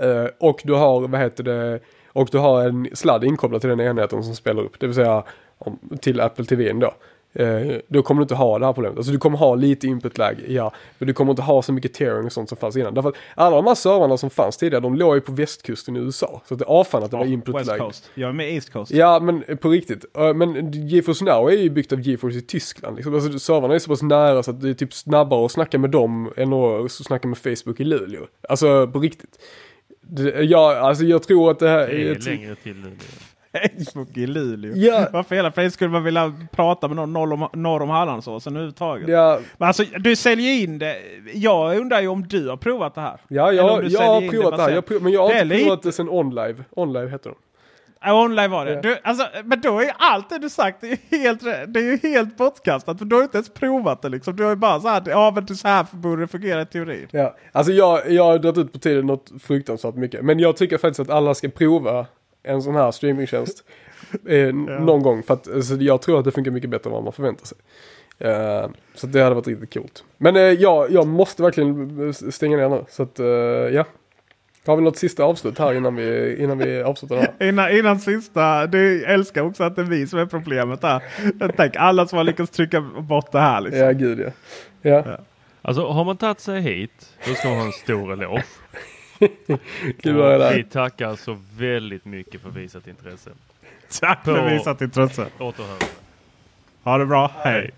[0.00, 1.80] eh, och du har, vad heter det,
[2.12, 4.80] och du har en sladd inkopplad till den enheten som spelar upp.
[4.80, 5.24] Det vill säga
[5.66, 6.94] om, till Apple TV då.
[7.36, 8.98] Eh, då kommer du inte ha det här problemet.
[8.98, 10.72] Alltså du kommer ha lite input-lag, ja.
[10.98, 12.94] Men du kommer inte ha så mycket tearing och sånt som fanns innan.
[12.94, 15.98] Därför att alla de här servrarna som fanns tidigare, de låg ju på västkusten i
[15.98, 16.42] USA.
[16.46, 17.78] Så att det avfann att det var West input-lag.
[17.78, 18.10] Coast.
[18.14, 18.92] Jag är med East Coast.
[18.92, 20.04] Ja, men på riktigt.
[20.18, 22.96] Eh, Men GeForce Now är ju byggt av GeForce i Tyskland.
[22.96, 23.14] Liksom.
[23.14, 25.90] Alltså, servrarna är så pass nära så att det är typ snabbare att snacka med
[25.90, 28.26] dem än att snacka med Facebook i Luleå.
[28.48, 29.38] Alltså på riktigt.
[30.00, 32.90] Det, ja, alltså jag tror att det här Det är längre till nu.
[33.78, 34.72] Facebook i Luleå.
[34.76, 35.08] Ja.
[35.12, 39.08] Varför hela friden skulle man vilja prata med någon norr om, norr om Hallandsåsen överhuvudtaget?
[39.08, 40.96] Ja, Men alltså du säljer in det.
[41.34, 43.20] Jag undrar ju om du har provat det här?
[43.28, 44.68] ja, jag, jag har provat det här.
[44.68, 46.64] baserat- Jag prov, men jag har Det inte provat det sen OnLive.
[46.70, 47.36] OnLive heter de.
[48.06, 48.72] Online var det.
[48.72, 48.80] Ja.
[48.80, 51.80] Du, alltså, men då är ju allt det du sagt det är ju helt, det
[51.80, 52.98] är ju helt bortkastat.
[52.98, 54.36] För du har inte ens provat det liksom.
[54.36, 56.66] Du har ju bara så här, ja men det- så här borde det fungera i
[56.66, 57.08] teorin.
[57.10, 60.24] Ja, alltså jag, jag har dragit ut på tiden något fruktansvärt mycket.
[60.24, 62.06] Men jag tycker faktiskt att alla ska prova
[62.44, 63.64] en sån här streamingtjänst
[64.28, 65.22] eh, någon gång.
[65.22, 67.58] För att alltså, jag tror att det funkar mycket bättre än vad man förväntar sig.
[68.18, 70.04] Eh, så det hade varit riktigt coolt.
[70.16, 72.84] Men eh, ja, jag måste verkligen stänga ner nu.
[72.88, 73.84] Så att eh, ja.
[74.66, 77.34] Har vi något sista avslut här innan vi, innan vi avslutar det här?
[77.48, 81.02] Innan, innan sista, du älskar också att det är vi som är problemet här.
[81.56, 83.80] Tänker alla som har lyckats trycka bort det här liksom.
[83.80, 84.30] Ja, gud ja.
[84.82, 85.18] Ja,
[85.62, 88.44] Alltså har man tagit sig hit, då ska man ha en stor eloge.
[90.02, 93.30] kul det Vi tackar så väldigt mycket för visat intresse.
[94.00, 95.26] Tack för På- visat intresse.
[95.38, 95.86] Återhörande.
[96.82, 97.70] Ha det bra, hej.